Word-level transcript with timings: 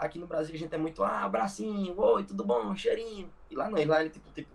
aqui 0.00 0.18
no 0.18 0.26
Brasil 0.26 0.54
a 0.54 0.58
gente 0.58 0.74
é 0.74 0.78
muito, 0.78 1.02
ah, 1.04 1.24
abracinho, 1.24 1.98
oi, 1.98 2.24
tudo 2.24 2.42
bom, 2.42 2.74
cheirinho. 2.74 3.30
E 3.50 3.54
lá 3.54 3.68
não, 3.68 3.84
lá 3.86 4.00
ele 4.00 4.10
tipo, 4.10 4.30
tipo. 4.32 4.48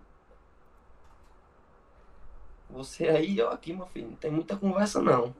Você 2.69 3.07
aí, 3.07 3.37
eu 3.37 3.50
aqui, 3.50 3.71
meu 3.71 3.85
filho, 3.85 4.09
não 4.09 4.16
tem 4.16 4.31
muita 4.31 4.58
conversa 4.58 5.01
não. 5.01 5.33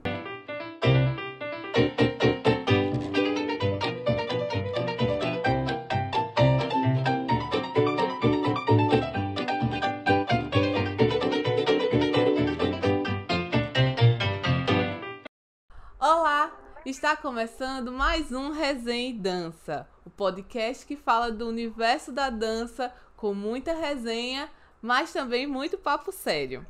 Está 16.86 17.16
começando 17.16 17.90
mais 17.90 18.30
um 18.30 18.52
Resenha 18.52 19.10
e 19.10 19.12
Dança, 19.12 19.88
o 20.04 20.08
podcast 20.08 20.86
que 20.86 20.94
fala 20.94 21.32
do 21.32 21.48
universo 21.48 22.12
da 22.12 22.30
dança 22.30 22.94
com 23.16 23.34
muita 23.34 23.74
resenha, 23.74 24.48
mas 24.80 25.12
também 25.12 25.48
muito 25.48 25.76
papo 25.76 26.12
sério. 26.12 26.64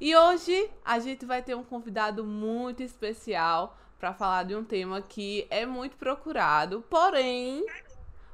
E 0.00 0.16
hoje 0.16 0.70
a 0.82 0.98
gente 0.98 1.26
vai 1.26 1.42
ter 1.42 1.54
um 1.54 1.62
convidado 1.62 2.24
muito 2.24 2.82
especial 2.82 3.76
para 3.98 4.14
falar 4.14 4.44
de 4.44 4.56
um 4.56 4.64
tema 4.64 5.02
que 5.02 5.46
é 5.50 5.66
muito 5.66 5.94
procurado, 5.98 6.82
porém 6.88 7.62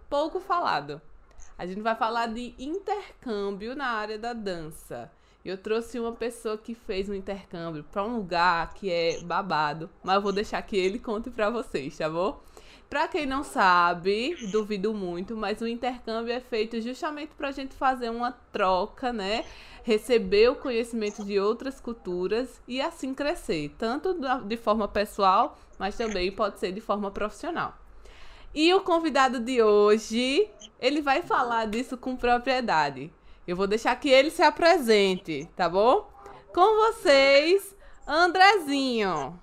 pouco 0.08 0.38
falado. 0.38 1.02
A 1.58 1.66
gente 1.66 1.80
vai 1.80 1.96
falar 1.96 2.26
de 2.26 2.54
intercâmbio 2.56 3.74
na 3.74 3.88
área 3.88 4.16
da 4.16 4.32
dança. 4.32 5.10
Eu 5.46 5.56
trouxe 5.56 6.00
uma 6.00 6.10
pessoa 6.10 6.58
que 6.58 6.74
fez 6.74 7.08
um 7.08 7.14
intercâmbio 7.14 7.84
para 7.84 8.02
um 8.02 8.16
lugar 8.16 8.74
que 8.74 8.90
é 8.90 9.20
babado, 9.20 9.88
mas 10.02 10.16
eu 10.16 10.22
vou 10.22 10.32
deixar 10.32 10.60
que 10.62 10.76
ele 10.76 10.98
conte 10.98 11.30
para 11.30 11.50
vocês, 11.50 11.96
tá 11.96 12.10
bom? 12.10 12.42
Para 12.90 13.06
quem 13.06 13.26
não 13.26 13.44
sabe, 13.44 14.34
duvido 14.50 14.92
muito, 14.92 15.36
mas 15.36 15.60
o 15.60 15.66
intercâmbio 15.66 16.32
é 16.32 16.40
feito 16.40 16.80
justamente 16.80 17.32
para 17.36 17.48
a 17.48 17.52
gente 17.52 17.74
fazer 17.74 18.10
uma 18.10 18.32
troca, 18.52 19.12
né? 19.12 19.44
Receber 19.84 20.50
o 20.50 20.56
conhecimento 20.56 21.24
de 21.24 21.38
outras 21.38 21.80
culturas 21.80 22.60
e 22.66 22.80
assim 22.80 23.14
crescer, 23.14 23.72
tanto 23.78 24.16
de 24.44 24.56
forma 24.56 24.88
pessoal, 24.88 25.56
mas 25.78 25.96
também 25.96 26.32
pode 26.32 26.58
ser 26.58 26.72
de 26.72 26.80
forma 26.80 27.10
profissional. 27.10 27.76
E 28.52 28.72
o 28.74 28.80
convidado 28.80 29.38
de 29.38 29.62
hoje, 29.62 30.48
ele 30.80 31.02
vai 31.02 31.22
falar 31.22 31.66
disso 31.66 31.96
com 31.96 32.16
propriedade. 32.16 33.12
Eu 33.46 33.54
vou 33.54 33.68
deixar 33.68 33.94
que 33.94 34.08
ele 34.08 34.28
se 34.28 34.42
apresente, 34.42 35.48
tá 35.54 35.68
bom? 35.68 36.10
Com 36.52 36.92
vocês, 36.92 37.76
Andrezinho. 38.04 39.40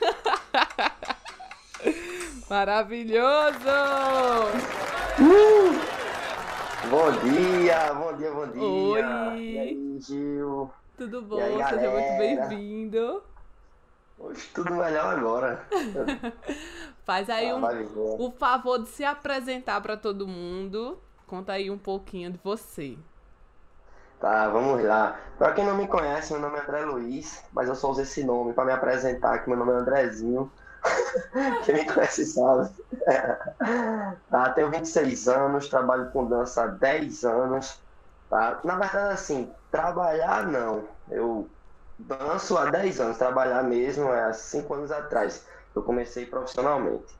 Maravilhoso! 2.48 3.58
Uh! 5.20 5.76
Bom 6.88 7.12
dia, 7.28 7.92
bom 7.92 8.16
dia, 8.16 8.30
bom 8.30 8.46
dia. 8.46 8.62
Oi. 8.62 9.00
E 9.00 9.58
aí, 9.58 9.98
Gil? 10.00 10.70
Tudo 10.96 11.20
bom? 11.20 11.36
Seja 11.36 11.90
muito 11.90 12.16
bem-vindo. 12.16 13.22
Hoje 14.22 14.48
tudo 14.54 14.74
melhor 14.74 15.18
agora. 15.18 15.66
Faz 17.04 17.28
aí 17.28 17.50
Ah, 17.50 17.56
um, 17.56 17.62
o 18.24 18.30
favor 18.30 18.78
de 18.78 18.88
se 18.88 19.04
apresentar 19.04 19.80
para 19.80 19.96
todo 19.96 20.28
mundo. 20.28 20.98
Conta 21.26 21.54
aí 21.54 21.70
um 21.70 21.78
pouquinho 21.78 22.30
de 22.30 22.38
você. 22.42 22.96
Tá, 24.20 24.48
vamos 24.48 24.82
lá. 24.84 25.18
Pra 25.36 25.52
quem 25.52 25.64
não 25.66 25.76
me 25.76 25.88
conhece, 25.88 26.32
meu 26.32 26.40
nome 26.42 26.56
é 26.58 26.62
André 26.62 26.84
Luiz, 26.84 27.44
mas 27.52 27.68
eu 27.68 27.74
só 27.74 27.90
uso 27.90 28.02
esse 28.02 28.22
nome 28.24 28.52
pra 28.52 28.64
me 28.64 28.72
apresentar, 28.72 29.40
que 29.40 29.48
meu 29.48 29.58
nome 29.58 29.72
é 29.72 29.76
Andrezinho. 29.76 30.50
Quem 31.64 31.74
me 31.74 31.84
conhece 31.92 32.24
sabe. 32.26 32.70
Tá, 34.30 34.50
tenho 34.50 34.70
26 34.70 35.28
anos, 35.28 35.68
trabalho 35.68 36.10
com 36.12 36.26
dança 36.26 36.64
há 36.64 36.66
10 36.68 37.24
anos. 37.24 37.80
Tá? 38.30 38.60
Na 38.64 38.76
verdade, 38.76 39.14
assim, 39.14 39.52
trabalhar 39.70 40.46
não. 40.46 40.88
Eu 41.10 41.48
danço 42.02 42.56
há 42.56 42.70
10 42.70 43.00
anos, 43.00 43.18
trabalhar 43.18 43.62
mesmo 43.62 44.08
é 44.12 44.24
há 44.24 44.32
5 44.32 44.74
anos 44.74 44.92
atrás. 44.92 45.44
Eu 45.74 45.82
comecei 45.82 46.26
profissionalmente. 46.26 47.16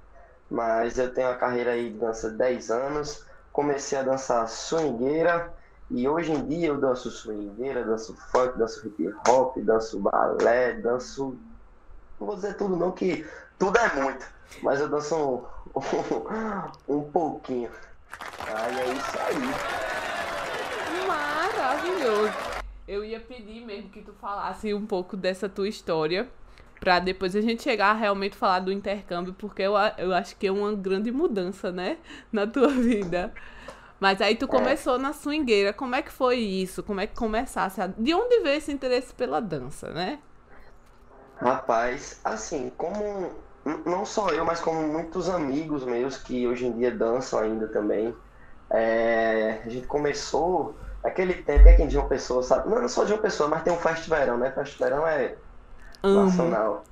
Mas 0.50 0.98
eu 0.98 1.12
tenho 1.12 1.28
uma 1.28 1.36
carreira 1.36 1.72
aí 1.72 1.90
de 1.90 1.98
dança 1.98 2.28
há 2.28 2.30
10 2.30 2.70
anos. 2.70 3.24
Comecei 3.52 3.98
a 3.98 4.02
dançar 4.02 4.48
swingueira. 4.48 5.52
E 5.90 6.08
hoje 6.08 6.32
em 6.32 6.46
dia 6.46 6.68
eu 6.68 6.78
danço 6.78 7.10
swingueira, 7.10 7.84
danço 7.84 8.14
funk, 8.30 8.58
danço 8.58 8.86
hip 8.86 9.14
hop, 9.28 9.58
danço 9.58 9.98
balé, 9.98 10.74
danço. 10.74 11.36
Não 12.18 12.26
vou 12.26 12.36
dizer 12.36 12.56
tudo 12.56 12.76
não, 12.76 12.92
que 12.92 13.26
tudo 13.58 13.78
é 13.78 13.94
muito. 13.94 14.26
Mas 14.62 14.80
eu 14.80 14.88
danço 14.88 15.16
um, 15.16 15.42
um, 16.96 17.10
pouquinho. 17.10 17.70
Aí 18.46 18.80
é 18.80 18.92
isso 18.92 19.18
aí. 19.18 19.36
Maravilhoso. 21.06 22.51
Eu 22.86 23.04
ia 23.04 23.20
pedir 23.20 23.64
mesmo 23.64 23.90
que 23.90 24.02
tu 24.02 24.12
falasse 24.14 24.74
um 24.74 24.86
pouco 24.86 25.16
dessa 25.16 25.48
tua 25.48 25.68
história. 25.68 26.28
Pra 26.80 26.98
depois 26.98 27.36
a 27.36 27.40
gente 27.40 27.62
chegar 27.62 27.90
a 27.90 27.92
realmente 27.92 28.36
falar 28.36 28.58
do 28.58 28.72
intercâmbio, 28.72 29.32
porque 29.34 29.62
eu, 29.62 29.74
eu 29.98 30.12
acho 30.12 30.36
que 30.36 30.48
é 30.48 30.52
uma 30.52 30.74
grande 30.74 31.12
mudança, 31.12 31.70
né? 31.70 31.98
Na 32.32 32.44
tua 32.44 32.68
vida. 32.68 33.32
Mas 34.00 34.20
aí 34.20 34.34
tu 34.34 34.48
começou 34.48 34.98
na 34.98 35.12
swingueira. 35.12 35.72
Como 35.72 35.94
é 35.94 36.02
que 36.02 36.10
foi 36.10 36.38
isso? 36.38 36.82
Como 36.82 37.00
é 37.00 37.06
que 37.06 37.14
começasse? 37.14 37.80
A... 37.80 37.86
De 37.86 38.12
onde 38.12 38.40
veio 38.40 38.58
esse 38.58 38.72
interesse 38.72 39.14
pela 39.14 39.40
dança, 39.40 39.92
né? 39.92 40.18
Rapaz, 41.36 42.20
assim, 42.24 42.72
como 42.76 43.30
não 43.86 44.04
só 44.04 44.30
eu, 44.30 44.44
mas 44.44 44.60
como 44.60 44.88
muitos 44.88 45.28
amigos 45.28 45.84
meus 45.84 46.16
que 46.16 46.48
hoje 46.48 46.66
em 46.66 46.72
dia 46.72 46.90
dançam 46.90 47.38
ainda 47.38 47.68
também. 47.68 48.12
é, 48.70 49.60
a 49.64 49.68
gente 49.68 49.86
começou 49.86 50.74
aquele 51.02 51.42
tempo 51.42 51.64
que 51.64 51.70
aqui 51.70 51.82
em 51.82 51.90
João 51.90 52.08
Pessoa, 52.08 52.42
sabe? 52.42 52.68
Não, 52.68 52.80
não 52.80 52.88
só 52.88 53.04
de 53.04 53.12
uma 53.12 53.22
pessoa, 53.22 53.48
mas 53.48 53.62
tem 53.62 53.72
um 53.72 53.78
festivalão, 53.78 54.38
né? 54.38 54.50
Festivalão 54.52 55.06
é 55.06 55.36
Amo. 56.02 56.26
nacional. 56.26 56.84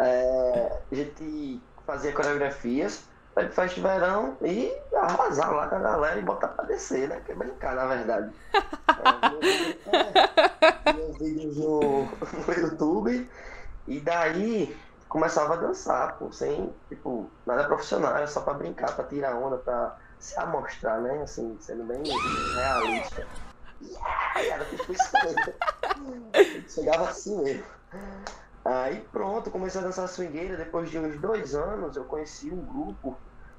É, 0.00 0.82
a 0.90 0.94
gente 0.94 1.62
fazia 1.86 2.12
coreografias 2.12 3.04
para 3.34 3.48
o 3.48 3.52
festivalão 3.52 4.36
e 4.42 4.72
arrasar 4.94 5.52
lá 5.52 5.66
com 5.68 5.76
a 5.76 5.80
galera 5.80 6.18
e 6.18 6.22
botar 6.22 6.48
pra 6.48 6.64
descer, 6.64 7.08
né? 7.08 7.20
Que 7.24 7.32
é 7.32 7.34
brincar, 7.34 7.74
na 7.74 7.86
verdade. 7.86 8.32
É, 10.84 10.92
meus 10.92 11.18
vídeos 11.18 11.56
no, 11.56 12.04
no 12.04 12.54
YouTube 12.54 13.30
e 13.86 14.00
daí 14.00 14.76
começava 15.08 15.54
a 15.54 15.56
dançar, 15.56 16.18
pô, 16.18 16.32
sem, 16.32 16.74
tipo, 16.88 17.30
nada 17.46 17.64
profissional, 17.64 18.16
era 18.16 18.26
só 18.26 18.40
pra 18.40 18.54
brincar, 18.54 18.94
pra 18.94 19.04
tirar 19.04 19.36
onda, 19.36 19.58
pra 19.58 19.96
se 20.18 20.38
amostrar, 20.38 21.00
né? 21.00 21.22
Assim, 21.22 21.58
sendo 21.60 21.84
bem 21.84 22.02
realista. 22.54 23.26
Era 24.36 24.64
tipo. 24.64 24.92
Chegava 26.68 27.08
assim 27.08 27.42
mesmo. 27.42 27.64
Aí 28.64 29.00
pronto, 29.12 29.50
comecei 29.50 29.80
a 29.80 29.84
dançar 29.84 30.08
swingueira. 30.08 30.56
Depois 30.56 30.90
de 30.90 30.98
uns 30.98 31.20
dois 31.20 31.54
anos, 31.54 31.96
eu 31.96 32.04
conheci 32.04 32.52
um 32.52 32.64
grupo 32.64 33.16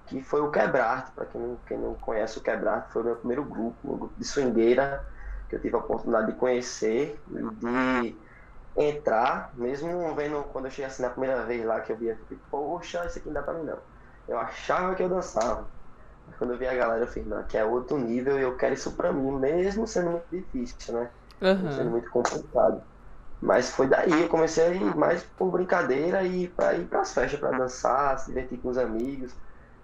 que 0.07 0.22
foi 0.22 0.41
o 0.41 0.51
Quebrarte. 0.51 1.11
Para 1.11 1.25
quem 1.25 1.41
não, 1.41 1.57
quem 1.67 1.78
não 1.78 1.95
conhece 1.95 2.38
o 2.38 2.41
Quebrarte, 2.41 2.91
foi 2.91 3.01
o 3.01 3.06
meu 3.06 3.16
primeiro 3.17 3.44
grupo, 3.44 3.97
grupo 3.97 4.13
de 4.17 4.25
swingueira 4.25 5.06
que 5.50 5.56
eu 5.56 5.61
tive 5.61 5.75
a 5.75 5.79
oportunidade 5.79 6.31
de 6.31 6.40
conhecer 6.40 7.22
de 7.28 8.17
entrar, 8.75 9.51
mesmo 9.53 10.16
vendo 10.16 10.44
quando 10.45 10.66
eu 10.66 10.72
cheguei 10.72 10.85
assim 10.85 11.03
na 11.03 11.09
primeira 11.09 11.44
vez 11.45 11.63
lá 11.63 11.79
que 11.81 11.91
eu 11.91 11.97
via, 11.97 12.13
eu 12.13 12.17
fiquei, 12.17 12.40
poxa, 12.50 13.05
isso 13.05 13.19
aqui 13.19 13.28
não 13.28 13.35
dá 13.35 13.44
pra 13.44 13.53
mim 13.53 13.66
não. 13.66 13.78
Eu 14.28 14.40
achava 14.40 14.95
que 14.95 15.03
eu 15.03 15.09
dançava. 15.09 15.69
Mas 16.25 16.38
quando 16.38 16.53
eu 16.53 16.57
vi 16.57 16.67
a 16.67 16.75
galera, 16.75 17.03
eu 17.03 17.07
fiz, 17.07 17.25
não, 17.25 17.44
que 17.45 17.57
é 17.57 17.66
outro 17.66 17.97
nível 17.97 18.39
e 18.39 18.41
eu 18.44 18.56
quero 18.57 18.73
isso 18.73 18.95
pra 18.95 19.11
mim, 19.11 19.31
mesmo 19.39 19.88
sendo 19.88 20.11
muito 20.11 20.28
difícil, 20.31 20.94
né? 20.94 21.11
sendo 21.75 21.89
Aham. 21.89 21.91
muito 21.91 22.09
complicado. 22.11 22.84
Mas 23.41 23.69
foi 23.72 23.88
daí, 23.88 24.22
eu 24.22 24.29
comecei 24.29 24.63
a 24.66 24.69
ir 24.72 24.95
mais 24.95 25.23
por 25.23 25.51
brincadeira 25.51 26.23
e 26.23 26.47
para 26.47 26.75
ir 26.75 26.88
pras 26.88 27.13
festas, 27.13 27.39
para 27.39 27.57
dançar, 27.57 28.17
se 28.19 28.28
divertir 28.28 28.61
com 28.61 28.70
os 28.70 28.78
amigos. 28.78 29.35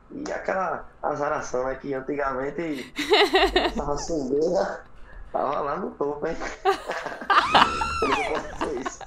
E 0.09 0.23
aquela 0.31 0.87
azaração 1.01 1.65
né, 1.65 1.75
que 1.75 1.93
antigamente 1.93 2.93
tava 3.75 3.97
sungueira, 3.97 4.85
tava 5.31 5.61
lá 5.61 5.77
no 5.77 5.91
topo, 5.91 6.25
hein? 6.27 6.37
Posso 8.27 8.75
isso? 8.75 8.99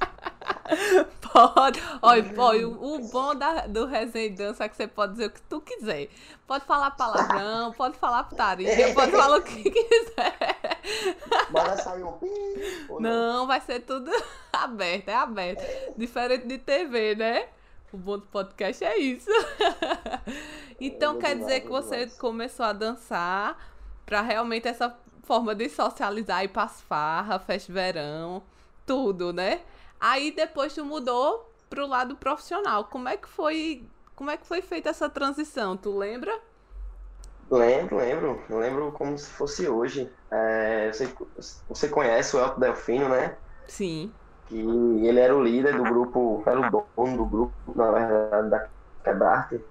Pode. 1.32 1.82
Olha, 2.02 2.34
olha, 2.36 2.68
o 2.68 2.96
o 2.96 3.08
bom 3.08 3.34
da, 3.34 3.66
do 3.66 3.86
resenha 3.86 4.26
e 4.26 4.30
dança 4.30 4.64
é 4.64 4.68
que 4.68 4.76
você 4.76 4.86
pode 4.86 5.12
dizer 5.12 5.26
o 5.26 5.30
que 5.30 5.40
tu 5.42 5.60
quiser. 5.60 6.08
Pode 6.46 6.64
falar 6.64 6.90
palavrão, 6.90 7.72
pode 7.72 7.96
falar 7.96 8.24
putaria, 8.24 8.92
pode 8.92 9.12
falar 9.12 9.38
o 9.38 9.42
que 9.42 9.70
quiser. 9.70 10.36
Vai 11.50 11.76
sair 11.78 12.04
um 12.04 12.12
pi, 12.12 12.26
ou 12.88 13.00
Não, 13.00 13.46
vai 13.46 13.60
ser 13.60 13.80
tudo 13.80 14.10
aberto, 14.52 15.08
é 15.08 15.14
aberto. 15.14 15.64
Diferente 15.96 16.46
de 16.46 16.58
TV, 16.58 17.14
né? 17.14 17.48
O 17.92 17.96
bom 17.96 18.18
do 18.18 18.26
podcast 18.26 18.84
é 18.84 18.98
isso. 18.98 19.30
Então 20.80 21.16
É, 21.16 21.20
quer 21.20 21.36
dizer 21.36 21.60
que 21.60 21.68
você 21.68 22.06
começou 22.06 22.66
a 22.66 22.72
dançar 22.72 23.56
pra 24.04 24.20
realmente 24.20 24.66
essa 24.66 24.96
forma 25.22 25.54
de 25.54 25.68
socializar 25.68 26.42
e 26.44 26.48
pras 26.48 26.80
farra, 26.82 27.38
festa 27.38 27.66
de 27.68 27.72
verão, 27.72 28.42
tudo, 28.86 29.32
né? 29.32 29.60
Aí 30.02 30.32
depois 30.32 30.74
tu 30.74 30.84
mudou 30.84 31.48
pro 31.70 31.86
lado 31.86 32.16
profissional. 32.16 32.86
Como 32.86 33.08
é 33.08 33.16
que 33.16 33.28
foi, 33.28 33.88
como 34.16 34.32
é 34.32 34.36
que 34.36 34.44
foi 34.44 34.60
feita 34.60 34.90
essa 34.90 35.08
transição? 35.08 35.76
Tu 35.76 35.96
lembra? 35.96 36.36
Lembro, 37.48 37.98
lembro. 37.98 38.42
Eu 38.50 38.58
lembro 38.58 38.90
como 38.90 39.16
se 39.16 39.30
fosse 39.30 39.68
hoje. 39.68 40.12
É, 40.28 40.90
você, 40.92 41.08
você 41.68 41.88
conhece 41.88 42.34
o 42.34 42.40
Elton 42.40 42.58
Delfino, 42.58 43.08
né? 43.08 43.36
Sim. 43.68 44.12
Que 44.46 44.58
ele 44.58 45.20
era 45.20 45.36
o 45.36 45.44
líder 45.44 45.76
do 45.76 45.84
grupo, 45.84 46.42
era 46.46 46.58
o 46.58 46.68
dono 46.96 47.16
do 47.18 47.24
grupo, 47.24 47.54
na 47.76 47.92
verdade, 47.92 48.50
da 48.50 48.68
Quebrarte. 49.04 49.64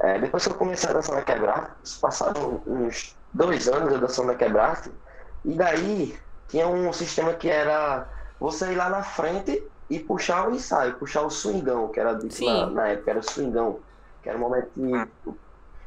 É, 0.00 0.18
depois 0.18 0.44
que 0.44 0.52
eu 0.52 0.56
comecei 0.56 0.90
a 0.90 0.94
dançar 0.94 1.14
na 1.14 1.22
Quebrarte, 1.22 1.70
passaram 2.00 2.60
uns 2.66 3.16
dois 3.32 3.68
anos 3.68 3.92
eu 3.92 4.00
dançando 4.00 4.26
na 4.26 4.34
Quebrarte, 4.34 4.90
e 5.44 5.54
daí 5.54 6.18
tinha 6.48 6.66
um 6.66 6.92
sistema 6.92 7.34
que 7.34 7.48
era 7.48 8.08
você 8.38 8.72
ir 8.72 8.76
lá 8.76 8.88
na 8.88 9.02
frente 9.02 9.62
e 9.90 9.98
puxar 9.98 10.48
o 10.48 10.54
ensaio, 10.54 10.94
puxar 10.94 11.22
o 11.22 11.30
swingão, 11.30 11.88
que 11.88 11.98
era 11.98 12.12
dito 12.14 12.44
na, 12.44 12.66
na, 12.66 12.88
época, 12.88 13.10
era 13.10 13.20
o 13.20 13.22
swingão, 13.22 13.80
que 14.22 14.28
era 14.28 14.36
o 14.36 14.40
momento 14.40 14.70
que 14.74 14.92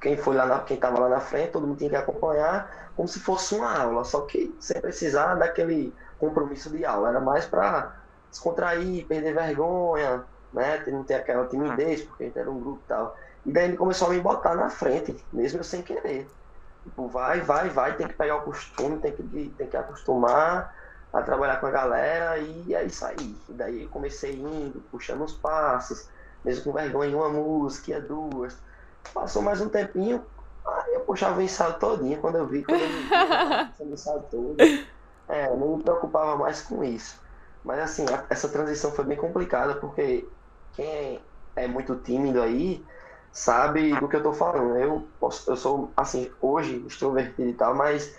quem 0.01 0.17
foi 0.17 0.35
lá 0.35 0.45
na, 0.45 0.59
quem 0.59 0.75
estava 0.75 0.99
lá 0.99 1.09
na 1.09 1.19
frente, 1.19 1.51
todo 1.51 1.67
mundo 1.67 1.77
tinha 1.77 1.91
que 1.91 1.95
acompanhar 1.95 2.91
como 2.95 3.07
se 3.07 3.19
fosse 3.19 3.55
uma 3.55 3.79
aula, 3.79 4.03
só 4.03 4.21
que 4.21 4.53
sem 4.59 4.81
precisar 4.81 5.35
daquele 5.35 5.93
compromisso 6.19 6.69
de 6.71 6.83
aula, 6.83 7.09
era 7.09 7.19
mais 7.19 7.45
para 7.45 7.95
descontrair, 8.29 9.05
perder 9.05 9.33
vergonha, 9.33 10.23
né, 10.51 10.83
não 10.87 11.03
ter 11.03 11.15
aquela 11.15 11.45
timidez, 11.47 12.01
porque 12.01 12.23
a 12.23 12.25
gente 12.27 12.39
era 12.39 12.49
um 12.49 12.59
grupo 12.59 12.81
e 12.83 12.87
tal. 12.87 13.15
E 13.45 13.51
daí 13.51 13.65
ele 13.65 13.77
começou 13.77 14.07
a 14.07 14.11
me 14.11 14.19
botar 14.19 14.55
na 14.55 14.69
frente, 14.69 15.15
mesmo 15.31 15.59
eu 15.59 15.63
sem 15.63 15.81
querer. 15.81 16.27
Tipo, 16.83 17.07
vai, 17.07 17.41
vai, 17.41 17.69
vai, 17.69 17.95
tem 17.95 18.07
que 18.07 18.13
pegar 18.13 18.37
o 18.37 18.41
costume, 18.41 18.97
tem 18.99 19.11
que, 19.11 19.53
tem 19.57 19.67
que 19.67 19.77
acostumar 19.77 20.75
a 21.13 21.21
trabalhar 21.21 21.59
com 21.59 21.65
a 21.65 21.71
galera 21.71 22.37
e 22.37 22.73
é 22.73 22.83
isso 22.83 23.05
aí. 23.05 23.35
E 23.49 23.53
daí 23.53 23.83
eu 23.83 23.89
comecei 23.89 24.33
indo, 24.33 24.81
puxando 24.91 25.23
os 25.23 25.33
passos, 25.33 26.07
mesmo 26.43 26.63
com 26.63 26.73
vergonha 26.73 27.11
em 27.11 27.15
uma 27.15 27.29
música, 27.29 27.99
duas. 27.99 28.57
Passou 29.13 29.41
mais 29.41 29.59
um 29.59 29.69
tempinho, 29.69 30.23
aí 30.65 30.93
eu 30.93 31.01
puxava 31.01 31.39
o 31.39 31.41
ensaio 31.41 31.79
todinho 31.79 32.19
quando 32.21 32.37
eu 32.37 32.47
vi, 32.47 32.63
quando 32.63 32.81
eu 32.81 32.89
vi, 32.89 33.09
o 33.79 33.93
ensaio 33.93 34.23
todo. 34.31 34.55
É, 35.27 35.49
não 35.55 35.77
me 35.77 35.83
preocupava 35.83 36.37
mais 36.37 36.61
com 36.61 36.83
isso. 36.83 37.19
Mas 37.63 37.79
assim, 37.79 38.05
a, 38.13 38.25
essa 38.29 38.49
transição 38.49 38.91
foi 38.91 39.05
bem 39.05 39.17
complicada, 39.17 39.75
porque 39.75 40.27
quem 40.73 41.21
é 41.55 41.67
muito 41.67 41.95
tímido 41.97 42.41
aí 42.41 42.85
sabe 43.31 43.93
do 43.99 44.07
que 44.07 44.15
eu 44.15 44.23
tô 44.23 44.33
falando. 44.33 44.77
Eu, 44.77 45.07
posso, 45.19 45.49
eu 45.49 45.57
sou, 45.57 45.93
assim, 45.95 46.31
hoje 46.41 46.83
extrovertido 46.87 47.49
e 47.49 47.53
tal, 47.53 47.75
mas 47.75 48.15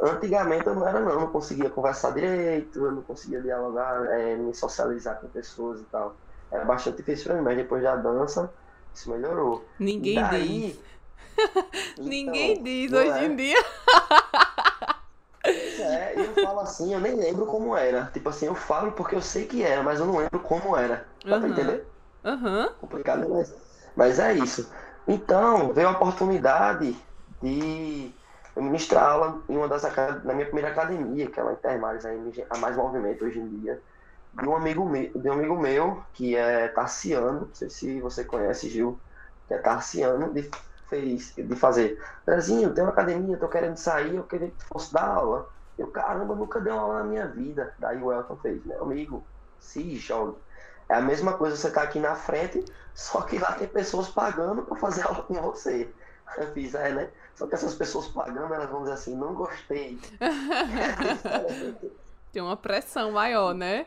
antigamente 0.00 0.66
eu 0.66 0.74
não 0.74 0.86
era 0.86 1.00
não, 1.00 1.10
eu 1.10 1.20
não 1.20 1.26
conseguia 1.28 1.70
conversar 1.70 2.12
direito, 2.12 2.84
eu 2.84 2.92
não 2.92 3.02
conseguia 3.02 3.40
dialogar, 3.40 4.06
é, 4.06 4.36
me 4.36 4.54
socializar 4.54 5.20
com 5.20 5.28
pessoas 5.28 5.80
e 5.80 5.84
tal. 5.84 6.16
Era 6.50 6.64
bastante 6.64 6.98
difícil 6.98 7.26
pra 7.26 7.34
mim, 7.36 7.42
mas 7.42 7.56
depois 7.56 7.82
da 7.82 7.96
dança, 7.96 8.52
isso 8.92 9.10
melhorou. 9.10 9.66
Ninguém 9.78 10.14
daí, 10.14 10.72
diz. 10.72 10.84
Então, 11.94 12.04
Ninguém 12.04 12.62
diz 12.62 12.92
hoje 12.92 13.10
é. 13.10 13.24
em 13.24 13.36
dia. 13.36 13.64
É, 15.46 16.14
eu 16.16 16.32
falo 16.34 16.60
assim, 16.60 16.94
eu 16.94 17.00
nem 17.00 17.14
lembro 17.16 17.44
como 17.46 17.76
era. 17.76 18.10
Tipo 18.12 18.30
assim, 18.30 18.46
eu 18.46 18.54
falo 18.54 18.92
porque 18.92 19.14
eu 19.14 19.20
sei 19.20 19.46
que 19.46 19.62
era, 19.62 19.82
mas 19.82 20.00
eu 20.00 20.06
não 20.06 20.16
lembro 20.16 20.40
como 20.40 20.76
era. 20.76 21.06
Dá 21.24 21.34
uhum. 21.34 21.40
pra 21.40 21.50
entender? 21.50 21.86
Aham. 22.24 22.66
Uhum. 22.66 22.74
Complicado, 22.80 23.28
mas, 23.28 23.54
mas 23.94 24.18
é 24.18 24.32
isso. 24.34 24.70
Então, 25.06 25.72
veio 25.72 25.88
a 25.88 25.92
oportunidade 25.92 26.96
de 27.42 28.14
eu 28.56 28.62
ministrar 28.62 29.04
aula 29.04 29.42
em 29.48 29.56
uma 29.56 29.68
das 29.68 29.82
na 30.24 30.34
minha 30.34 30.46
primeira 30.46 30.70
academia, 30.70 31.30
que 31.30 31.38
é 31.40 31.42
lá 31.42 31.52
em 31.52 31.56
Termares, 31.56 32.04
a 32.06 32.58
mais 32.58 32.76
movimento 32.76 33.24
hoje 33.24 33.40
em 33.40 33.48
dia, 33.60 33.82
de 34.32 34.48
um 34.48 34.56
amigo 34.56 34.84
meu, 34.88 35.12
de 35.12 35.28
um 35.28 35.32
amigo 35.32 35.58
meu 35.58 36.04
que 36.12 36.36
é 36.36 36.68
Tarciano, 36.68 37.40
não 37.46 37.54
sei 37.54 37.70
se 37.70 38.00
você 38.00 38.24
conhece, 38.24 38.68
Gil, 38.68 39.00
que 39.46 39.54
é 39.54 39.58
Tarciano, 39.58 40.32
de, 40.32 40.48
fez, 40.88 41.34
de 41.34 41.56
fazer, 41.56 41.98
Brasil, 42.26 42.72
tem 42.74 42.84
uma 42.84 42.92
academia, 42.92 43.38
tô 43.38 43.48
querendo 43.48 43.76
sair, 43.76 44.16
eu 44.16 44.24
queria 44.24 44.50
que 44.50 44.64
fosse 44.64 44.92
dar 44.92 45.06
aula. 45.06 45.48
Eu, 45.76 45.90
caramba, 45.90 46.34
nunca 46.36 46.60
dei 46.60 46.72
aula 46.72 47.00
na 47.00 47.04
minha 47.04 47.26
vida. 47.28 47.74
Daí 47.78 48.00
o 48.00 48.12
Elton 48.12 48.36
fez, 48.36 48.64
meu 48.64 48.82
amigo, 48.84 49.28
se 49.58 49.96
jogue. 49.96 50.38
É 50.88 50.94
a 50.96 51.00
mesma 51.00 51.36
coisa 51.36 51.56
você 51.56 51.70
tá 51.70 51.82
aqui 51.82 51.98
na 51.98 52.14
frente, 52.14 52.64
só 52.94 53.22
que 53.22 53.38
lá 53.38 53.52
tem 53.54 53.68
pessoas 53.68 54.08
pagando 54.08 54.64
para 54.64 54.76
fazer 54.76 55.02
aula 55.02 55.22
com 55.24 55.34
você. 55.34 55.94
Eu 56.36 56.52
fiz, 56.52 56.74
é, 56.74 56.92
né? 56.92 57.08
Só 57.34 57.46
que 57.46 57.54
essas 57.54 57.74
pessoas 57.74 58.08
pagando, 58.08 58.52
elas 58.54 58.70
vão 58.70 58.80
dizer 58.82 58.94
assim, 58.94 59.14
não 59.16 59.34
gostei. 59.34 59.98
tem 62.32 62.42
uma 62.42 62.56
pressão 62.56 63.12
maior, 63.12 63.54
né? 63.54 63.86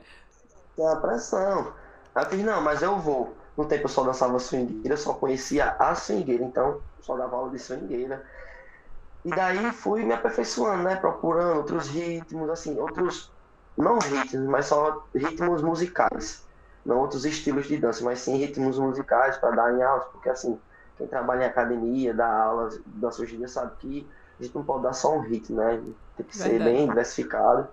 Tem 0.76 0.86
uma 0.86 1.00
pressão. 1.00 1.74
Aí 2.14 2.24
eu 2.24 2.30
fiz, 2.30 2.44
não, 2.44 2.62
mas 2.62 2.82
eu 2.82 2.98
vou. 3.00 3.36
No 3.56 3.66
tempo 3.66 3.86
eu 3.86 3.90
só 3.90 4.04
dançava 4.04 4.40
swingueira, 4.40 4.96
só 4.98 5.14
conhecia 5.14 5.76
a 5.80 5.96
swingueira, 5.96 6.44
então 6.44 6.82
só 7.02 7.18
dava 7.18 7.36
aula 7.36 7.52
de 7.52 7.60
swingueira. 7.60 8.24
E 9.26 9.30
daí 9.30 9.72
fui 9.72 10.04
me 10.04 10.14
aperfeiçoando, 10.14 10.84
né? 10.84 10.96
Procurando 10.96 11.58
outros 11.58 11.88
ritmos, 11.88 12.50
assim, 12.50 12.80
outros. 12.80 13.32
Não 13.76 14.00
ritmos, 14.00 14.48
mas 14.48 14.68
só 14.68 15.06
ritmos 15.14 15.62
musicais. 15.62 16.46
Não 16.86 17.00
outros 17.00 17.26
estilos 17.26 17.68
de 17.68 17.78
dança, 17.78 18.04
mas 18.04 18.20
sim 18.20 18.38
ritmos 18.38 18.80
musicais 18.80 19.38
para 19.38 19.52
dar 19.52 19.74
em 19.74 19.82
aulas, 19.84 20.06
porque 20.08 20.30
assim, 20.30 20.58
quem 20.98 21.08
trabalha 21.08 21.44
em 21.44 21.48
academia, 21.48 22.14
dá 22.14 22.28
aulas, 22.28 22.80
dança 22.86 23.22
hoje 23.22 23.36
em 23.36 23.40
dia, 23.40 23.48
sabe 23.48 23.72
que 23.80 24.08
a 24.40 24.44
gente 24.44 24.56
não 24.56 24.64
pode 24.64 24.84
dar 24.84 24.94
só 24.94 25.16
um 25.16 25.22
ritmo, 25.22 25.58
né? 25.58 25.82
Tem 26.16 26.26
que 26.26 26.36
ser 26.36 26.50
Verdade. 26.50 26.72
bem 26.72 26.88
diversificado 26.88 27.68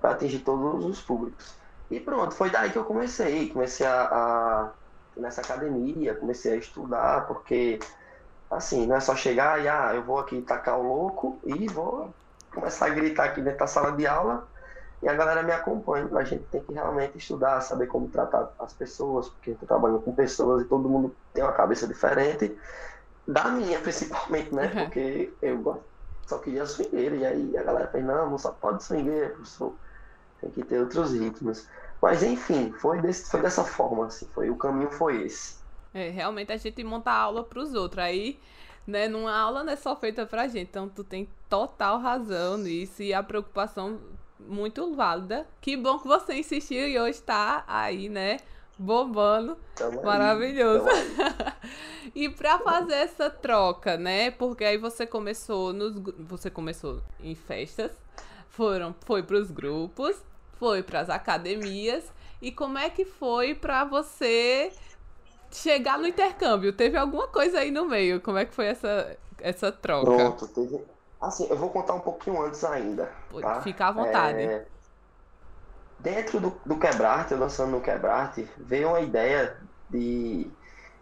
para 0.00 0.10
atingir 0.10 0.40
todos 0.40 0.84
os 0.84 1.00
públicos. 1.00 1.54
E 1.90 1.98
pronto, 1.98 2.34
foi 2.34 2.50
daí 2.50 2.70
que 2.70 2.78
eu 2.78 2.84
comecei. 2.84 3.50
Comecei 3.50 3.86
a, 3.86 4.02
a 4.02 4.70
nessa 5.16 5.40
academia, 5.40 6.14
comecei 6.14 6.52
a 6.52 6.56
estudar, 6.56 7.26
porque 7.26 7.78
assim, 8.50 8.86
não 8.86 8.96
é 8.96 9.00
só 9.00 9.14
chegar 9.14 9.62
e 9.62 9.68
ah, 9.68 9.92
eu 9.94 10.02
vou 10.02 10.18
aqui 10.18 10.40
tacar 10.42 10.78
o 10.78 10.82
louco 10.82 11.38
e 11.44 11.68
vou 11.68 12.12
começar 12.52 12.86
a 12.86 12.90
gritar 12.90 13.24
aqui 13.24 13.40
dentro 13.40 13.60
da 13.60 13.66
sala 13.66 13.92
de 13.92 14.06
aula 14.06 14.48
e 15.02 15.08
a 15.08 15.14
galera 15.14 15.42
me 15.42 15.52
acompanha. 15.52 16.08
A 16.16 16.24
gente 16.24 16.44
tem 16.44 16.62
que 16.62 16.72
realmente 16.72 17.18
estudar, 17.18 17.60
saber 17.60 17.86
como 17.86 18.08
tratar 18.08 18.52
as 18.58 18.72
pessoas, 18.72 19.28
porque 19.28 19.50
eu 19.52 19.56
tô 19.56 19.66
trabalhando 19.66 20.00
com 20.00 20.14
pessoas 20.14 20.62
e 20.62 20.66
todo 20.66 20.88
mundo 20.88 21.14
tem 21.32 21.42
uma 21.42 21.52
cabeça 21.52 21.86
diferente, 21.86 22.56
da 23.26 23.48
minha 23.48 23.78
principalmente, 23.82 24.54
né? 24.54 24.72
Uhum. 24.74 24.84
Porque 24.84 25.32
eu 25.40 25.82
só 26.26 26.38
queria 26.38 26.66
swingueira, 26.66 27.16
e 27.16 27.26
aí 27.26 27.56
a 27.56 27.62
galera 27.62 27.88
fez, 27.88 28.04
não, 28.04 28.30
não 28.30 28.38
só 28.38 28.52
pode 28.52 28.84
swingueira, 28.84 29.30
professor, 29.30 29.74
tem 30.40 30.50
que 30.50 30.64
ter 30.64 30.80
outros 30.80 31.12
ritmos. 31.12 31.66
Mas 32.00 32.22
enfim, 32.22 32.72
foi, 32.72 33.00
desse, 33.00 33.30
foi 33.30 33.40
dessa 33.40 33.64
forma, 33.64 34.06
assim, 34.06 34.28
foi, 34.34 34.48
o 34.48 34.56
caminho 34.56 34.90
foi 34.90 35.22
esse. 35.22 35.60
É, 35.92 36.08
realmente 36.08 36.52
a 36.52 36.56
gente 36.56 36.82
monta 36.84 37.10
aula 37.10 37.42
para 37.42 37.58
os 37.58 37.74
outros. 37.74 38.02
Aí, 38.02 38.38
né, 38.86 39.08
numa 39.08 39.36
aula 39.36 39.64
não 39.64 39.72
é 39.72 39.76
só 39.76 39.96
feita 39.96 40.24
pra 40.24 40.46
gente. 40.46 40.68
Então 40.68 40.88
tu 40.88 41.02
tem 41.02 41.28
total 41.48 41.98
razão 41.98 42.56
nisso 42.56 43.02
e 43.02 43.12
a 43.12 43.22
preocupação 43.22 43.98
muito 44.46 44.94
válida. 44.94 45.46
Que 45.60 45.76
bom 45.76 45.98
que 45.98 46.08
você 46.08 46.34
insistiu 46.34 46.88
e 46.88 46.98
hoje 46.98 47.20
tá 47.22 47.64
aí, 47.66 48.08
né? 48.08 48.38
Bombando. 48.78 49.58
Tamo 49.74 50.02
Maravilhoso. 50.02 50.86
e 52.14 52.28
para 52.28 52.58
fazer 52.58 52.94
essa 52.94 53.28
troca, 53.28 53.96
né? 53.96 54.30
Porque 54.30 54.64
aí 54.64 54.78
você 54.78 55.06
começou 55.06 55.72
nos 55.72 55.94
você 56.18 56.50
começou 56.50 57.02
em 57.20 57.34
festas, 57.34 57.92
foram 58.48 58.94
foi 59.04 59.22
para 59.22 59.36
os 59.36 59.50
grupos, 59.50 60.16
foi 60.58 60.82
para 60.82 61.00
as 61.00 61.10
academias 61.10 62.10
e 62.40 62.50
como 62.50 62.78
é 62.78 62.88
que 62.88 63.04
foi 63.04 63.54
para 63.54 63.84
você 63.84 64.72
chegar 65.50 65.98
no 65.98 66.06
intercâmbio? 66.06 66.72
Teve 66.72 66.96
alguma 66.96 67.28
coisa 67.28 67.58
aí 67.58 67.70
no 67.70 67.86
meio? 67.86 68.20
Como 68.20 68.38
é 68.38 68.44
que 68.44 68.54
foi 68.54 68.66
essa 68.66 69.16
essa 69.40 69.72
troca? 69.72 70.06
Pronto, 70.06 70.46
teve 70.48 70.80
Assim, 71.20 71.46
eu 71.50 71.56
vou 71.56 71.70
contar 71.70 71.94
um 71.94 72.00
pouquinho 72.00 72.42
antes 72.42 72.64
ainda. 72.64 73.10
Tá? 73.40 73.60
Fica 73.60 73.88
à 73.88 73.92
vontade. 73.92 74.38
É... 74.38 74.66
Dentro 75.98 76.40
do, 76.40 76.56
do 76.64 76.78
Quebrarte, 76.78 77.34
lançando 77.34 77.72
no 77.72 77.80
Quebrarte, 77.80 78.48
veio 78.56 78.88
uma 78.88 79.00
ideia 79.00 79.56
de 79.90 80.50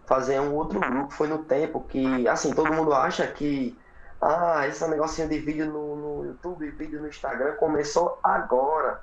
fazer 0.06 0.40
um 0.40 0.54
outro 0.54 0.80
grupo. 0.80 1.12
Foi 1.12 1.28
no 1.28 1.44
tempo 1.44 1.84
que, 1.88 2.26
assim, 2.26 2.52
todo 2.52 2.72
mundo 2.72 2.92
acha 2.92 3.26
que 3.28 3.78
ah, 4.20 4.66
esse 4.66 4.87
negocinho 4.88 5.28
de 5.28 5.38
vídeo 5.38 5.66
no, 5.66 5.94
no 5.94 6.25
YouTube, 6.26 6.68
vídeo 6.72 7.00
no 7.00 7.08
Instagram 7.08 7.54
começou 7.54 8.18
agora. 8.22 9.00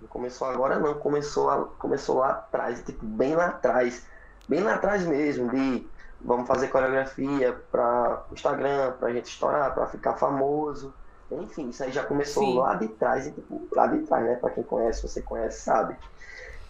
Não 0.00 0.08
começou 0.08 0.48
agora 0.48 0.78
não, 0.78 0.94
começou, 0.94 1.48
a, 1.48 1.64
começou 1.78 2.18
lá 2.18 2.30
atrás, 2.30 2.82
tipo, 2.82 3.04
bem 3.04 3.36
lá 3.36 3.46
atrás. 3.46 4.04
Bem 4.48 4.60
lá 4.60 4.74
atrás 4.74 5.06
mesmo, 5.06 5.48
de 5.50 5.86
vamos 6.26 6.48
fazer 6.48 6.68
coreografia 6.68 7.56
para 7.70 8.24
o 8.30 8.34
Instagram, 8.34 8.92
para 8.98 9.08
a 9.08 9.12
gente 9.12 9.26
estourar, 9.26 9.72
para 9.72 9.86
ficar 9.86 10.14
famoso. 10.14 10.92
Enfim, 11.30 11.70
isso 11.70 11.82
aí 11.82 11.92
já 11.92 12.04
começou 12.04 12.42
Sim. 12.42 12.58
lá 12.58 12.74
de 12.74 12.88
trás, 12.88 13.26
e, 13.26 13.32
tipo, 13.32 13.66
lá 13.72 13.86
de 13.86 14.00
trás, 14.00 14.24
né? 14.24 14.34
Para 14.34 14.50
quem 14.50 14.62
conhece, 14.64 15.02
você 15.02 15.22
conhece, 15.22 15.62
sabe. 15.62 15.96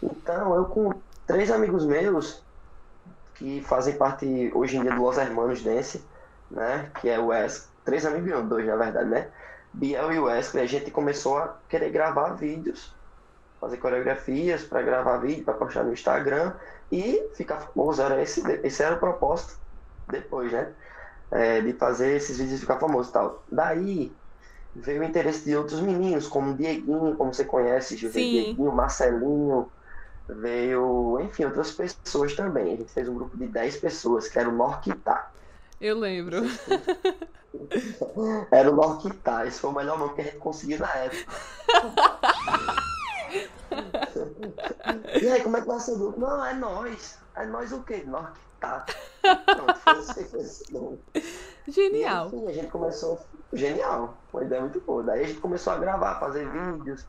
Então, 0.02 0.54
eu 0.54 0.66
com 0.66 0.92
três 1.26 1.50
amigos 1.50 1.84
meus, 1.84 2.42
que 3.34 3.62
fazem 3.62 3.96
parte 3.96 4.50
hoje 4.54 4.76
em 4.76 4.82
dia 4.82 4.94
do 4.94 5.02
Los 5.02 5.18
Hermanos 5.18 5.62
Dance, 5.62 6.04
né? 6.50 6.90
Que 7.00 7.08
é 7.08 7.18
o 7.18 7.26
Wes, 7.28 7.68
três 7.84 8.04
amigos 8.06 8.28
meus, 8.28 8.46
dois 8.46 8.66
na 8.66 8.76
verdade, 8.76 9.08
né? 9.08 9.28
Biel 9.72 10.12
e 10.12 10.18
Wesley, 10.18 10.64
a 10.64 10.66
gente 10.66 10.90
começou 10.90 11.36
a 11.36 11.56
querer 11.68 11.90
gravar 11.90 12.30
vídeos 12.30 12.94
fazer 13.66 13.76
coreografias 13.78 14.62
para 14.62 14.82
gravar 14.82 15.18
vídeo, 15.18 15.44
para 15.44 15.54
postar 15.54 15.82
no 15.82 15.92
Instagram 15.92 16.52
e 16.90 17.28
ficar 17.34 17.60
famoso. 17.60 18.00
Era 18.00 18.22
esse, 18.22 18.40
esse 18.62 18.82
era 18.82 18.94
o 18.94 18.98
propósito 18.98 19.58
depois, 20.08 20.52
né? 20.52 20.72
É, 21.30 21.60
de 21.60 21.72
fazer 21.72 22.16
esses 22.16 22.38
vídeos 22.38 22.60
ficar 22.60 22.78
famoso 22.78 23.10
e 23.10 23.12
tal. 23.12 23.44
Daí 23.50 24.12
veio 24.74 25.00
o 25.00 25.04
interesse 25.04 25.44
de 25.44 25.56
outros 25.56 25.80
meninos, 25.80 26.28
como 26.28 26.54
Dieguinho, 26.54 27.16
como 27.16 27.34
você 27.34 27.44
conhece, 27.44 27.98
Sim. 27.98 28.10
Dieguinho, 28.10 28.72
Marcelinho, 28.72 29.68
veio, 30.28 31.18
enfim, 31.20 31.44
outras 31.44 31.72
pessoas 31.72 32.34
também. 32.34 32.74
A 32.74 32.76
gente 32.76 32.92
fez 32.92 33.08
um 33.08 33.14
grupo 33.14 33.36
de 33.36 33.46
10 33.48 33.78
pessoas, 33.78 34.28
que 34.28 34.38
era 34.38 34.48
o 34.48 34.52
Norquitá. 34.52 35.30
Eu 35.80 35.98
lembro. 35.98 36.42
Era 38.50 38.70
o 38.70 38.76
Norquitá, 38.76 39.46
esse 39.46 39.58
foi 39.58 39.70
o 39.70 39.72
melhor 39.72 39.98
nome 39.98 40.14
que 40.14 40.20
a 40.20 40.24
gente 40.24 40.36
conseguiu 40.36 40.78
na 40.78 40.94
época. 40.94 41.32
e 45.26 45.32
aí, 45.32 45.42
como 45.42 45.56
é 45.56 45.60
que 45.60 45.66
vai 45.66 45.80
ser 45.80 45.92
o 45.92 45.98
grupo? 45.98 46.20
Não, 46.20 46.44
é 46.44 46.54
nós. 46.54 47.18
É 47.34 47.44
nós 47.46 47.72
o 47.72 47.82
quê? 47.82 48.04
Norquitá. 48.06 48.86
Pronto, 49.20 49.78
foi 49.80 49.98
esse, 49.98 50.24
foi 50.24 50.40
esse 50.40 50.72
nome. 50.72 50.98
Genial. 51.66 52.26
E, 52.26 52.36
enfim, 52.36 52.48
a 52.48 52.52
gente 52.52 52.68
começou. 52.68 53.20
Genial, 53.52 54.16
uma 54.32 54.42
ideia 54.42 54.60
muito 54.60 54.80
boa. 54.80 55.02
Daí 55.02 55.24
a 55.24 55.26
gente 55.26 55.40
começou 55.40 55.72
a 55.72 55.78
gravar, 55.78 56.20
fazer 56.20 56.48
vídeos 56.48 57.06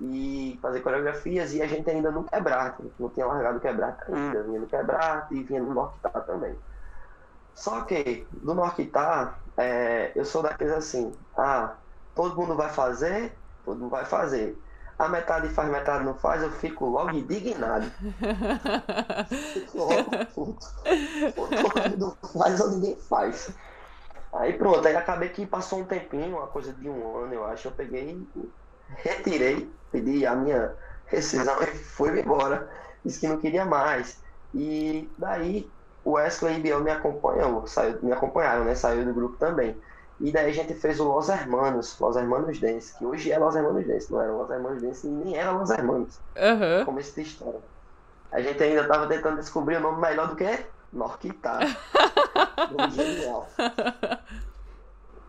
e 0.00 0.58
fazer 0.62 0.80
coreografias 0.80 1.52
e 1.54 1.62
a 1.62 1.66
gente 1.66 1.88
ainda 1.90 2.10
no 2.10 2.24
quebrar, 2.24 2.78
não 2.98 3.08
tinha 3.08 3.26
largado 3.26 3.58
o 3.58 3.60
quebrar 3.60 3.98
ainda, 4.06 4.42
vinha 4.44 4.60
no 4.60 4.66
quebrar 4.66 5.26
e 5.30 5.42
vinha 5.42 5.60
no 5.60 5.74
Norquitá 5.74 6.20
também. 6.20 6.56
Só 7.54 7.80
que 7.80 8.26
do 8.32 8.54
Norquitá, 8.54 9.38
é, 9.56 10.12
eu 10.14 10.24
sou 10.24 10.42
daqueles 10.42 10.72
assim, 10.72 11.12
ah, 11.36 11.74
todo 12.14 12.36
mundo 12.36 12.54
vai 12.54 12.68
fazer, 12.68 13.36
todo 13.64 13.80
mundo 13.80 13.90
vai 13.90 14.04
fazer. 14.04 14.56
A 14.98 15.08
metade 15.08 15.48
faz, 15.50 15.70
metade 15.70 16.04
não 16.04 16.14
faz, 16.18 16.42
eu 16.42 16.50
fico 16.50 16.86
logo 16.86 17.10
indignado. 17.16 17.86
fico 19.52 19.78
logo 19.78 20.18
puto. 20.34 20.66
Todo 21.34 21.90
mundo 21.90 22.18
faz 22.32 22.60
ou 22.60 22.70
ninguém 22.70 22.98
faz. 23.08 23.56
Aí 24.32 24.52
pronto, 24.58 24.86
aí 24.86 24.96
acabei 24.96 25.30
que 25.30 25.46
passou 25.46 25.80
um 25.80 25.86
tempinho, 25.86 26.36
uma 26.36 26.48
coisa 26.48 26.72
de 26.72 26.88
um 26.88 27.16
ano, 27.16 27.34
eu 27.34 27.44
acho, 27.46 27.68
eu 27.68 27.72
peguei, 27.72 28.28
retirei, 28.88 29.72
pedi 29.90 30.26
a 30.26 30.34
minha 30.34 30.76
rescisão 31.06 31.62
e 31.62 31.66
fui 31.66 32.20
embora. 32.20 32.68
Disse 33.04 33.20
que 33.20 33.28
não 33.28 33.40
queria 33.40 33.64
mais. 33.64 34.20
E 34.52 35.14
daí 35.18 35.72
o 36.04 36.12
Wesley 36.12 36.58
e 36.58 36.60
Biel 36.62 36.82
me 36.82 36.90
acompanham, 36.90 37.66
saiu, 37.66 38.02
me 38.02 38.12
acompanharam, 38.12 38.64
né? 38.64 38.74
Saiu 38.74 39.04
do 39.04 39.14
grupo 39.14 39.36
também. 39.38 39.80
E 40.20 40.32
daí 40.32 40.50
a 40.50 40.52
gente 40.52 40.74
fez 40.74 40.98
o 40.98 41.04
Los 41.04 41.28
Hermanos, 41.28 41.96
Los 42.00 42.16
Hermanos 42.16 42.58
Dance, 42.58 42.96
que 42.98 43.06
hoje 43.06 43.30
é 43.30 43.38
Los 43.38 43.54
Hermanos 43.54 43.86
Dance, 43.86 44.12
não 44.12 44.20
era 44.20 44.32
Los 44.32 44.50
Hermanos 44.50 44.82
Dance, 44.82 45.06
nem 45.06 45.36
era 45.36 45.52
Los 45.52 45.70
Hermanos. 45.70 46.20
Uhum. 46.36 46.84
Como 46.84 46.98
esse 46.98 47.22
história. 47.22 47.60
A 48.32 48.40
gente 48.40 48.62
ainda 48.62 48.82
estava 48.82 49.06
tentando 49.06 49.36
descobrir 49.36 49.76
o 49.76 49.80
nome 49.80 50.00
melhor 50.00 50.28
do 50.28 50.36
que 50.36 50.66
Norquitá. 50.92 51.60
nome 52.76 52.90
genial. 52.90 53.48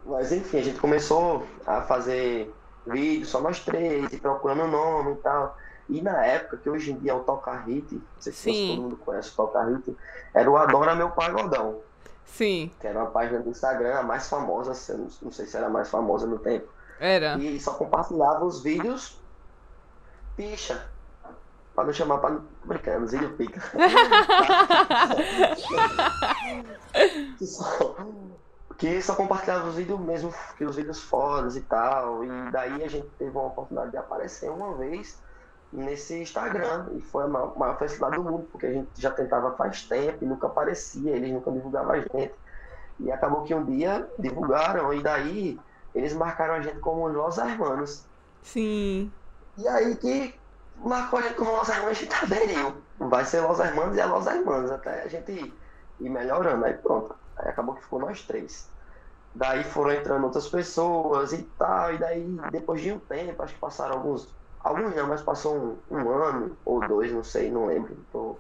Mas 0.06 0.32
enfim, 0.32 0.58
a 0.58 0.64
gente 0.64 0.80
começou 0.80 1.46
a 1.68 1.82
fazer 1.82 2.52
vídeos, 2.86 3.30
só 3.30 3.40
nós 3.40 3.60
três, 3.60 4.12
e 4.12 4.18
procurando 4.18 4.64
o 4.64 4.68
nome 4.68 5.14
e 5.14 5.18
tal. 5.18 5.56
E 5.88 6.02
na 6.02 6.26
época, 6.26 6.58
que 6.58 6.70
hoje 6.70 6.92
em 6.92 6.98
dia 6.98 7.12
é 7.12 7.16
o 7.16 7.22
Toca 7.22 7.52
Hit, 7.52 7.94
não 7.94 8.02
sei 8.20 8.34
se 8.34 8.68
todo 8.70 8.82
mundo 8.82 8.98
conhece 8.98 9.30
o 9.30 9.36
Toca 9.36 9.64
Hit, 9.64 9.96
era 10.34 10.50
o 10.50 10.58
Adora 10.58 10.96
Meu 10.96 11.12
Pagodão. 11.12 11.80
Sim. 12.34 12.72
Que 12.80 12.88
era 12.88 13.00
uma 13.00 13.12
página 13.12 13.40
do 13.40 13.50
Instagram, 13.50 14.00
a 14.00 14.04
mais 14.04 14.30
famosa, 14.30 14.72
não 15.22 15.32
sei 15.32 15.46
se 15.46 15.58
era 15.58 15.68
a 15.68 15.70
mais 15.70 15.90
famosa 15.90 16.26
no 16.26 16.40
tempo. 16.40 16.68
Era. 17.00 17.38
E 17.38 17.60
só 17.60 17.74
compartilhava 17.74 18.46
os 18.46 18.62
vídeos 18.62 19.20
picha. 20.40 20.88
Pra 21.76 21.84
não 21.84 21.92
chamar 21.92 22.20
pra. 22.20 22.40
Brincando, 22.64 23.06
Zílio 23.08 23.36
Pica. 23.36 23.60
que, 27.38 27.46
só, 27.46 27.98
que 28.78 29.02
só 29.02 29.16
compartilhava 29.16 29.68
os 29.68 29.76
vídeos 29.76 30.00
mesmo, 30.00 30.34
que 30.58 30.64
os 30.64 30.78
vídeos 30.78 31.02
fodas 31.02 31.58
e 31.58 31.62
tal. 31.62 32.24
E 32.24 32.30
daí 32.52 32.84
a 32.84 32.88
gente 32.88 33.08
teve 33.18 33.32
uma 33.32 33.48
oportunidade 33.48 33.92
de 33.92 33.98
aparecer 33.98 34.50
uma 34.50 34.76
vez 34.76 35.20
nesse 35.72 36.20
Instagram. 36.20 36.88
E 36.96 37.02
foi 37.02 37.24
a 37.24 37.28
maior, 37.28 37.58
maior 37.58 37.78
felicidade 37.78 38.16
do 38.16 38.24
mundo, 38.24 38.48
porque 38.52 38.66
a 38.66 38.72
gente 38.72 38.90
já 38.98 39.12
tentava 39.12 39.52
faz 39.56 39.84
tempo 39.84 40.24
e 40.24 40.28
nunca 40.28 40.48
aparecia, 40.48 41.16
eles 41.16 41.32
nunca 41.32 41.52
divulgavam 41.52 41.92
a 41.92 42.00
gente. 42.00 42.32
E 43.00 43.12
acabou 43.12 43.44
que 43.44 43.54
um 43.54 43.64
dia 43.64 44.10
divulgaram, 44.18 44.94
e 44.94 45.02
daí 45.02 45.60
eles 45.96 46.14
marcaram 46.14 46.56
a 46.56 46.62
gente 46.62 46.80
como 46.80 47.08
Los 47.08 47.38
Hermanos. 47.38 48.06
Sim. 48.42 49.12
E 49.58 49.68
aí 49.68 49.96
que 49.96 50.36
marcou 50.78 51.20
a 51.20 51.22
gente 51.22 51.36
como 51.36 51.52
Los 51.52 51.70
Hermanos, 51.70 51.92
a 51.92 52.02
gente 52.02 52.16
aderiu. 52.16 52.74
Vai 53.00 53.26
ser 53.26 53.42
Los 53.42 53.60
Hermanos 53.60 53.96
e 53.96 54.00
é 54.00 54.06
Los 54.06 54.26
Hermanos, 54.28 54.72
até 54.72 55.04
a 55.04 55.08
gente 55.08 55.54
ir 56.00 56.10
melhorando. 56.10 56.66
Aí 56.66 56.74
pronto. 56.74 57.16
Aí 57.38 57.50
acabou 57.50 57.76
que 57.76 57.84
ficou 57.84 58.00
nós 58.00 58.22
três. 58.24 58.70
Daí 59.34 59.64
foram 59.64 59.92
entrando 59.92 60.24
outras 60.24 60.50
pessoas 60.50 61.32
e 61.34 61.44
tal, 61.58 61.94
e 61.94 61.98
daí 61.98 62.40
depois 62.52 62.82
de 62.82 62.92
um 62.92 63.00
tempo, 63.00 63.42
acho 63.44 63.54
que 63.54 63.60
passaram 63.60 63.96
alguns 63.96 64.28
Alguns 64.62 64.94
não, 64.96 65.08
mas 65.08 65.22
passou 65.22 65.56
um, 65.90 65.96
um 65.96 66.10
ano 66.10 66.58
ou 66.66 66.86
dois, 66.86 67.12
não 67.12 67.24
sei, 67.24 67.50
não 67.50 67.68
lembro, 67.68 67.96
tô 68.12 68.38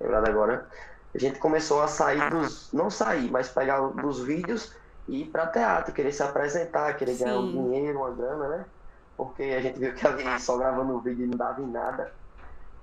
lembrado 0.00 0.28
agora. 0.28 0.68
A 1.14 1.18
gente 1.18 1.38
começou 1.38 1.82
a 1.82 1.88
sair 1.88 2.30
dos. 2.30 2.72
Não 2.72 2.90
sair, 2.90 3.30
mas 3.30 3.48
pegar 3.48 3.80
dos 3.80 4.20
vídeos 4.20 4.74
e 5.08 5.22
ir 5.22 5.30
para 5.30 5.46
teatro, 5.46 5.92
querer 5.92 6.12
se 6.12 6.22
apresentar, 6.22 6.96
querer 6.96 7.14
Sim. 7.14 7.24
ganhar 7.24 7.38
um 7.38 7.50
dinheiro, 7.50 7.98
uma 7.98 8.10
grana, 8.10 8.48
né? 8.48 8.66
Porque 9.16 9.42
a 9.42 9.60
gente 9.60 9.78
viu 9.78 9.94
que 9.94 10.06
ali 10.06 10.40
só 10.40 10.56
gravando 10.56 10.94
o 10.94 11.00
vídeo 11.00 11.26
não 11.26 11.36
dava 11.36 11.60
em 11.60 11.70
nada. 11.70 12.12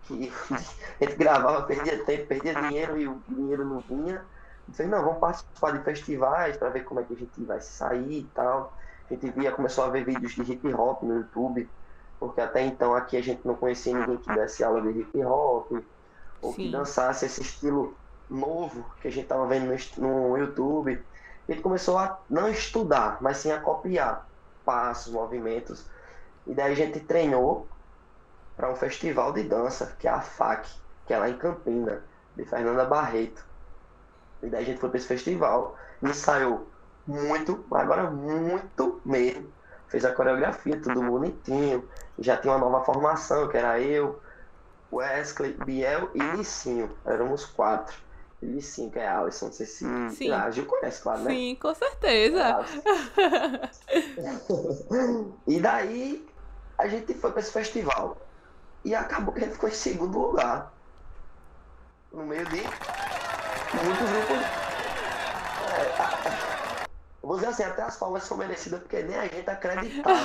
Que 0.03 0.31
a 1.01 1.05
gente 1.05 1.15
gravava, 1.17 1.63
perdia 1.63 2.03
tempo, 2.05 2.27
perdia 2.27 2.55
dinheiro 2.55 2.99
e 2.99 3.07
o 3.07 3.23
dinheiro 3.27 3.65
não 3.65 3.79
vinha. 3.79 4.23
Então, 4.67 4.87
não, 4.87 5.03
vamos 5.03 5.19
participar 5.19 5.71
de 5.71 5.83
festivais 5.83 6.57
para 6.57 6.69
ver 6.69 6.83
como 6.83 6.99
é 6.99 7.03
que 7.03 7.13
a 7.13 7.17
gente 7.17 7.43
vai 7.43 7.59
sair 7.59 8.19
e 8.19 8.31
tal. 8.33 8.75
A 9.09 9.13
gente 9.13 9.31
via, 9.31 9.51
começou 9.51 9.83
a 9.83 9.89
ver 9.89 10.05
vídeos 10.05 10.33
de 10.33 10.41
hip 10.43 10.71
hop 10.73 11.01
no 11.01 11.17
YouTube 11.17 11.71
porque 12.19 12.41
até 12.41 12.61
então 12.61 12.93
aqui 12.93 13.15
a 13.15 13.23
gente 13.23 13.47
não 13.47 13.55
conhecia 13.55 13.97
ninguém 13.97 14.17
que 14.17 14.33
desse 14.33 14.63
aula 14.63 14.81
de 14.81 14.99
hip 14.99 15.23
hop 15.23 15.71
ou 16.41 16.53
Sim. 16.53 16.65
que 16.65 16.71
dançasse 16.71 17.25
esse 17.25 17.41
estilo 17.41 17.95
novo 18.29 18.85
que 19.01 19.07
a 19.07 19.11
gente 19.11 19.23
estava 19.23 19.47
vendo 19.47 19.73
no, 19.97 20.29
no 20.29 20.37
YouTube. 20.37 21.01
Ele 21.47 21.61
começou 21.61 21.97
a 21.97 22.19
não 22.29 22.49
estudar, 22.49 23.17
mas 23.21 23.37
sim 23.37 23.51
a 23.51 23.59
copiar 23.59 24.27
passos, 24.65 25.11
movimentos. 25.11 25.85
E 26.45 26.53
daí 26.53 26.73
a 26.73 26.75
gente 26.75 26.99
treinou 26.99 27.67
para 28.55 28.69
um 28.69 28.75
festival 28.75 29.31
de 29.31 29.43
dança, 29.43 29.95
que 29.97 30.07
é 30.07 30.11
a 30.11 30.21
FAC, 30.21 30.69
que 31.07 31.13
é 31.13 31.17
lá 31.17 31.29
em 31.29 31.37
Campina, 31.37 32.03
de 32.35 32.45
Fernanda 32.45 32.85
Barreto. 32.85 33.43
E 34.43 34.47
daí 34.47 34.63
a 34.63 34.65
gente 34.65 34.79
foi 34.79 34.89
para 34.89 34.99
esse 34.99 35.07
festival, 35.07 35.77
ensaiou 36.03 36.67
muito, 37.07 37.65
agora 37.71 38.11
muito 38.11 39.01
mesmo 39.03 39.51
fez 39.89 40.05
a 40.05 40.13
coreografia, 40.13 40.79
tudo 40.79 41.01
bonitinho. 41.01 41.83
Já 42.19 42.37
tinha 42.37 42.53
uma 42.53 42.69
nova 42.69 42.83
formação, 42.83 43.47
que 43.47 43.57
era 43.57 43.79
eu, 43.79 44.19
Wesley, 44.91 45.53
Biel 45.65 46.09
e 46.13 46.19
Licinho. 46.19 46.95
Éramos 47.05 47.45
quatro. 47.45 47.95
E 48.41 48.45
Licinho, 48.45 48.89
que 48.89 48.99
é 48.99 49.07
Alisson, 49.07 49.47
não 49.47 49.53
sei 49.53 49.65
se. 49.65 49.85
Sim. 50.11 50.31
Ah, 50.31 50.45
a 50.45 50.51
Gil 50.51 50.65
conhece, 50.65 51.01
claro, 51.01 51.21
né? 51.21 51.31
Sim, 51.31 51.57
com 51.61 51.73
certeza. 51.73 52.65
e 55.47 55.59
daí 55.59 56.27
a 56.77 56.87
gente 56.87 57.13
foi 57.13 57.31
para 57.31 57.41
esse 57.41 57.51
festival. 57.51 58.17
E 58.85 58.95
acabou 58.95 59.33
que 59.33 59.41
a 59.41 59.43
gente 59.43 59.53
ficou 59.53 59.69
em 59.69 59.73
segundo 59.73 60.17
lugar. 60.17 60.71
No 62.13 62.25
meio 62.25 62.45
de 62.45 62.61
muitos 63.83 64.09
grupos. 64.09 64.58
Vou 67.29 67.35
dizer 67.35 67.49
assim, 67.49 67.61
até 67.61 67.83
as 67.83 67.95
palmas 67.95 68.23
são 68.23 68.35
merecidas 68.37 68.79
porque 68.79 69.03
nem 69.03 69.15
a 69.15 69.27
gente 69.27 69.47
acreditava. 69.47 70.19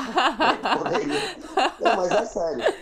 poderia. 0.79 1.37
Não, 1.79 1.97
mas 1.97 2.11
é 2.11 2.25
sério. 2.25 2.75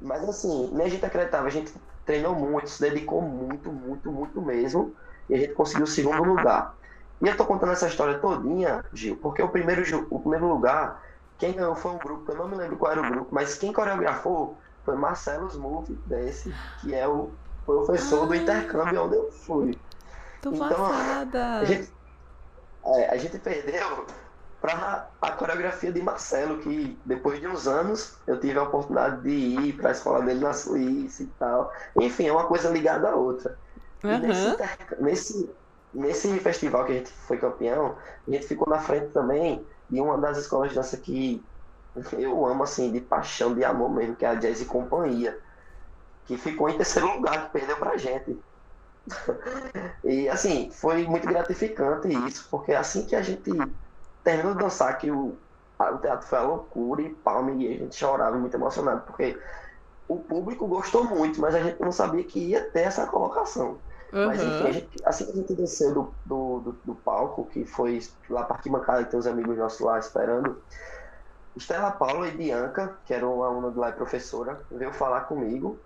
Mas 0.00 0.28
assim, 0.28 0.68
nem 0.72 0.86
a 0.88 0.90
gente 0.90 1.06
acreditava. 1.06 1.46
A 1.46 1.50
gente 1.50 1.72
treinou 2.04 2.34
muito, 2.34 2.68
se 2.68 2.80
dedicou 2.80 3.22
muito, 3.22 3.70
muito, 3.70 4.10
muito 4.10 4.42
mesmo. 4.42 4.96
E 5.28 5.34
a 5.36 5.38
gente 5.38 5.52
conseguiu 5.52 5.84
o 5.84 5.86
segundo 5.86 6.24
lugar. 6.24 6.74
E 7.22 7.28
eu 7.28 7.36
tô 7.36 7.44
contando 7.46 7.70
essa 7.70 7.86
história 7.86 8.18
todinha, 8.18 8.84
Gil, 8.92 9.16
porque 9.18 9.40
o 9.40 9.48
primeiro, 9.48 9.84
o 10.10 10.18
primeiro 10.18 10.48
lugar, 10.48 11.00
quem 11.38 11.52
ganhou 11.52 11.76
foi 11.76 11.92
um 11.92 11.98
grupo, 11.98 12.32
eu 12.32 12.36
não 12.38 12.48
me 12.48 12.56
lembro 12.56 12.76
qual 12.76 12.90
era 12.90 13.00
o 13.00 13.08
grupo, 13.08 13.28
mas 13.32 13.54
quem 13.54 13.72
coreografou 13.72 14.58
foi 14.84 14.96
Marcelo 14.96 15.46
Smooth, 15.46 15.96
desse, 16.04 16.52
que 16.80 16.92
é 16.92 17.06
o 17.06 17.30
professor 17.64 18.26
do 18.26 18.34
intercâmbio 18.34 19.04
onde 19.04 19.14
eu 19.14 19.30
fui. 19.30 19.78
Tô 20.42 20.50
então, 20.50 20.68
passada. 20.68 21.58
A 21.58 21.64
gente, 21.64 21.95
é, 22.94 23.10
a 23.10 23.16
gente 23.16 23.38
perdeu 23.38 24.06
para 24.60 25.08
a 25.20 25.30
coreografia 25.32 25.92
de 25.92 26.02
Marcelo, 26.02 26.58
que 26.58 26.98
depois 27.04 27.40
de 27.40 27.46
uns 27.46 27.66
anos 27.66 28.16
eu 28.26 28.40
tive 28.40 28.58
a 28.58 28.62
oportunidade 28.62 29.22
de 29.22 29.30
ir 29.30 29.72
para 29.74 29.90
a 29.90 29.92
escola 29.92 30.22
dele 30.22 30.40
na 30.40 30.52
Suíça 30.52 31.22
e 31.22 31.26
tal. 31.38 31.72
Enfim, 32.00 32.26
é 32.26 32.32
uma 32.32 32.46
coisa 32.46 32.70
ligada 32.70 33.10
à 33.10 33.14
outra. 33.14 33.58
Uhum. 34.02 34.18
Nesse, 34.18 34.56
nesse, 35.00 35.50
nesse 35.92 36.38
festival 36.40 36.84
que 36.84 36.92
a 36.92 36.94
gente 36.96 37.10
foi 37.10 37.38
campeão, 37.38 37.96
a 38.26 38.30
gente 38.30 38.46
ficou 38.46 38.68
na 38.68 38.78
frente 38.78 39.08
também 39.08 39.64
de 39.88 40.00
uma 40.00 40.18
das 40.18 40.38
escolas 40.38 40.70
de 40.70 40.74
dança 40.74 40.96
que 40.96 41.44
eu 42.18 42.44
amo 42.46 42.62
assim, 42.62 42.92
de 42.92 43.00
paixão, 43.00 43.54
de 43.54 43.64
amor 43.64 43.90
mesmo, 43.90 44.16
que 44.16 44.24
é 44.24 44.28
a 44.28 44.34
Jazz 44.34 44.60
e 44.60 44.64
Companhia, 44.66 45.38
que 46.26 46.36
ficou 46.36 46.68
em 46.68 46.76
terceiro 46.76 47.14
lugar, 47.14 47.46
que 47.46 47.52
perdeu 47.52 47.76
pra 47.76 47.96
gente. 47.96 48.38
E 50.04 50.28
assim, 50.28 50.70
foi 50.70 51.04
muito 51.06 51.26
gratificante 51.26 52.08
isso, 52.26 52.48
porque 52.50 52.72
assim 52.72 53.06
que 53.06 53.14
a 53.14 53.22
gente 53.22 53.50
terminou 54.24 54.54
de 54.54 54.60
dançar, 54.60 54.98
que 54.98 55.10
o, 55.10 55.36
o 55.78 55.98
teatro 55.98 56.26
foi 56.26 56.38
a 56.38 56.42
loucura 56.42 57.02
e 57.02 57.10
palme, 57.10 57.64
e 57.64 57.74
a 57.74 57.78
gente 57.78 57.96
chorava 57.96 58.36
muito 58.36 58.54
emocionado, 58.54 59.02
porque 59.06 59.38
o 60.08 60.18
público 60.18 60.66
gostou 60.66 61.04
muito, 61.04 61.40
mas 61.40 61.54
a 61.54 61.62
gente 61.62 61.80
não 61.80 61.92
sabia 61.92 62.24
que 62.24 62.38
ia 62.38 62.70
ter 62.70 62.80
essa 62.80 63.06
colocação. 63.06 63.78
Uhum. 64.12 64.26
Mas 64.26 64.40
enfim, 64.42 64.72
gente, 64.72 64.96
assim 65.04 65.26
que 65.26 65.32
a 65.32 65.34
gente 65.34 65.54
desceu 65.54 65.92
do, 65.92 66.14
do, 66.24 66.60
do, 66.60 66.72
do 66.84 66.94
palco, 66.94 67.46
que 67.46 67.64
foi 67.64 68.00
lá 68.30 68.44
para 68.44 68.56
Arquibancada, 68.56 69.04
que 69.04 69.10
tem 69.10 69.18
uns 69.18 69.26
amigos 69.26 69.56
nossos 69.56 69.80
lá 69.80 69.98
esperando, 69.98 70.62
Estela 71.56 71.90
Paula 71.90 72.28
e 72.28 72.30
Bianca, 72.32 72.96
que 73.04 73.14
eram 73.14 73.42
aluna 73.42 73.70
de 73.70 73.78
lá 73.78 73.88
e 73.88 73.92
professora, 73.92 74.60
veio 74.70 74.92
falar 74.92 75.22
comigo 75.22 75.78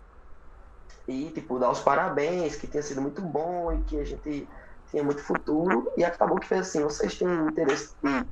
e, 1.06 1.30
tipo, 1.30 1.58
dar 1.58 1.70
os 1.70 1.80
parabéns, 1.80 2.56
que 2.56 2.66
tinha 2.66 2.82
sido 2.82 3.00
muito 3.00 3.20
bom 3.20 3.72
e 3.72 3.82
que 3.82 3.98
a 3.98 4.04
gente 4.04 4.48
tinha 4.90 5.02
muito 5.02 5.22
futuro. 5.22 5.90
E 5.96 6.04
acabou 6.04 6.38
que 6.38 6.46
fez 6.46 6.62
assim: 6.62 6.82
vocês 6.82 7.18
têm 7.18 7.28
interesse 7.28 7.94
em 8.04 8.24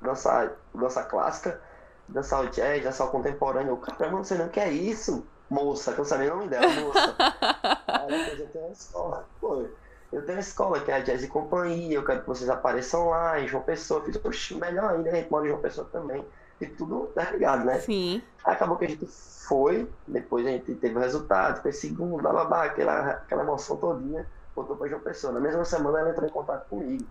dançar, 0.00 0.52
dançar 0.74 1.08
clássica, 1.08 1.60
dançar 2.08 2.44
o 2.44 2.48
jazz, 2.48 2.82
dançar 2.82 3.06
o 3.06 3.10
contemporâneo? 3.10 3.74
O 3.74 3.78
cara, 3.78 4.10
não 4.10 4.24
sei 4.24 4.38
não 4.38 4.48
que 4.48 4.60
é 4.60 4.70
isso, 4.70 5.26
moça, 5.48 5.92
que 5.92 6.00
eu 6.00 6.04
sabia 6.04 6.32
o 6.32 6.36
nome 6.36 6.48
dela, 6.48 6.68
moça. 6.80 7.16
Aí 7.86 8.40
eu 8.40 8.48
tenho 8.48 8.64
uma 8.64 8.72
escola, 8.72 9.28
pô. 9.40 9.64
Eu 10.12 10.24
tenho 10.24 10.38
uma 10.38 10.40
escola 10.40 10.80
que 10.80 10.90
é 10.90 10.94
a 10.94 11.00
Jazz 11.00 11.24
e 11.24 11.28
Companhia, 11.28 11.96
eu 11.96 12.04
quero 12.04 12.20
que 12.20 12.28
vocês 12.28 12.48
apareçam 12.48 13.08
lá 13.08 13.40
em 13.40 13.48
João 13.48 13.62
Pessoa. 13.62 14.02
Eu 14.06 14.32
fiz, 14.32 14.52
melhor 14.52 14.92
ainda, 14.92 15.10
a 15.10 15.14
gente 15.14 15.30
mora 15.30 15.44
em 15.44 15.48
João 15.48 15.60
Pessoa 15.60 15.88
também. 15.90 16.24
E 16.60 16.66
tudo 16.66 17.06
tá 17.14 17.30
ligado, 17.30 17.64
né? 17.64 17.78
Sim. 17.80 18.22
Acabou 18.44 18.76
que 18.76 18.84
a 18.84 18.88
gente 18.88 19.06
foi, 19.06 19.90
depois 20.06 20.46
a 20.46 20.50
gente 20.50 20.74
teve 20.76 20.94
o 20.94 21.00
resultado, 21.00 21.62
foi 21.62 21.72
segundo, 21.72 22.22
blá, 22.22 22.32
blá, 22.32 22.44
blá, 22.44 22.64
aquela, 22.64 23.10
aquela 23.10 23.42
emoção 23.42 23.76
todinha, 23.76 24.26
voltou 24.54 24.76
pra 24.76 24.88
João 24.88 25.00
Pessoa. 25.00 25.32
Na 25.32 25.40
mesma 25.40 25.64
semana 25.64 26.00
ela 26.00 26.10
entrou 26.10 26.28
em 26.28 26.32
contato 26.32 26.68
comigo, 26.68 27.06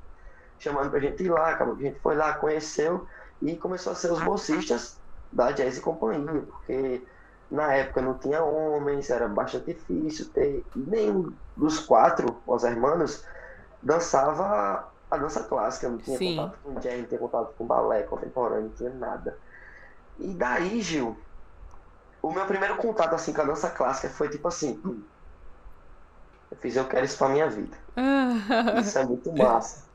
chamando 0.57 0.89
pra 0.89 0.99
gente 0.99 1.23
ir 1.23 1.29
lá, 1.29 1.51
acabou 1.51 1.75
que 1.75 1.85
a 1.85 1.89
gente 1.89 1.99
foi 1.99 2.15
lá, 2.15 2.33
conheceu 2.33 3.05
e 3.41 3.55
começou 3.57 3.91
a 3.91 3.95
ser 3.95 4.11
os 4.11 4.21
bolsistas 4.23 4.99
da 5.31 5.51
Jazz 5.51 5.77
e 5.77 5.81
Companhia, 5.81 6.41
porque 6.41 7.05
na 7.51 7.73
época 7.73 8.01
não 8.01 8.17
tinha 8.17 8.43
homens, 8.43 9.09
era 9.09 9.27
bastante 9.27 9.73
difícil 9.73 10.31
ter. 10.31 10.65
nenhum 10.75 11.33
dos 11.55 11.79
quatro, 11.79 12.41
os 12.47 12.63
irmãos, 12.63 13.23
dançava 13.81 14.94
a 15.09 15.17
dança 15.17 15.43
clássica, 15.43 15.89
não 15.89 15.97
tinha 15.97 16.17
Sim. 16.17 16.37
contato 16.37 16.59
com 16.61 16.79
jazz, 16.79 16.99
não 17.01 17.07
tinha 17.07 17.19
contato 17.19 17.53
com 17.55 17.67
balé 17.67 18.03
contemporâneo, 18.03 18.69
não 18.69 18.75
tinha 18.75 18.93
nada. 18.93 19.39
E 20.17 20.37
daí, 20.37 20.81
Gil, 20.81 21.17
o 22.21 22.31
meu 22.33 22.45
primeiro 22.45 22.77
contato 22.77 23.13
assim 23.15 23.31
com 23.33 23.41
a 23.41 23.45
dança 23.45 23.69
clássica 23.71 24.09
foi 24.09 24.29
tipo 24.29 24.47
assim, 24.49 24.81
hum, 24.85 25.07
eu 26.51 26.57
fiz 26.57 26.75
eu 26.75 26.87
quero 26.87 27.05
isso 27.05 27.17
pra 27.17 27.29
minha 27.29 27.49
vida. 27.49 27.77
isso 28.73 28.97
é 28.99 29.05
muito 29.05 29.31
massa. 29.33 29.89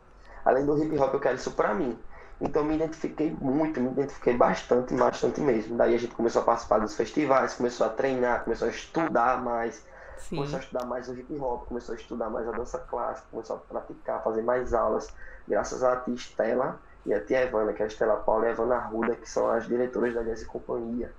Além 0.44 0.66
do 0.66 0.82
hip 0.82 0.98
hop, 0.98 1.14
eu 1.14 1.20
quero 1.20 1.36
isso 1.36 1.52
pra 1.52 1.74
mim. 1.74 2.02
Então 2.40 2.64
me 2.64 2.74
identifiquei 2.76 3.30
muito, 3.32 3.80
me 3.80 3.90
identifiquei 3.92 4.36
bastante, 4.36 4.94
bastante 4.94 5.40
mesmo. 5.40 5.76
Daí 5.76 5.94
a 5.94 5.98
gente 5.98 6.14
começou 6.14 6.42
a 6.42 6.44
participar 6.44 6.80
dos 6.80 6.96
festivais, 6.96 7.54
começou 7.54 7.86
a 7.86 7.90
treinar, 7.90 8.44
começou 8.44 8.68
a 8.68 8.70
estudar 8.70 9.42
mais, 9.42 9.86
Sim. 10.20 10.36
começou 10.36 10.58
a 10.58 10.60
estudar 10.60 10.84
mais 10.86 11.08
o 11.08 11.14
hip 11.14 11.38
hop, 11.38 11.66
começou 11.66 11.94
a 11.94 11.98
estudar 11.98 12.30
mais 12.30 12.46
a 12.48 12.52
dança 12.52 12.78
clássica, 12.78 13.26
começou 13.30 13.56
a 13.56 13.58
praticar, 13.58 14.22
fazer 14.22 14.42
mais 14.42 14.74
aulas, 14.74 15.08
graças 15.48 15.82
à 15.82 15.96
tia 15.96 16.14
Estela 16.14 16.80
e 17.06 17.14
a 17.14 17.24
tia 17.24 17.42
Evana, 17.42 17.72
que 17.72 17.82
é 17.82 17.84
a 17.84 17.88
Estela 17.88 18.16
Paula 18.16 18.46
e 18.46 18.48
a 18.48 18.50
Evana 18.52 18.76
Arruda, 18.76 19.16
que 19.16 19.28
são 19.28 19.50
as 19.50 19.66
diretoras 19.66 20.14
da 20.14 20.22
Jazz 20.22 20.44
Companhia. 20.44 21.12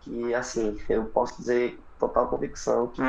Que 0.00 0.34
assim, 0.34 0.80
eu 0.88 1.04
posso 1.04 1.36
dizer 1.36 1.80
total 1.98 2.28
convicção 2.28 2.88
que 2.88 3.00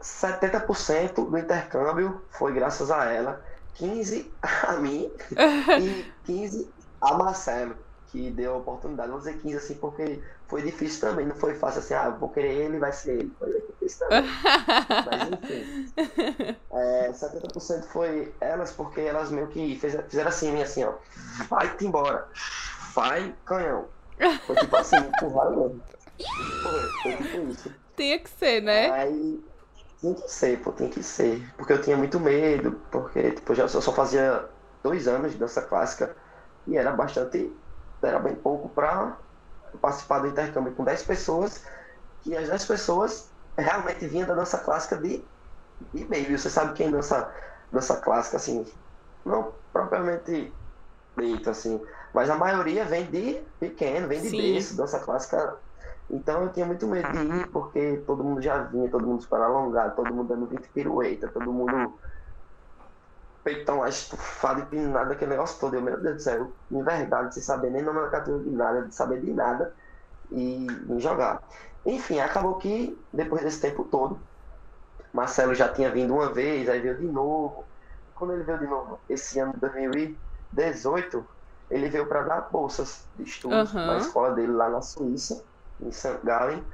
70% 0.00 1.28
do 1.28 1.36
intercâmbio 1.36 2.22
foi 2.30 2.52
graças 2.52 2.90
a 2.90 3.04
ela 3.06 3.44
15 3.74 4.32
a 4.40 4.72
mim 4.74 5.10
e 5.80 6.12
15 6.24 6.72
a 7.00 7.14
Marcelo, 7.14 7.76
que 8.14 8.30
deu 8.30 8.54
a 8.54 8.58
oportunidade. 8.58 9.10
Vou 9.10 9.18
dizer 9.18 9.38
15 9.38 9.56
assim 9.56 9.74
porque 9.74 10.20
foi 10.46 10.62
difícil 10.62 11.00
também, 11.00 11.26
não 11.26 11.34
foi 11.34 11.54
fácil 11.56 11.80
assim, 11.80 11.94
ah, 11.94 12.10
vou 12.10 12.28
querer 12.28 12.52
ele, 12.52 12.78
vai 12.78 12.92
ser 12.92 13.18
ele. 13.18 13.32
Foi 13.36 13.52
difícil 13.52 14.06
também. 14.06 14.22
Mas 15.10 15.30
enfim. 15.32 16.56
É, 16.72 17.10
70% 17.10 17.82
foi 17.86 18.32
elas 18.40 18.70
porque 18.70 19.00
elas 19.00 19.32
meio 19.32 19.48
que 19.48 19.76
fizeram 19.76 20.28
assim, 20.28 20.62
assim, 20.62 20.84
ó. 20.84 20.94
Vai-te 21.50 21.84
embora. 21.84 22.28
Vai, 22.94 23.34
canhão. 23.44 23.86
Foi 24.46 24.54
tipo 24.54 24.76
assim, 24.76 24.96
empurraram 25.16 25.56
mesmo. 25.56 25.82
Foi, 26.62 26.82
foi 27.02 27.16
tipo 27.16 27.50
isso. 27.50 27.74
Tinha 27.96 28.18
que 28.20 28.30
ser, 28.30 28.62
né? 28.62 28.92
Aí 28.92 29.44
tem 30.00 30.14
que 30.14 30.30
ser, 30.30 30.60
pô, 30.60 30.70
tem 30.70 30.88
que 30.88 31.02
ser. 31.02 31.42
Porque 31.56 31.72
eu 31.72 31.82
tinha 31.82 31.96
muito 31.96 32.20
medo, 32.20 32.80
porque 32.92 33.32
tipo, 33.32 33.52
eu 33.54 33.68
só 33.68 33.92
fazia 33.92 34.48
dois 34.84 35.08
anos 35.08 35.32
de 35.32 35.38
dança 35.38 35.62
clássica 35.62 36.14
e 36.66 36.76
era 36.76 36.92
bastante, 36.92 37.52
era 38.04 38.18
bem 38.18 38.34
pouco 38.34 38.68
para 38.68 39.18
participar 39.80 40.20
do 40.20 40.28
intercâmbio 40.28 40.74
com 40.74 40.84
10 40.84 41.02
pessoas, 41.04 41.64
e 42.24 42.36
as 42.36 42.48
10 42.48 42.66
pessoas 42.66 43.32
realmente 43.56 44.06
vinham 44.06 44.26
da 44.26 44.34
dança 44.34 44.58
clássica 44.58 44.96
de, 44.96 45.24
de 45.92 46.08
meio. 46.08 46.38
Você 46.38 46.48
sabe 46.50 46.74
quem 46.74 46.90
dança, 46.90 47.32
dança 47.72 47.96
clássica, 47.96 48.36
assim, 48.36 48.64
não 49.24 49.54
propriamente 49.72 50.52
dito, 51.16 51.50
assim, 51.50 51.80
mas 52.12 52.30
a 52.30 52.36
maioria 52.36 52.84
vem 52.84 53.10
de 53.10 53.44
pequeno, 53.58 54.08
vem 54.08 54.22
de 54.22 54.30
Sim. 54.30 54.36
berço, 54.36 54.76
dança 54.76 54.98
clássica 55.00 55.60
então 56.10 56.42
eu 56.42 56.52
tinha 56.52 56.66
muito 56.66 56.86
medo 56.86 57.10
de 57.10 57.18
ir, 57.18 57.50
porque 57.50 57.98
todo 58.06 58.22
mundo 58.22 58.40
já 58.42 58.62
vinha, 58.64 58.90
todo 58.90 59.06
mundo 59.06 59.22
super 59.22 59.40
alongado, 59.40 59.96
todo 59.96 60.14
mundo 60.14 60.28
dando 60.28 60.46
20 60.46 60.68
pirueta, 60.68 61.28
todo 61.28 61.52
mundo 61.52 61.98
peitão 63.44 63.80
lá 63.80 63.88
estufado, 63.88 64.62
empinado, 64.62 65.12
aquele 65.12 65.30
negócio 65.30 65.60
todo. 65.60 65.74
Eu, 65.74 65.82
meu 65.82 66.00
Deus 66.00 66.16
do 66.16 66.22
céu, 66.22 66.52
envergado, 66.70 67.32
sem 67.32 67.42
saber 67.42 67.70
nem 67.70 67.82
nomenclatura 67.82 68.38
de 68.38 68.50
nada, 68.50 68.82
de 68.82 68.94
saber 68.94 69.20
de 69.20 69.30
nada, 69.32 69.72
e 70.32 70.66
me 70.86 70.98
jogar. 70.98 71.42
Enfim, 71.84 72.18
acabou 72.18 72.54
que, 72.54 72.98
depois 73.12 73.42
desse 73.42 73.60
tempo 73.60 73.84
todo, 73.84 74.18
Marcelo 75.12 75.54
já 75.54 75.68
tinha 75.68 75.90
vindo 75.90 76.14
uma 76.14 76.32
vez, 76.32 76.68
aí 76.68 76.80
veio 76.80 76.96
de 76.96 77.06
novo. 77.06 77.64
Quando 78.14 78.32
ele 78.32 78.42
veio 78.42 78.58
de 78.58 78.66
novo, 78.66 78.98
esse 79.08 79.38
ano 79.38 79.52
de 79.52 79.60
2018, 79.60 81.24
ele 81.70 81.88
veio 81.88 82.06
para 82.06 82.22
dar 82.22 82.48
bolsas 82.50 83.04
de 83.16 83.24
estudos 83.24 83.72
uhum. 83.74 83.86
na 83.86 83.98
escola 83.98 84.32
dele 84.32 84.52
lá 84.52 84.68
na 84.68 84.80
Suíça 84.80 85.44
em 85.80 85.92
St. 85.92 86.18
Gallen, 86.24 86.64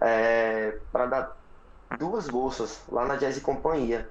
é, 0.00 0.78
para 0.90 1.06
dar 1.06 1.36
duas 1.98 2.28
bolsas 2.28 2.80
lá 2.88 3.04
na 3.04 3.16
Jazz 3.16 3.38
Companhia. 3.40 4.08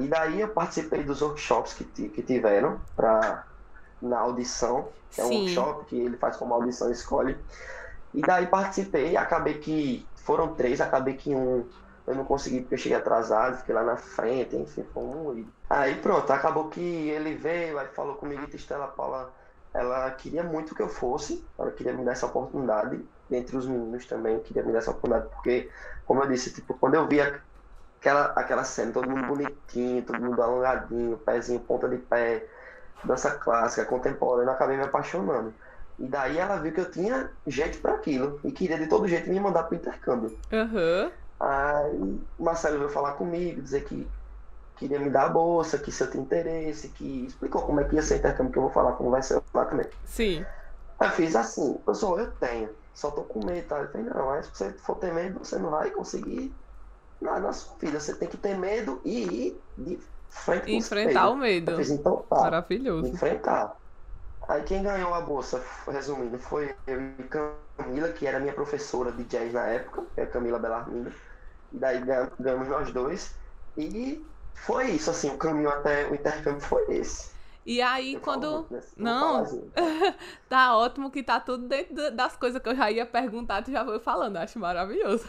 E 0.00 0.08
daí 0.08 0.40
eu 0.40 0.48
participei 0.48 1.02
dos 1.04 1.22
workshops 1.22 1.74
que, 1.74 1.84
que 1.84 2.22
tiveram 2.22 2.80
para 2.96 3.46
na 4.00 4.18
audição, 4.18 4.88
que 5.10 5.20
é 5.20 5.24
um 5.24 5.28
Sim. 5.28 5.38
workshop 5.40 5.84
que 5.86 6.00
ele 6.00 6.16
faz 6.16 6.36
como 6.36 6.54
audição 6.54 6.90
escolhe. 6.90 7.36
E 8.14 8.20
daí 8.22 8.46
participei, 8.46 9.16
acabei 9.16 9.58
que 9.58 10.06
foram 10.24 10.54
três, 10.54 10.80
acabei 10.80 11.14
que 11.14 11.34
um 11.34 11.68
eu 12.06 12.14
não 12.14 12.24
consegui 12.24 12.60
porque 12.60 12.74
eu 12.74 12.78
cheguei 12.78 12.98
atrasado, 12.98 13.58
fiquei 13.58 13.74
lá 13.74 13.84
na 13.84 13.96
frente, 13.96 14.56
enfim, 14.56 14.84
foi 14.92 15.02
um. 15.02 15.46
Aí 15.68 15.94
pronto, 15.96 16.30
acabou 16.32 16.68
que 16.68 16.80
ele 16.80 17.36
veio, 17.36 17.78
aí 17.78 17.86
falou 17.88 18.16
comigo 18.16 18.42
e 18.50 18.56
Estela 18.56 18.88
Paula, 18.88 19.32
ela 19.72 20.10
queria 20.12 20.42
muito 20.42 20.74
que 20.74 20.82
eu 20.82 20.88
fosse, 20.88 21.46
ela 21.56 21.70
queria 21.70 21.92
me 21.92 22.04
dar 22.04 22.12
essa 22.12 22.26
oportunidade 22.26 23.00
entre 23.30 23.56
os 23.56 23.66
meninos 23.66 24.06
também, 24.06 24.40
queria 24.40 24.64
me 24.64 24.72
dar 24.72 24.78
essa 24.78 24.90
oportunidade, 24.90 25.30
porque, 25.32 25.70
como 26.04 26.22
eu 26.22 26.28
disse, 26.28 26.52
tipo, 26.52 26.74
quando 26.74 26.94
eu 26.94 27.06
via 27.06 27.40
aquela, 28.00 28.32
aquela 28.34 28.64
cena, 28.64 28.92
todo 28.92 29.08
mundo 29.08 29.26
bonitinho, 29.26 30.02
todo 30.02 30.20
mundo 30.20 30.42
alongadinho, 30.42 31.18
pezinho, 31.18 31.60
ponta 31.60 31.88
de 31.88 31.98
pé, 31.98 32.44
dança 33.04 33.30
clássica, 33.30 33.84
contemporânea, 33.84 34.50
eu 34.50 34.54
acabei 34.54 34.76
me 34.76 34.84
apaixonando. 34.84 35.54
E 35.98 36.06
daí 36.06 36.38
ela 36.38 36.56
viu 36.56 36.72
que 36.72 36.80
eu 36.80 36.90
tinha 36.90 37.30
jeito 37.46 37.78
para 37.80 37.94
aquilo 37.94 38.40
e 38.42 38.50
queria 38.50 38.78
de 38.78 38.86
todo 38.86 39.06
jeito 39.06 39.28
me 39.28 39.38
mandar 39.38 39.64
pro 39.64 39.76
intercâmbio. 39.76 40.36
Uhum. 40.50 41.10
Aí 41.38 42.20
o 42.38 42.42
Marcelo 42.42 42.78
veio 42.78 42.90
falar 42.90 43.12
comigo, 43.12 43.60
dizer 43.60 43.84
que 43.84 44.08
queria 44.76 44.98
me 44.98 45.10
dar 45.10 45.26
a 45.26 45.28
bolsa, 45.28 45.78
que 45.78 45.92
se 45.92 46.02
eu 46.02 46.10
tinha 46.10 46.22
interesse, 46.22 46.88
que 46.88 47.26
explicou 47.26 47.62
como 47.62 47.80
é 47.80 47.84
que 47.84 47.96
ia 47.96 48.02
ser 48.02 48.14
o 48.14 48.16
intercâmbio, 48.16 48.52
que 48.52 48.58
eu 48.58 48.62
vou 48.62 48.72
falar 48.72 48.92
como 48.92 49.10
vai 49.10 49.22
ser 49.22 49.42
lá 49.52 49.66
também. 49.66 49.86
Sim. 50.06 50.44
Aí 50.98 51.08
eu 51.08 51.12
fiz 51.12 51.36
assim, 51.36 51.74
pessoal, 51.84 52.18
eu 52.18 52.30
tenho 52.32 52.70
só 52.94 53.10
tô 53.10 53.22
com 53.22 53.44
medo, 53.44 53.66
tá? 53.66 53.78
Eu 53.78 53.88
falei, 53.88 54.06
não, 54.08 54.26
mas 54.26 54.46
se 54.46 54.52
você 54.52 54.70
for 54.72 54.96
ter 54.96 55.12
medo, 55.12 55.38
você 55.38 55.58
não 55.58 55.70
vai 55.70 55.90
conseguir 55.90 56.52
na 57.20 57.52
sua 57.52 57.76
vida. 57.78 58.00
Você 58.00 58.14
tem 58.14 58.28
que 58.28 58.36
ter 58.36 58.56
medo 58.56 59.00
e 59.04 59.22
ir 59.22 59.60
de 59.76 59.98
frente 60.28 60.66
com 60.66 60.70
Enfrentar 60.70 61.30
o 61.30 61.36
medo. 61.36 61.76
Fiz, 61.76 61.90
então, 61.90 62.24
tá, 62.28 62.36
Maravilhoso. 62.36 63.08
Enfrentar. 63.08 63.76
Aí 64.48 64.62
quem 64.64 64.82
ganhou 64.82 65.14
a 65.14 65.20
bolsa, 65.20 65.62
resumindo, 65.86 66.38
foi 66.38 66.74
eu 66.86 67.00
e 67.00 67.24
Camila, 67.24 68.08
que 68.08 68.26
era 68.26 68.40
minha 68.40 68.52
professora 68.52 69.12
de 69.12 69.22
jazz 69.24 69.52
na 69.52 69.66
época, 69.66 70.02
que 70.14 70.20
é 70.20 70.26
Camila 70.26 70.58
Belarmino. 70.58 71.12
E 71.72 71.78
daí 71.78 72.02
ganhamos 72.38 72.68
nós 72.68 72.92
dois. 72.92 73.34
E 73.76 74.26
foi 74.54 74.90
isso, 74.90 75.10
assim, 75.10 75.30
o 75.30 75.38
caminho 75.38 75.68
até 75.68 76.08
o 76.08 76.14
intercâmbio 76.14 76.60
foi 76.60 76.84
esse. 76.88 77.30
E 77.70 77.80
aí, 77.80 78.14
eu 78.14 78.20
quando. 78.20 78.66
Não, 78.96 79.44
tá 80.50 80.76
ótimo 80.76 81.08
que 81.08 81.22
tá 81.22 81.38
tudo 81.38 81.68
dentro 81.68 82.10
das 82.10 82.36
coisas 82.36 82.60
que 82.60 82.68
eu 82.68 82.74
já 82.74 82.90
ia 82.90 83.06
perguntar, 83.06 83.62
tu 83.62 83.70
já 83.70 83.84
foi 83.84 84.00
falando, 84.00 84.38
acho 84.38 84.58
maravilhoso. 84.58 85.24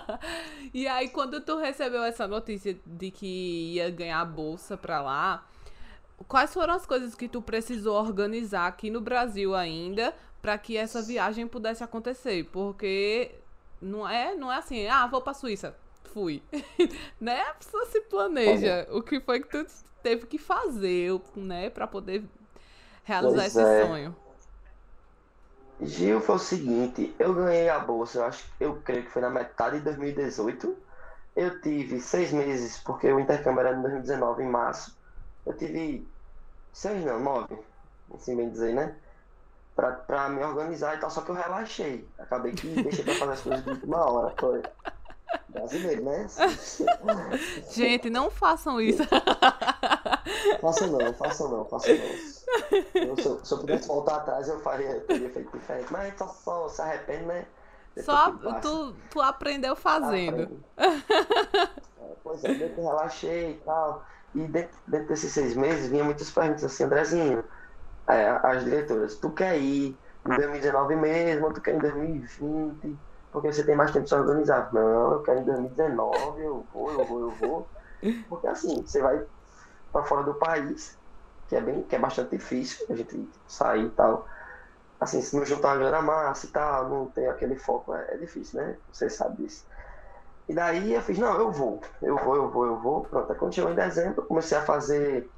e 0.72 0.88
aí, 0.88 1.10
quando 1.10 1.42
tu 1.42 1.58
recebeu 1.58 2.02
essa 2.02 2.26
notícia 2.26 2.74
de 2.86 3.10
que 3.10 3.74
ia 3.74 3.90
ganhar 3.90 4.22
a 4.22 4.24
bolsa 4.24 4.78
pra 4.78 5.02
lá, 5.02 5.46
quais 6.26 6.54
foram 6.54 6.72
as 6.72 6.86
coisas 6.86 7.14
que 7.14 7.28
tu 7.28 7.42
precisou 7.42 8.02
organizar 8.02 8.66
aqui 8.66 8.88
no 8.88 9.02
Brasil 9.02 9.54
ainda 9.54 10.14
para 10.40 10.56
que 10.56 10.78
essa 10.78 11.02
viagem 11.02 11.46
pudesse 11.46 11.84
acontecer? 11.84 12.44
Porque 12.44 13.30
não 13.78 14.08
é, 14.08 14.34
não 14.34 14.50
é 14.50 14.56
assim, 14.56 14.86
ah, 14.86 15.06
vou 15.06 15.20
pra 15.20 15.34
Suíça, 15.34 15.76
fui. 16.14 16.42
né? 17.20 17.42
A 17.42 17.52
pessoa 17.52 17.84
se 17.84 18.00
planeja. 18.00 18.88
O 18.90 19.02
que 19.02 19.20
foi 19.20 19.40
que 19.40 19.50
tu 19.50 19.66
teve 20.04 20.26
que 20.26 20.36
fazer, 20.36 21.18
né, 21.34 21.70
para 21.70 21.86
poder 21.86 22.22
realizar 23.04 23.36
pois 23.36 23.56
esse 23.56 23.60
é. 23.60 23.86
sonho? 23.86 24.16
Gil, 25.80 26.20
foi 26.20 26.36
o 26.36 26.38
seguinte, 26.38 27.16
eu 27.18 27.34
ganhei 27.34 27.70
a 27.70 27.78
bolsa, 27.78 28.18
eu 28.18 28.24
acho, 28.24 28.44
eu 28.60 28.76
creio 28.84 29.04
que 29.04 29.10
foi 29.10 29.22
na 29.22 29.30
metade 29.30 29.78
de 29.78 29.84
2018. 29.84 30.76
Eu 31.34 31.60
tive 31.62 32.00
seis 32.00 32.32
meses, 32.32 32.78
porque 32.78 33.10
o 33.10 33.18
intercâmbio 33.18 33.60
era 33.60 33.76
em 33.76 33.80
2019, 33.82 34.44
em 34.44 34.48
março. 34.48 34.96
Eu 35.44 35.56
tive 35.56 36.06
seis, 36.72 37.04
não, 37.04 37.18
nove, 37.18 37.58
assim 38.14 38.36
bem 38.36 38.50
dizer, 38.50 38.72
né? 38.72 38.94
Pra, 39.74 39.90
pra 39.90 40.28
me 40.28 40.44
organizar 40.44 40.96
e 40.96 41.00
tal, 41.00 41.10
só 41.10 41.22
que 41.22 41.30
eu 41.30 41.34
relaxei. 41.34 42.06
Acabei 42.18 42.52
que 42.52 42.68
deixei 42.68 43.04
pra 43.04 43.14
fazer 43.14 43.32
as 43.32 43.40
coisas 43.40 43.64
de 43.64 43.70
última 43.70 44.04
hora. 44.08 44.32
Foi. 44.38 44.62
Brasileiro, 45.48 46.04
né? 46.04 46.26
Gente, 47.72 48.08
não 48.08 48.30
façam 48.30 48.80
isso. 48.80 49.02
Façam 50.60 50.88
não, 50.88 51.14
façam 51.14 51.48
não, 51.48 51.64
façam 51.64 51.94
não. 51.94 52.04
Eu, 53.02 53.16
se, 53.16 53.26
eu, 53.26 53.44
se, 53.44 53.52
eu, 53.52 53.58
pudesse 53.58 53.88
voltar 53.88 54.16
atrás, 54.16 54.48
eu 54.48 54.60
faria, 54.60 54.90
eu 54.90 55.06
teria 55.06 55.30
feito 55.30 55.50
diferente. 55.52 55.92
Mas 55.92 56.16
só, 56.16 56.28
só 56.28 56.68
se 56.68 56.82
arrepende, 56.82 57.24
né? 57.24 57.46
só 58.02 58.32
tu, 58.60 58.94
tu 59.10 59.20
aprendeu 59.20 59.76
fazendo. 59.76 60.62
É, 60.76 62.16
pois 62.22 62.44
é, 62.44 62.72
eu 62.76 62.84
relaxei 62.84 63.52
e 63.52 63.62
tal. 63.64 64.04
E 64.34 64.46
dentro, 64.48 64.76
dentro 64.86 65.08
desses 65.08 65.32
seis 65.32 65.54
meses 65.54 65.88
vinha 65.88 66.04
muitas 66.04 66.30
perguntas 66.30 66.64
assim, 66.64 66.84
Andrezinho, 66.84 67.44
é, 68.08 68.28
as 68.42 68.64
diretoras, 68.64 69.16
tu 69.16 69.30
quer 69.30 69.58
ir 69.58 69.96
em 70.26 70.36
2019 70.36 70.96
mesmo, 70.96 71.52
tu 71.52 71.60
quer 71.60 71.72
ir 71.72 71.76
em 71.76 71.80
2020? 71.80 72.98
porque 73.34 73.52
você 73.52 73.64
tem 73.64 73.74
mais 73.74 73.90
tempo 73.90 74.04
de 74.04 74.10
se 74.10 74.14
organizar. 74.14 74.72
Não, 74.72 75.14
eu 75.14 75.22
quero 75.22 75.40
em 75.40 75.44
2019, 75.44 76.40
eu 76.40 76.64
vou, 76.72 76.90
eu 76.92 77.04
vou, 77.04 77.20
eu 77.20 77.30
vou. 77.32 77.68
Porque 78.28 78.46
assim, 78.46 78.80
você 78.80 79.02
vai 79.02 79.26
para 79.94 80.04
fora 80.04 80.24
do 80.24 80.34
país, 80.34 80.98
que 81.48 81.54
é 81.54 81.60
bem, 81.60 81.84
que 81.84 81.94
é 81.94 81.98
bastante 81.98 82.36
difícil 82.36 82.84
a 82.90 82.96
gente 82.96 83.30
sair 83.46 83.86
e 83.86 83.90
tal. 83.90 84.26
Assim, 85.00 85.22
se 85.22 85.36
não 85.36 85.44
juntar 85.44 85.68
uma 85.68 85.76
grana 85.76 86.02
massa 86.02 86.46
e 86.46 86.48
tal, 86.48 86.88
não 86.88 87.06
tem 87.06 87.28
aquele 87.28 87.56
foco, 87.56 87.94
é, 87.94 88.14
é 88.14 88.16
difícil, 88.16 88.60
né? 88.60 88.76
Você 88.92 89.08
sabe 89.08 89.42
disso. 89.42 89.64
E 90.48 90.54
daí 90.54 90.92
eu 90.92 91.00
fiz, 91.00 91.16
não, 91.16 91.38
eu 91.38 91.52
vou, 91.52 91.80
eu 92.02 92.16
vou, 92.18 92.36
eu 92.36 92.50
vou, 92.50 92.66
eu 92.66 92.76
vou. 92.76 93.04
Pronto, 93.04 93.32
aí 93.32 93.38
quando 93.38 93.54
chegou 93.54 93.70
em 93.70 93.76
dezembro, 93.76 94.20
eu 94.20 94.26
comecei 94.26 94.58
a 94.58 94.62
fazer. 94.62 95.30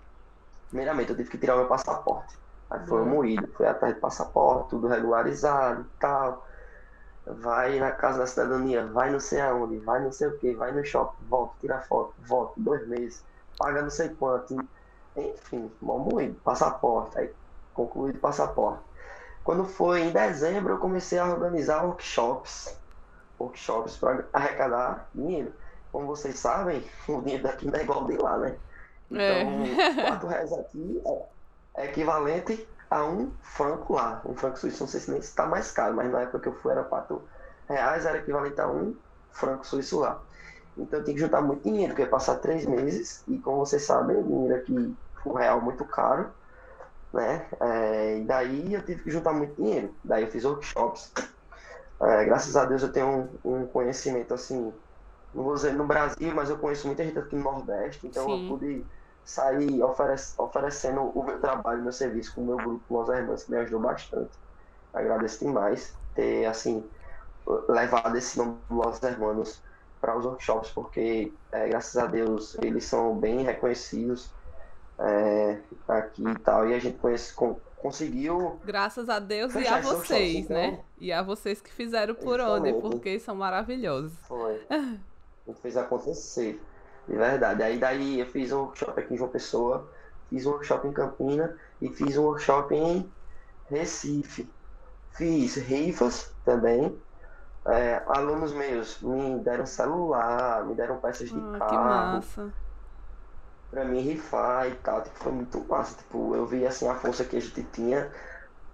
Primeiramente, 0.69 1.11
eu 1.11 1.17
tive 1.17 1.31
que 1.31 1.39
tirar 1.39 1.55
o 1.55 1.59
meu 1.59 1.69
passaporte. 1.69 2.35
Aí 2.71 2.85
foi 2.87 3.01
uhum. 3.01 3.07
moído, 3.07 3.47
foi 3.57 3.67
atrás 3.67 3.95
de 3.95 4.01
passaporte, 4.01 4.71
tudo 4.71 4.89
regularizado 4.89 5.83
e 5.83 6.01
tal 6.01 6.45
vai 7.27 7.79
na 7.81 7.91
casa 7.91 8.19
da 8.19 8.27
cidadania, 8.27 8.87
vai 8.87 9.11
não 9.11 9.19
sei 9.19 9.41
aonde, 9.41 9.79
vai 9.79 10.01
não 10.03 10.13
sei 10.13 10.29
o 10.29 10.39
que, 10.39 10.55
vai 10.55 10.71
no 10.73 10.85
shopping, 10.85 11.25
volta, 11.27 11.55
tira 11.61 11.81
foto, 11.81 12.15
volta, 12.19 12.53
dois 12.57 12.87
meses, 12.87 13.25
paga 13.59 13.83
não 13.83 13.91
sei 13.91 14.11
quanto, 14.11 14.57
enfim, 15.17 15.71
mal 15.81 15.99
moído, 15.99 16.35
passaporte, 16.45 17.19
aí 17.19 17.33
concluído 17.75 18.17
o 18.17 18.21
passaporte. 18.21 18.83
Quando 19.45 19.65
foi 19.65 20.01
em 20.01 20.11
dezembro, 20.11 20.75
eu 20.75 20.79
comecei 20.79 21.19
a 21.19 21.27
organizar 21.27 21.85
workshops, 21.85 22.77
workshops 23.39 23.97
para 23.97 24.25
arrecadar 24.33 25.09
dinheiro. 25.15 25.53
Como 25.93 26.07
vocês 26.07 26.39
sabem, 26.39 26.85
o 27.07 27.21
dinheiro 27.21 27.45
daqui 27.45 27.67
não 27.67 27.79
é 27.79 27.83
igual 27.83 28.05
de 28.07 28.17
lá, 28.17 28.39
né? 28.39 28.57
É. 29.13 29.43
Então, 29.43 30.03
é. 30.05 30.09
4 30.09 30.29
reais 30.29 30.53
aqui 30.53 31.03
é 31.77 31.85
equivalente 31.85 32.69
a 32.91 33.05
um 33.05 33.31
franco 33.41 33.95
lá, 33.95 34.21
um 34.25 34.35
franco 34.35 34.59
suíço. 34.59 34.83
Não 34.83 34.89
sei 34.89 35.01
se 35.01 35.11
nem 35.11 35.21
está 35.21 35.47
mais 35.47 35.71
caro, 35.71 35.95
mas 35.95 36.11
na 36.11 36.23
época 36.23 36.41
que 36.41 36.49
eu 36.49 36.55
fui 36.55 36.73
era 36.73 36.83
4 36.83 37.23
reais, 37.69 38.05
era 38.05 38.19
equivalente 38.19 38.61
a 38.61 38.69
um 38.69 38.97
franco 39.31 39.67
suíço 39.67 40.01
lá. 40.01 40.21
Então 40.77 41.03
tinha 41.03 41.15
que 41.15 41.21
juntar 41.21 41.41
muito 41.41 41.63
dinheiro, 41.63 41.89
porque 41.89 42.03
ia 42.03 42.09
passar 42.09 42.37
três 42.37 42.67
meses, 42.67 43.23
e 43.27 43.39
como 43.39 43.59
vocês 43.59 43.83
sabem, 43.83 44.17
o 44.19 44.23
dinheiro 44.23 44.55
aqui, 44.57 44.97
o 45.25 45.33
real 45.33 45.61
muito 45.61 45.85
caro, 45.85 46.31
né? 47.13 47.47
É, 47.61 48.19
e 48.19 48.25
daí 48.25 48.75
eu 48.75 48.85
tive 48.85 49.03
que 49.03 49.11
juntar 49.11 49.33
muito 49.33 49.55
dinheiro. 49.57 49.95
Daí 50.05 50.25
eu 50.25 50.31
fiz 50.31 50.45
workshops. 50.45 51.13
É, 52.01 52.25
graças 52.25 52.57
a 52.57 52.65
Deus 52.67 52.83
eu 52.83 52.93
tenho 52.93 53.31
um, 53.43 53.63
um, 53.63 53.67
conhecimento 53.67 54.35
assim, 54.35 54.73
não 55.33 55.45
vou 55.45 55.55
dizer 55.55 55.73
no 55.73 55.87
Brasil, 55.87 56.35
mas 56.35 56.51
eu 56.51 56.59
conheço 56.59 56.87
muita 56.87 57.03
gente 57.03 57.19
aqui 57.19 57.35
no 57.35 57.43
Nordeste, 57.43 58.07
então 58.07 58.25
Sim. 58.27 58.43
eu 58.43 58.49
pude 58.51 58.87
sair 59.25 59.83
oferec 59.83 60.23
oferecendo 60.37 61.01
o 61.01 61.25
meu 61.25 61.41
trabalho, 61.41 61.83
meu 61.83 61.93
serviço 61.93 62.35
com 62.35 62.43
o 62.43 62.47
meu 62.47 62.57
grupo 62.59 62.95
Los 62.95 63.09
Hermanos, 63.09 63.45
que 63.45 63.51
me 63.51 63.57
ajudou 63.59 63.81
bastante. 63.81 64.31
Agradeço 64.93 65.45
demais 65.45 65.95
ter, 66.15 66.45
assim, 66.45 66.89
levado 67.69 68.17
esse 68.17 68.37
nome 68.39 68.59
Los 68.71 69.03
Hermanos 69.03 69.63
para 70.07 70.17
os 70.17 70.25
workshops, 70.25 70.71
porque, 70.71 71.33
é, 71.51 71.69
graças 71.69 71.97
a 71.97 72.07
Deus, 72.07 72.57
eles 72.63 72.85
são 72.85 73.17
bem 73.17 73.43
reconhecidos 73.43 74.31
é, 75.01 75.59
aqui 75.89 76.23
e 76.23 76.39
tal, 76.39 76.69
e 76.69 76.75
a 76.75 76.79
gente 76.79 76.97
conhece, 76.99 77.35
com, 77.35 77.57
conseguiu... 77.77 78.61
Graças 78.65 79.09
a 79.09 79.19
Deus 79.19 79.53
e 79.57 79.67
a 79.67 79.81
vocês, 79.81 80.45
então, 80.45 80.57
né? 80.57 80.79
E 81.01 81.13
a 81.13 81.23
vocês 81.23 81.61
que 81.61 81.73
fizeram 81.73 82.15
por 82.15 82.39
onde, 82.41 82.73
porque 82.75 83.19
são 83.19 83.35
maravilhosos. 83.35 84.13
Foi. 84.29 84.65
A 84.71 85.51
gente 85.51 85.61
fez 85.61 85.77
acontecer. 85.77 86.61
De 87.07 87.17
verdade. 87.17 87.63
Aí 87.63 87.79
daí 87.79 88.19
eu 88.19 88.27
fiz 88.27 88.51
um 88.51 88.63
workshop 88.63 88.99
aqui 88.99 89.15
em 89.15 89.17
João 89.17 89.31
Pessoa, 89.31 89.89
fiz 90.29 90.45
um 90.45 90.51
workshop 90.51 90.89
em 90.89 90.93
Campina 90.93 91.57
e 91.81 91.89
fiz 91.89 92.17
um 92.17 92.25
workshop 92.25 92.75
em 92.75 93.09
Recife. 93.71 94.49
Fiz 95.13 95.55
rifas 95.55 96.33
também. 96.45 96.97
É, 97.67 98.03
alunos 98.07 98.53
meus 98.53 99.01
me 99.01 99.39
deram 99.41 99.67
celular, 99.67 100.65
me 100.65 100.75
deram 100.75 100.99
peças 100.99 101.29
de 101.29 101.39
ah, 101.39 101.59
carro. 101.59 101.71
Que 101.71 101.77
massa. 101.77 102.53
Pra 103.71 103.85
mim 103.85 104.01
rifar 104.01 104.69
e 104.69 104.75
tal. 104.77 105.03
Tipo, 105.03 105.19
foi 105.19 105.33
muito 105.33 105.65
massa. 105.69 105.97
Tipo, 105.97 106.35
eu 106.37 106.47
vi 106.47 106.67
assim 106.67 106.89
a 106.89 106.95
força 106.95 107.25
que 107.25 107.37
a 107.37 107.41
gente 107.41 107.63
tinha 107.73 108.11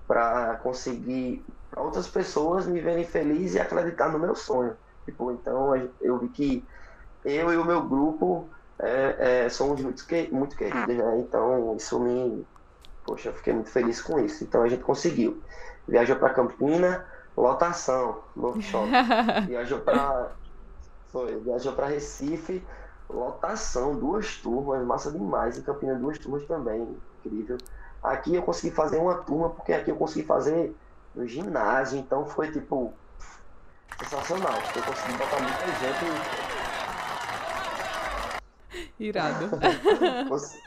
para 0.06 0.56
conseguir 0.56 1.44
pra 1.70 1.82
outras 1.82 2.06
pessoas 2.06 2.66
me 2.66 2.80
verem 2.80 3.04
feliz 3.04 3.54
e 3.54 3.60
acreditar 3.60 4.10
no 4.10 4.18
meu 4.18 4.34
sonho. 4.34 4.76
Tipo, 5.06 5.32
então 5.32 5.74
eu 6.00 6.18
vi 6.18 6.28
que 6.28 6.64
eu 7.24 7.52
e 7.52 7.56
o 7.56 7.64
meu 7.64 7.82
grupo 7.82 8.48
é, 8.78 9.44
é, 9.44 9.48
somos 9.48 9.80
muito, 9.80 10.04
muito 10.30 10.56
queridos, 10.56 10.94
né? 10.94 11.18
Então 11.18 11.74
isso 11.76 11.98
me. 11.98 12.46
Poxa, 13.04 13.30
eu 13.30 13.32
fiquei 13.32 13.54
muito 13.54 13.70
feliz 13.70 14.02
com 14.02 14.20
isso. 14.20 14.44
Então 14.44 14.62
a 14.62 14.68
gente 14.68 14.82
conseguiu. 14.82 15.42
Viajou 15.88 16.16
para 16.16 16.30
Campina, 16.34 17.04
lotação, 17.36 18.18
workshop. 18.36 18.88
Viajou 19.46 19.80
para. 19.80 20.32
Foi, 21.10 21.38
viajou 21.40 21.74
para 21.74 21.88
Recife, 21.88 22.64
lotação, 23.10 23.94
duas 23.94 24.36
turmas, 24.36 24.82
massa 24.86 25.12
demais. 25.12 25.58
Em 25.58 25.62
Campina, 25.62 25.94
duas 25.94 26.18
turmas 26.18 26.46
também, 26.46 26.96
incrível. 27.22 27.58
Aqui 28.02 28.34
eu 28.34 28.42
consegui 28.42 28.74
fazer 28.74 28.96
uma 28.96 29.16
turma, 29.16 29.50
porque 29.50 29.74
aqui 29.74 29.90
eu 29.90 29.96
consegui 29.96 30.26
fazer 30.26 30.74
no 31.14 31.28
ginásio, 31.28 31.98
então 31.98 32.24
foi 32.24 32.50
tipo 32.50 32.94
sensacional. 33.98 34.54
Eu 34.74 34.82
consegui 34.82 35.18
botar 35.18 35.40
muita 35.40 35.66
gente 35.66 36.52
Irado. 38.98 39.50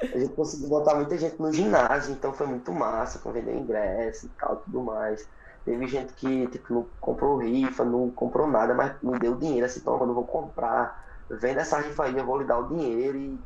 a 0.01 0.17
gente 0.17 0.33
conseguiu 0.33 0.69
botar 0.69 0.95
muita 0.95 1.17
gente 1.17 1.41
no 1.41 1.51
ginásio, 1.51 2.13
então 2.13 2.33
foi 2.33 2.47
muito 2.47 2.71
massa, 2.71 3.19
com 3.19 3.31
vender 3.31 3.55
ingresso 3.55 4.25
e 4.25 4.29
tal, 4.29 4.57
tudo 4.57 4.81
mais. 4.81 5.27
Teve 5.65 5.87
gente 5.87 6.13
que 6.13 6.47
tipo, 6.47 6.73
não 6.73 6.85
comprou 7.01 7.37
rifa, 7.37 7.83
não 7.83 8.11
comprou 8.11 8.47
nada, 8.47 8.75
mas 8.75 8.95
me 9.01 9.17
deu 9.17 9.35
dinheiro, 9.35 9.65
assim, 9.65 9.79
então 9.79 9.97
quando 9.97 10.11
eu 10.11 10.15
vou 10.15 10.23
comprar, 10.23 11.03
venda 11.27 11.61
essa 11.61 11.79
rifa 11.79 12.03
aí, 12.03 12.15
eu 12.15 12.23
vou 12.23 12.37
lhe 12.37 12.45
dar 12.45 12.59
o 12.59 12.67
dinheiro 12.67 13.17
e 13.17 13.39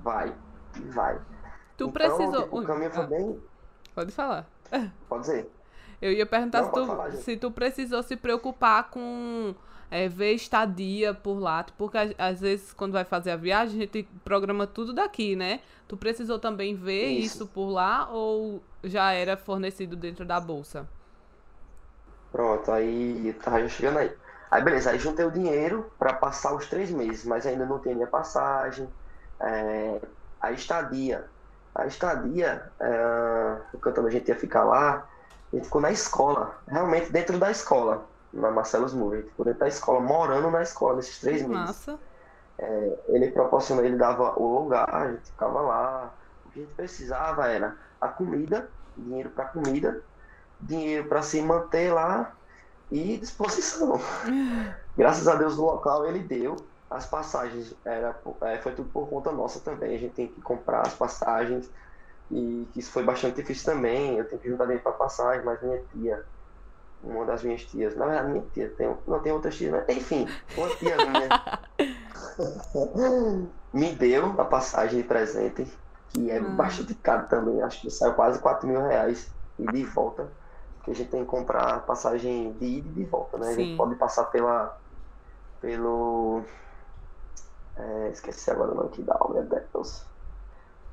vai, 0.00 0.32
e 0.76 0.80
vai. 0.90 1.16
Tu 1.76 1.84
então, 1.84 1.90
precisou. 1.90 2.42
Tipo, 2.44 2.60
o 2.60 2.64
caminho 2.64 2.90
foi 2.90 3.02
ah, 3.02 3.06
bem. 3.06 3.42
Pode 3.94 4.12
falar. 4.12 4.46
Pode 5.08 5.22
dizer. 5.22 5.50
Eu 6.00 6.12
ia 6.12 6.24
perguntar 6.24 6.62
não, 6.62 6.68
se, 6.68 6.74
tu, 6.74 6.86
falar, 6.86 7.12
se 7.12 7.36
tu 7.36 7.50
precisou 7.50 8.02
se 8.02 8.16
preocupar 8.16 8.90
com 8.90 9.54
é, 9.90 10.08
ver 10.08 10.34
estadia 10.34 11.14
por 11.14 11.38
lá, 11.38 11.64
porque 11.76 11.96
às 12.18 12.40
vezes 12.40 12.72
quando 12.72 12.92
vai 12.92 13.04
fazer 13.04 13.30
a 13.30 13.36
viagem 13.36 13.78
a 13.78 13.80
gente 13.82 14.08
programa 14.22 14.66
tudo 14.66 14.92
daqui, 14.92 15.34
né? 15.34 15.60
Tu 15.88 15.96
precisou 15.96 16.38
também 16.38 16.74
ver 16.74 17.08
isso, 17.08 17.36
isso 17.36 17.46
por 17.46 17.70
lá 17.70 18.08
ou 18.10 18.62
já 18.84 19.12
era 19.12 19.36
fornecido 19.36 19.96
dentro 19.96 20.24
da 20.24 20.38
bolsa? 20.38 20.86
Pronto, 22.36 22.70
aí 22.70 23.32
tava 23.42 23.62
já 23.62 23.68
chegando 23.68 23.98
aí. 23.98 24.14
Aí 24.50 24.62
beleza, 24.62 24.90
aí 24.90 24.98
juntei 24.98 25.24
o 25.24 25.30
dinheiro 25.32 25.90
para 25.98 26.12
passar 26.14 26.54
os 26.54 26.68
três 26.68 26.90
meses, 26.90 27.24
mas 27.24 27.46
ainda 27.46 27.64
não 27.66 27.80
tinha 27.80 27.94
minha 27.94 28.06
passagem, 28.08 28.94
é, 29.40 30.02
a 30.40 30.52
estadia. 30.52 31.32
a 31.74 31.86
estadia, 31.86 32.72
é, 32.80 33.62
o 33.72 33.78
cantando 33.80 34.08
a 34.08 34.10
gente 34.10 34.28
ia 34.28 34.36
ficar 34.38 34.64
lá, 34.64 35.08
a 35.52 35.56
gente 35.56 35.64
ficou 35.66 35.80
na 35.80 35.90
escola, 35.92 36.62
realmente 36.68 37.12
dentro 37.12 37.38
da 37.38 37.50
escola, 37.50 38.10
na 38.32 38.50
Marcelos 38.50 38.94
Movie, 38.94 39.24
ficou 39.24 39.44
dentro 39.46 39.60
da 39.60 39.68
escola, 39.68 40.00
morando 40.00 40.50
na 40.50 40.62
escola 40.62 40.96
nesses 40.96 41.20
três 41.20 41.42
Que 41.42 41.48
meses. 41.48 41.54
massa. 41.68 42.00
É, 42.58 43.04
ele 43.08 43.32
proporcionou, 43.32 43.84
ele 43.84 43.96
dava 43.98 44.38
o 44.38 44.60
lugar, 44.62 44.88
a 44.94 45.12
gente 45.12 45.30
ficava 45.30 45.60
lá. 45.62 46.18
O 46.44 46.50
que 46.50 46.60
a 46.60 46.62
gente 46.64 46.74
precisava 46.74 47.48
era 47.48 47.78
a 48.00 48.08
comida, 48.08 48.72
dinheiro 48.96 49.30
para 49.30 49.46
comida, 49.48 50.04
dinheiro 50.60 51.08
para 51.08 51.22
se 51.22 51.40
manter 51.42 51.92
lá 51.92 52.36
e 52.90 53.18
disposição. 53.18 53.98
Graças 54.96 55.28
a 55.28 55.36
Deus 55.36 55.58
o 55.58 55.62
local 55.64 56.06
ele 56.06 56.20
deu. 56.20 56.56
As 56.88 57.06
passagens 57.06 57.74
era, 57.84 58.20
é, 58.44 58.58
foi 58.60 58.74
tudo 58.74 58.90
por 58.90 59.08
conta 59.10 59.32
nossa 59.32 59.60
também. 59.62 59.94
A 59.96 59.98
gente 59.98 60.14
tem 60.14 60.32
que 60.32 60.40
comprar 60.40 60.86
as 60.86 60.94
passagens 60.94 61.70
e 62.30 62.70
isso 62.76 62.92
foi 62.92 63.04
bastante 63.04 63.36
difícil 63.36 63.66
também. 63.72 64.18
Eu 64.18 64.28
tenho 64.28 64.40
que 64.42 64.48
juntar 64.48 64.64
dinheiro 64.64 64.84
para 64.84 64.92
passagem, 64.94 65.44
mas 65.44 65.62
minha 65.62 65.82
tia, 65.86 66.24
uma 67.00 67.26
das 67.26 67.42
minhas 67.44 67.64
tias, 67.66 67.96
na 67.96 68.06
verdade 68.06 68.32
minha 68.32 68.46
tia, 68.50 68.74
tem, 68.76 68.88
não 69.06 69.22
tem 69.22 69.32
outras 69.32 69.56
tias, 69.56 69.72
mas 69.72 69.88
enfim, 69.96 70.38
uma 70.56 70.70
tia 70.76 70.98
minha 71.00 71.38
me 73.72 73.94
deu 73.94 74.40
a 74.40 74.44
passagem 74.44 75.02
de 75.02 75.08
presente, 75.08 75.64
que 76.08 76.30
é 76.30 76.40
Hum. 76.40 76.46
bastante 76.46 76.94
caro 76.94 77.28
também, 77.28 77.60
acho 77.62 77.80
que 77.80 77.90
saiu 77.90 78.14
quase 78.14 78.40
4 78.40 78.68
mil 78.68 78.80
reais 78.82 79.34
e 79.58 79.68
de 79.68 79.84
volta. 79.84 80.36
Porque 80.86 80.92
a 80.92 80.94
gente 81.02 81.10
tem 81.10 81.24
que 81.24 81.26
comprar 81.26 81.84
passagem 81.84 82.56
de 82.58 82.64
ida 82.64 82.88
e 82.88 82.92
de 82.92 83.04
volta, 83.06 83.38
né? 83.38 83.48
A 83.48 83.52
Sim. 83.54 83.64
gente 83.64 83.76
pode 83.76 83.96
passar 83.96 84.26
pela. 84.26 84.72
pelo. 85.60 86.44
é, 87.76 88.10
esqueci 88.10 88.48
agora 88.52 88.70
o 88.70 88.74
nome 88.76 88.90
que 88.90 89.02
dá, 89.02 89.18
meu 89.28 89.42
Deus. 89.42 90.06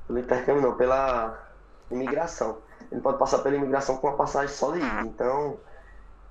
Pelo 0.08 0.18
intercâmbio 0.18 0.64
não, 0.64 0.76
pela 0.76 1.40
imigração. 1.92 2.64
Ele 2.92 3.02
pode 3.02 3.20
passar 3.20 3.44
pela 3.44 3.56
imigração 3.56 3.98
com 3.98 4.08
uma 4.08 4.18
passagem 4.18 4.54
só 4.54 4.72
de 4.72 4.80
ida. 4.80 5.06
Então, 5.06 5.62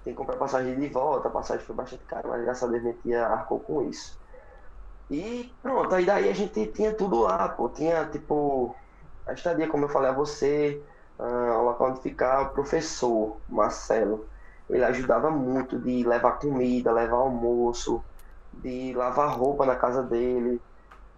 tem 0.02 0.12
que 0.12 0.18
comprar 0.18 0.36
passagem 0.38 0.76
de 0.76 0.88
volta, 0.88 1.28
a 1.28 1.32
passagem 1.32 1.64
foi 1.64 1.76
bastante 1.76 2.04
cara, 2.04 2.26
mas 2.26 2.42
graças 2.42 2.64
a 2.64 2.66
Deus 2.66 2.82
minha 2.82 2.98
tia 2.98 3.24
arcou 3.28 3.60
com 3.60 3.88
isso. 3.88 4.20
E 5.08 5.56
pronto, 5.62 5.94
aí 5.94 6.04
daí 6.04 6.28
a 6.28 6.32
gente 6.32 6.66
tinha 6.72 6.96
tudo 6.96 7.20
lá, 7.20 7.48
pô. 7.50 7.68
Tinha 7.68 8.10
tipo 8.10 8.74
a 9.24 9.34
estadia, 9.34 9.68
como 9.68 9.84
eu 9.84 9.88
falei 9.88 10.10
a 10.10 10.14
você, 10.14 10.84
ah, 11.18 11.58
o 11.58 11.64
local 11.64 11.90
onde 11.90 12.00
ficar, 12.00 12.42
o 12.42 12.50
professor 12.50 13.36
Marcelo. 13.48 14.26
Ele 14.68 14.84
ajudava 14.84 15.30
muito 15.30 15.78
de 15.78 16.02
levar 16.04 16.38
comida, 16.38 16.92
levar 16.92 17.18
almoço, 17.18 18.02
de 18.52 18.92
lavar 18.94 19.36
roupa 19.36 19.66
na 19.66 19.76
casa 19.76 20.02
dele, 20.02 20.60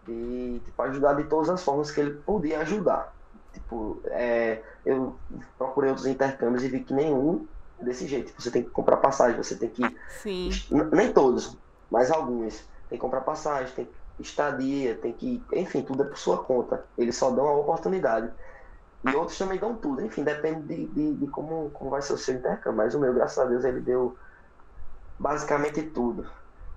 de 0.07 0.61
tipo, 0.64 0.83
ajudar 0.83 1.14
de 1.14 1.24
todas 1.24 1.48
as 1.48 1.62
formas 1.62 1.90
que 1.90 2.00
ele 2.00 2.14
podia 2.14 2.61
ajudar. 2.61 3.12
Tipo, 3.52 4.00
é, 4.07 4.62
eu 4.85 5.16
procurei 5.57 5.90
outros 5.90 6.07
intercâmbios 6.07 6.64
e 6.64 6.68
vi 6.68 6.80
que 6.80 6.92
nenhum 6.92 7.46
é 7.78 7.85
desse 7.85 8.07
jeito. 8.07 8.33
Você 8.38 8.50
tem 8.50 8.62
que 8.62 8.70
comprar 8.70 8.96
passagem, 8.96 9.37
você 9.37 9.57
tem 9.57 9.68
que 9.68 9.83
Sim. 10.22 10.50
Nem 10.92 11.12
todos, 11.12 11.57
mas 11.90 12.11
alguns. 12.11 12.68
Tem 12.88 12.98
que 12.98 13.02
comprar 13.02 13.20
passagem, 13.20 13.72
tem 13.74 13.88
que 14.16 14.22
estadia, 14.22 14.96
tem 14.96 15.12
que. 15.12 15.42
Enfim, 15.52 15.83
tudo 15.83 16.02
é 16.02 16.07
por 16.07 16.18
sua 16.18 16.38
conta. 16.42 16.85
Eles 16.98 17.16
só 17.16 17.30
dão 17.30 17.46
a 17.46 17.57
oportunidade. 17.57 18.30
E 19.07 19.14
outros 19.14 19.37
também 19.37 19.59
dão 19.59 19.77
tudo. 19.77 20.05
Enfim, 20.05 20.25
depende 20.25 20.62
de, 20.62 20.87
de, 20.87 21.14
de 21.14 21.27
como, 21.29 21.71
como 21.71 21.90
vai 21.90 22.01
ser 22.01 22.14
o 22.14 22.19
seu 22.19 22.35
intercâmbio. 22.35 22.79
Mas 22.79 22.95
o 22.95 23.01
meu, 23.01 23.12
graças 23.12 23.38
a 23.38 23.45
Deus, 23.45 23.64
ele 23.64 23.81
deu 23.81 24.17
basicamente 25.19 25.83
tudo. 25.83 26.27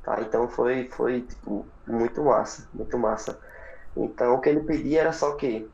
Tá? 0.03 0.19
Então 0.21 0.47
foi, 0.47 0.89
foi 0.89 1.21
tipo, 1.21 1.65
muito 1.85 2.23
massa. 2.23 2.67
Muito 2.73 2.97
massa. 2.97 3.39
Então 3.95 4.35
o 4.35 4.41
que 4.41 4.49
ele 4.49 4.61
pedia 4.61 5.01
era 5.01 5.13
só 5.13 5.35
que 5.35 5.69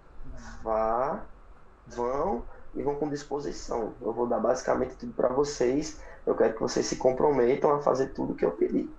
vá, 0.64 1.22
vão 1.88 2.44
e 2.76 2.84
vão 2.84 2.96
com 2.96 3.10
disposição. 3.10 3.94
Eu 4.02 4.14
vou 4.14 4.28
dar 4.28 4.40
basicamente 4.40 4.96
tudo 4.96 5.14
para 5.14 5.30
vocês. 5.30 6.00
Eu 6.26 6.36
quero 6.36 6.54
que 6.54 6.62
vocês 6.62 6.86
se 6.86 6.96
comprometam 6.96 7.74
a 7.74 7.82
fazer 7.82 8.08
tudo 8.08 8.36
que 8.36 8.46
eu 8.46 8.52
pedi. 8.52 8.90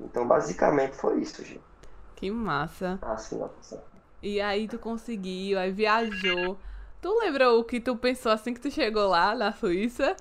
Então, 0.00 0.26
basicamente 0.26 0.96
foi 0.96 1.20
isso, 1.20 1.44
gente. 1.44 1.62
Que 2.16 2.30
massa. 2.30 2.98
Assim, 3.02 3.40
ó, 3.40 3.48
pessoal. 3.48 3.84
E 4.22 4.40
aí 4.40 4.68
tu 4.68 4.78
conseguiu, 4.78 5.58
aí 5.58 5.70
viajou. 5.70 6.58
Tu 7.02 7.18
lembra 7.20 7.50
o 7.52 7.64
que 7.64 7.80
tu 7.80 7.96
pensou 7.98 8.32
assim 8.32 8.54
que 8.54 8.60
tu 8.60 8.70
chegou 8.70 9.08
lá 9.08 9.34
na 9.34 9.52
Suíça? 9.52 10.16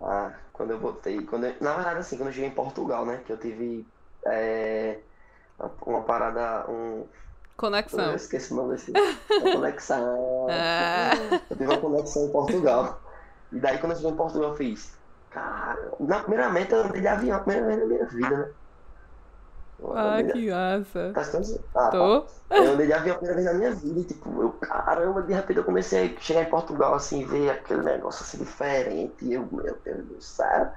Ah, 0.00 0.32
quando 0.52 0.70
eu 0.72 0.78
botei. 0.80 1.24
Quando 1.26 1.46
eu- 1.46 1.56
na 1.60 1.74
verdade, 1.74 2.00
assim, 2.00 2.16
quando 2.16 2.28
eu 2.28 2.32
cheguei 2.34 2.48
em 2.50 2.54
Portugal, 2.54 3.04
né? 3.06 3.22
Que 3.26 3.32
eu 3.32 3.38
tive 3.38 3.86
é, 4.26 5.00
uma 5.86 6.02
parada. 6.04 6.70
Um, 6.70 7.08
Conexão. 7.56 8.10
eu 8.10 8.16
esqueci 8.16 8.52
o 8.52 8.56
nome 8.56 8.72
desse. 8.74 8.92
Uma 8.92 9.52
conexão. 9.52 10.46
Ah. 10.50 11.10
Eu 11.50 11.56
tive 11.56 11.66
uma 11.66 11.80
conexão 11.80 12.26
em 12.26 12.32
Portugal. 12.32 13.00
E 13.52 13.60
daí, 13.60 13.78
quando 13.78 13.92
eu 13.92 13.96
cheguei 13.96 14.12
em 14.12 14.16
Portugal, 14.16 14.50
eu 14.50 14.56
fiz. 14.56 14.98
Cara, 15.30 15.92
na, 16.00 16.20
primeiramente 16.20 16.72
eu 16.72 16.80
andei 16.84 17.00
de 17.00 17.08
avião, 17.08 17.36
a 17.36 17.40
primeira 17.40 17.66
vez 17.66 17.80
na 17.80 17.86
minha 17.86 18.06
vida, 18.06 18.36
né? 18.36 18.54
Ah, 19.94 20.22
que 20.22 20.50
massa. 20.50 21.12
Tá 21.14 21.20
escutando? 21.22 21.64
Ah, 21.74 21.78
tá. 21.78 21.90
Tô. 21.90 22.26
Eu 22.50 22.72
andei 22.72 22.86
de 22.86 22.92
avião 22.92 23.16
a 23.16 23.18
primeira 23.18 23.42
vez 23.42 23.52
na 23.52 23.58
minha 23.58 23.74
vida 23.74 24.00
e, 24.00 24.04
tipo, 24.04 24.42
eu, 24.42 24.52
caramba, 24.52 25.22
de 25.22 25.32
repente 25.32 25.56
eu 25.56 25.64
comecei 25.64 26.14
a 26.16 26.20
chegar 26.20 26.42
em 26.42 26.50
Portugal, 26.50 26.94
assim, 26.94 27.24
ver 27.26 27.50
aquele 27.50 27.82
negócio 27.82 28.22
assim 28.22 28.38
diferente. 28.38 29.24
E 29.24 29.32
eu, 29.34 29.48
meu 29.50 29.78
Deus 29.84 30.06
do 30.06 30.20
céu. 30.20 30.70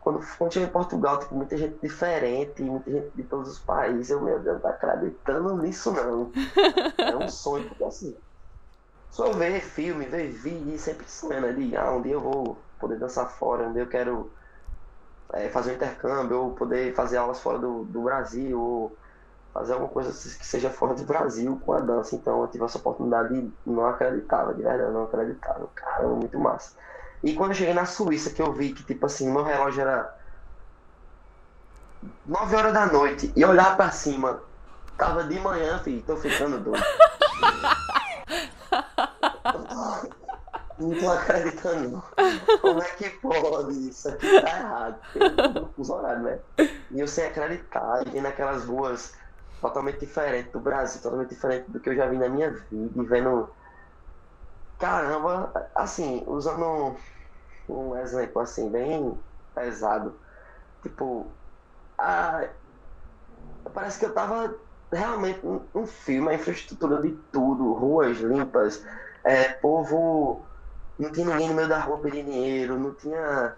Quando, 0.00 0.20
quando 0.38 0.52
cheguei 0.52 0.68
em 0.68 0.72
Portugal, 0.72 1.18
tipo, 1.18 1.34
muita 1.34 1.56
gente 1.56 1.80
diferente, 1.82 2.62
muita 2.62 2.90
gente 2.90 3.10
de 3.16 3.24
todos 3.24 3.50
os 3.50 3.58
países. 3.58 4.10
Eu, 4.10 4.20
meu 4.20 4.38
Deus, 4.40 4.54
não 4.54 4.60
tô 4.60 4.68
acreditando 4.68 5.56
nisso, 5.58 5.92
não. 5.92 6.30
É 6.98 7.16
um 7.16 7.28
sonho, 7.28 7.68
porque 7.68 7.84
assim, 7.84 8.16
só 9.10 9.32
ver 9.32 9.60
filme, 9.62 10.06
ver 10.06 10.28
vídeo, 10.30 10.78
sempre 10.78 11.08
sonhando 11.08 11.46
ali, 11.46 11.76
ah, 11.76 11.90
um 11.92 12.02
dia 12.02 12.12
eu 12.12 12.20
vou 12.20 12.58
poder 12.78 12.98
dançar 12.98 13.28
fora, 13.30 13.66
um 13.66 13.72
dia 13.72 13.82
eu 13.82 13.88
quero 13.88 14.32
é, 15.32 15.48
fazer 15.48 15.72
um 15.72 15.74
intercâmbio, 15.74 16.40
ou 16.40 16.50
poder 16.52 16.94
fazer 16.94 17.16
aulas 17.16 17.40
fora 17.40 17.58
do, 17.58 17.84
do 17.84 18.02
Brasil, 18.02 18.60
ou 18.60 18.96
fazer 19.52 19.72
alguma 19.72 19.90
coisa 19.90 20.10
que 20.10 20.46
seja 20.46 20.70
fora 20.70 20.94
do 20.94 21.04
Brasil 21.04 21.60
com 21.64 21.72
a 21.72 21.80
dança. 21.80 22.14
Então 22.14 22.42
eu 22.42 22.48
tive 22.48 22.64
essa 22.64 22.78
oportunidade 22.78 23.34
e 23.34 23.52
não 23.64 23.86
acreditava, 23.86 24.54
de 24.54 24.62
verdade, 24.62 24.92
não 24.92 25.04
acreditava. 25.04 25.68
Caramba, 25.74 26.16
muito 26.16 26.38
massa. 26.38 26.76
E 27.22 27.34
quando 27.34 27.50
eu 27.50 27.56
cheguei 27.56 27.74
na 27.74 27.86
Suíça, 27.86 28.30
que 28.30 28.42
eu 28.42 28.52
vi 28.52 28.72
que, 28.72 28.84
tipo 28.84 29.06
assim, 29.06 29.32
meu 29.32 29.42
relógio 29.42 29.80
era 29.80 30.14
9 32.26 32.56
horas 32.56 32.72
da 32.72 32.86
noite, 32.86 33.32
e 33.34 33.40
eu 33.40 33.48
olhava 33.48 33.76
pra 33.76 33.90
cima, 33.90 34.40
tava 34.96 35.24
de 35.24 35.40
manhã, 35.40 35.78
filho, 35.78 36.02
tô 36.02 36.16
ficando 36.16 36.60
doido. 36.60 36.84
Não 40.78 40.98
tô 40.98 41.10
acreditando. 41.10 42.02
Como 42.60 42.82
é 42.82 42.90
que 42.90 43.10
pode? 43.10 43.88
Isso 43.88 44.08
aqui 44.08 44.40
tá 44.40 44.58
errado. 44.58 45.00
Os 45.76 45.88
horários, 45.88 46.24
né? 46.24 46.40
E 46.90 47.00
eu 47.00 47.08
sem 47.08 47.24
acreditar, 47.26 48.06
e 48.06 48.10
vendo 48.10 48.26
aquelas 48.26 48.64
ruas 48.64 49.12
totalmente 49.60 50.00
diferentes 50.00 50.52
do 50.52 50.60
Brasil, 50.60 51.00
totalmente 51.00 51.30
diferente 51.30 51.70
do 51.70 51.80
que 51.80 51.90
eu 51.90 51.96
já 51.96 52.06
vi 52.06 52.18
na 52.18 52.28
minha 52.28 52.50
vida, 52.50 53.02
vendo. 53.04 53.48
Caramba, 54.78 55.70
assim, 55.74 56.22
usando 56.26 56.96
um, 57.68 57.96
exemplo 57.96 58.42
assim, 58.42 58.70
bem 58.70 59.18
pesado. 59.54 60.20
Tipo, 60.82 61.32
a... 61.96 62.46
parece 63.72 63.98
que 63.98 64.04
eu 64.04 64.12
tava 64.12 64.54
realmente 64.92 65.40
um 65.74 65.86
filme, 65.86 66.28
a 66.28 66.34
infraestrutura 66.34 67.00
de 67.00 67.12
tudo, 67.32 67.72
ruas 67.72 68.18
limpas, 68.18 68.84
é, 69.24 69.48
povo. 69.54 70.46
Não 70.98 71.12
tinha 71.12 71.26
ninguém 71.26 71.48
no 71.48 71.54
meio 71.54 71.68
da 71.68 71.78
rua 71.80 72.00
pedindo 72.00 72.30
dinheiro, 72.30 72.78
não 72.78 72.94
tinha. 72.94 73.56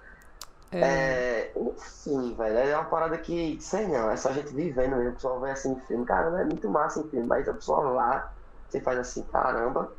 É. 0.70 0.78
É, 0.80 1.52
enfim, 1.58 2.36
velho, 2.36 2.58
é 2.58 2.76
uma 2.76 2.84
parada 2.90 3.18
que, 3.18 3.60
sei 3.60 3.86
não, 3.88 4.10
é 4.10 4.16
só 4.16 4.28
a 4.30 4.32
gente 4.32 4.54
vivendo 4.54 4.96
mesmo, 4.96 5.12
o 5.12 5.14
pessoal 5.14 5.40
vai 5.40 5.50
assim 5.52 5.72
em 5.72 5.80
filme, 5.80 6.04
caramba, 6.04 6.40
é 6.40 6.44
muito 6.44 6.68
massa 6.70 7.00
em 7.00 7.08
filme, 7.10 7.26
mas 7.26 7.48
a 7.48 7.54
pessoa 7.54 7.90
lá, 7.90 8.32
você 8.68 8.80
faz 8.82 8.98
assim, 8.98 9.26
caramba, 9.26 9.96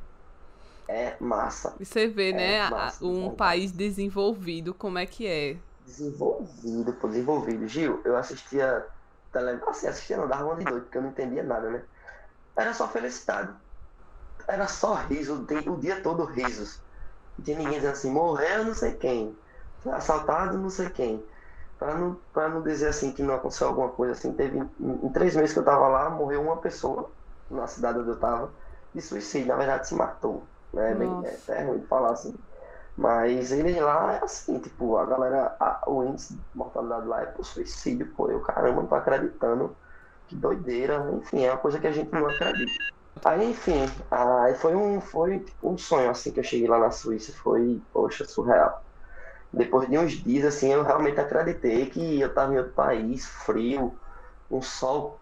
é 0.88 1.18
massa, 1.20 1.76
E 1.80 1.86
você 1.86 2.08
vê, 2.08 2.32
É, 2.32 2.34
né, 2.34 2.70
massa, 2.70 3.06
um 3.06 3.36
país 3.36 3.72
desenvolvido, 3.72 4.74
como 4.74 4.98
é 5.00 5.06
que 5.06 5.28
é. 5.28 5.64
desenvolvido, 5.80 6.94
pô, 6.96 7.08
desenvolvido. 7.08 7.68
Gil, 7.68 8.02
eu 8.06 8.16
assistia 8.16 8.86
televisão, 9.32 9.70
assim, 9.70 9.88
assistia 9.88 10.18
não, 10.18 10.28
dava 10.28 10.46
uma 10.46 10.56
de 10.56 10.66
noite, 10.66 10.84
porque 10.84 10.98
eu 10.98 11.02
não 11.02 11.10
entendia 11.10 11.44
nada, 11.44 11.70
né? 11.70 11.86
Era 12.58 12.74
só 12.74 12.88
felicidade, 12.88 13.54
era 14.48 14.68
só 14.68 14.96
riso, 14.96 15.46
o 15.68 15.80
dia 15.80 16.02
todo 16.02 16.26
risos. 16.26 16.84
Tinha 17.44 17.58
ninguém 17.58 17.76
dizendo 17.78 17.94
assim, 17.94 18.12
morreu 18.12 18.66
não 18.66 18.74
sei 18.76 18.96
quem, 18.98 19.38
foi 19.80 19.94
assaltado 19.94 20.58
não 20.58 20.70
sei 20.70 20.90
quem. 20.90 21.26
Pra 21.78 21.96
não, 21.98 22.16
pra 22.34 22.50
não 22.50 22.62
dizer 22.64 22.90
assim 22.90 23.14
que 23.14 23.24
não 23.24 23.36
aconteceu 23.36 23.68
alguma 23.68 23.90
coisa 23.94 24.14
assim, 24.14 24.36
teve 24.36 24.58
em, 24.80 25.12
três 25.14 25.36
meses 25.36 25.54
que 25.54 25.60
eu 25.60 25.66
tava 25.66 25.88
lá, 25.88 26.10
morreu 26.10 26.42
uma 26.42 26.60
pessoa 26.62 27.16
na 27.50 27.68
cidade 27.68 28.00
onde 28.00 28.10
eu 28.10 28.20
tava 28.20 28.56
de 28.94 29.02
suicídio, 29.02 29.48
na 29.48 29.56
verdade 29.58 29.88
se 29.88 29.96
matou. 29.96 30.52
Né? 30.74 30.94
Bem, 30.96 31.20
Nossa. 31.22 31.54
é, 31.54 31.62
é 31.62 31.64
ruim 31.66 31.80
de 31.82 31.88
falar 31.88 32.12
assim. 32.12 32.34
Mas 32.96 33.52
ele 33.52 33.80
lá 33.80 34.14
é 34.16 34.24
assim, 34.24 34.60
tipo, 34.60 34.98
a 34.98 35.06
galera, 35.06 35.56
a- 35.60 35.84
o 35.88 36.04
índice 36.04 36.36
de 36.38 36.46
mortalidade 36.54 37.08
lá 37.08 37.22
é 37.22 37.26
por 37.28 37.46
suicídio, 37.46 38.14
pô. 38.16 38.30
Eu, 38.30 38.42
caramba, 38.42 38.82
não 38.82 38.90
tô 38.90 38.96
acreditando. 38.96 39.78
Que 40.28 40.36
doideira. 40.36 41.10
Enfim, 41.16 41.44
é 41.46 41.52
uma 41.52 41.60
coisa 41.62 41.80
que 41.80 41.88
a 41.88 41.92
gente 41.92 42.12
não 42.12 42.28
acredita. 42.28 42.80
Aí, 43.24 43.52
enfim, 43.52 43.86
aí 44.12 44.56
foi 44.56 44.76
um, 44.76 45.02
foi 45.02 45.46
um 45.62 45.78
sonho, 45.78 46.10
assim, 46.10 46.32
que 46.32 46.40
eu 46.40 46.44
cheguei 46.44 46.68
lá 46.68 46.80
na 46.80 46.92
Suíça, 46.92 47.34
foi, 47.34 47.82
poxa, 47.92 48.26
surreal. 48.26 48.84
Depois 49.52 49.90
de 49.90 49.98
uns 49.98 50.14
dias, 50.14 50.46
assim, 50.46 50.72
eu 50.72 50.84
realmente 50.84 51.20
acreditei 51.20 51.88
que 51.88 52.20
eu 52.20 52.28
estava 52.28 52.54
em 52.54 52.58
outro 52.58 52.74
país, 52.74 53.26
frio, 53.26 53.98
um 54.50 54.62
sol, 54.62 55.20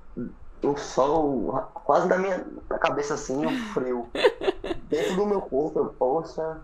um 0.64 0.76
sol 0.76 1.72
quase 1.74 2.08
na 2.08 2.18
minha 2.18 2.46
na 2.70 2.78
cabeça, 2.78 3.14
assim, 3.14 3.46
um 3.46 3.74
frio. 3.74 4.10
Dentro 4.90 5.16
do 5.16 5.26
meu 5.26 5.42
corpo, 5.42 5.80
eu, 5.80 5.86
poxa, 5.86 6.62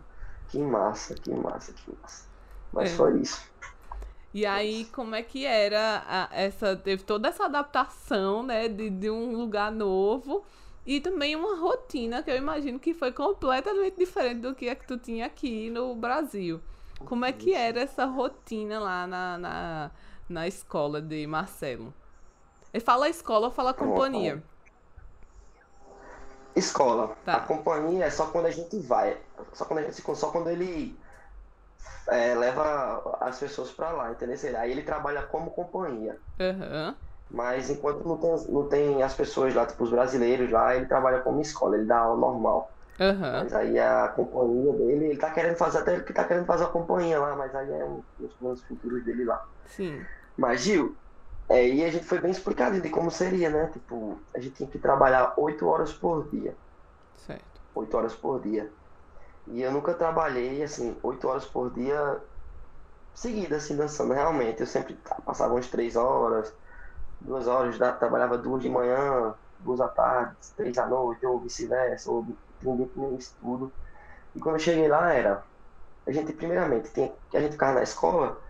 que 0.50 0.60
massa, 0.60 1.16
que 1.16 1.34
massa, 1.34 1.74
que 1.74 1.92
massa. 2.02 2.28
Mas 2.72 2.92
é. 2.92 2.96
foi 2.96 3.20
isso. 3.20 3.42
E 4.34 4.46
aí, 4.46 4.86
como 4.86 5.14
é 5.14 5.22
que 5.22 5.46
era 5.46 6.04
a, 6.08 6.30
essa. 6.32 6.76
Teve 6.76 7.04
toda 7.04 7.30
essa 7.30 7.46
adaptação, 7.46 8.42
né? 8.42 8.68
De, 8.68 8.90
de 8.90 9.10
um 9.10 9.38
lugar 9.38 9.72
novo. 9.72 10.44
E 10.86 11.00
também 11.00 11.36
uma 11.36 11.58
rotina 11.58 12.22
que 12.22 12.30
eu 12.30 12.36
imagino 12.36 12.80
que 12.80 12.94
foi 12.94 13.12
completamente 13.12 13.98
diferente 13.98 14.42
do 14.42 14.54
que 14.54 14.70
a 14.70 14.76
que 14.76 14.86
tu 14.86 14.98
tinha 14.98 15.26
aqui 15.26 15.70
no 15.70 15.96
Brasil. 15.96 16.62
Como 17.06 17.26
é 17.26 17.32
que 17.32 17.54
era 17.54 17.82
essa 17.82 18.06
rotina 18.06 18.80
lá 18.80 19.08
na, 19.08 19.38
na, 19.38 19.92
na 20.30 20.48
escola 20.48 21.02
de 21.02 21.26
Marcelo? 21.26 21.94
Ele 22.74 22.84
fala 22.84 23.10
escola 23.10 23.48
ou 23.48 23.52
fala 23.52 23.74
companhia? 23.74 24.44
Escola. 26.56 27.16
Tá. 27.26 27.36
A 27.36 27.40
companhia 27.42 28.06
é 28.06 28.10
só 28.10 28.28
quando 28.28 28.46
a 28.48 28.52
gente 28.52 28.78
vai. 28.80 29.18
Só 29.54 29.66
quando 29.66 29.80
a 29.80 29.84
gente 29.84 30.02
só 30.16 30.32
quando 30.32 30.50
ele 30.50 30.98
é, 32.08 32.36
leva 32.36 33.18
as 33.22 33.40
pessoas 33.40 33.72
para 33.72 33.92
lá, 33.92 34.12
entendeu? 34.12 34.38
Aí 34.58 34.72
ele 34.72 34.84
trabalha 34.84 35.24
como 35.24 35.52
companhia. 35.52 36.20
Uhum. 36.40 36.96
Mas 37.34 37.72
enquanto 37.72 38.08
não 38.08 38.16
tem, 38.16 38.32
não 38.50 38.68
tem 38.68 39.02
as 39.02 39.16
pessoas 39.16 39.56
lá, 39.56 39.66
tipo 39.66 39.84
os 39.84 39.90
brasileiros 39.90 40.52
lá, 40.52 40.76
ele 40.76 40.86
trabalha 40.86 41.20
como 41.20 41.42
escola, 41.42 41.76
ele 41.76 41.86
dá 41.86 41.98
aula 41.98 42.20
normal. 42.20 42.72
Uhum. 43.00 43.20
Mas 43.20 43.54
aí 43.56 43.80
a 43.80 44.08
companhia 44.10 44.72
dele, 44.74 45.06
ele 45.06 45.18
tá 45.18 45.32
querendo 45.32 45.56
fazer, 45.56 45.80
até 45.80 46.00
que 46.00 46.14
tá 46.14 46.24
querendo 46.24 46.46
fazer 46.46 46.66
a 46.66 46.68
companhia 46.68 47.20
lá, 47.20 47.36
mas 47.36 47.54
aí 47.56 47.72
é 47.72 47.84
um 47.84 48.04
dos 48.20 48.32
planos 48.34 48.64
futuros 48.64 49.04
dele 49.04 49.26
lá. 49.26 49.44
Sim. 49.66 50.06
Mas, 50.38 50.62
Gil, 50.62 50.96
é, 51.50 51.68
e 51.68 51.84
a 51.84 51.90
gente 51.90 52.06
foi 52.06 52.20
bem 52.20 52.30
explicado 52.30 52.80
de 52.80 52.90
como 52.90 53.10
seria, 53.10 53.50
né? 53.50 53.68
Tipo, 53.74 54.20
a 54.36 54.40
gente 54.40 54.56
tinha 54.56 54.70
que 54.70 54.78
trabalhar 54.78 55.34
8 55.36 55.68
horas 55.68 55.92
por 55.92 56.28
dia. 56.30 56.56
Certo. 57.26 57.44
8 57.74 57.98
horas 57.98 58.14
por 58.14 58.42
dia. 58.42 58.72
E 59.48 59.62
eu 59.62 59.72
nunca 59.72 59.96
trabalhei, 59.96 60.62
assim, 60.62 60.96
8 61.02 61.28
horas 61.28 61.46
por 61.46 61.72
dia 61.72 62.22
seguidas, 63.16 63.64
assim, 63.64 63.76
dançando, 63.76 64.14
realmente. 64.14 64.62
Eu 64.62 64.68
sempre 64.68 64.98
passava 65.26 65.54
umas 65.54 65.68
3 65.68 65.96
horas, 65.96 66.54
2 67.24 67.48
horas, 67.48 67.78
trabalhava 67.78 68.38
duas 68.38 68.62
de 68.62 68.70
manhã, 68.70 69.36
duas 69.60 69.82
à 69.82 69.88
tarde, 69.90 70.38
três 70.56 70.78
à 70.78 70.88
noite, 70.88 71.26
ou 71.26 71.42
vice-versa, 71.42 72.12
ou 72.12 72.26
ninguém 72.62 72.88
tinha 72.90 73.18
estudo. 73.18 73.74
E 74.36 74.40
quando 74.40 74.56
eu 74.56 74.60
cheguei 74.60 74.88
lá 74.88 75.14
era, 75.14 75.46
a 76.08 76.12
gente 76.12 76.34
primeiramente, 76.34 76.92
tinha, 76.94 77.16
a 77.34 77.40
gente 77.40 77.54
ficava 77.54 77.74
na 77.76 77.84
escola, 77.84 78.42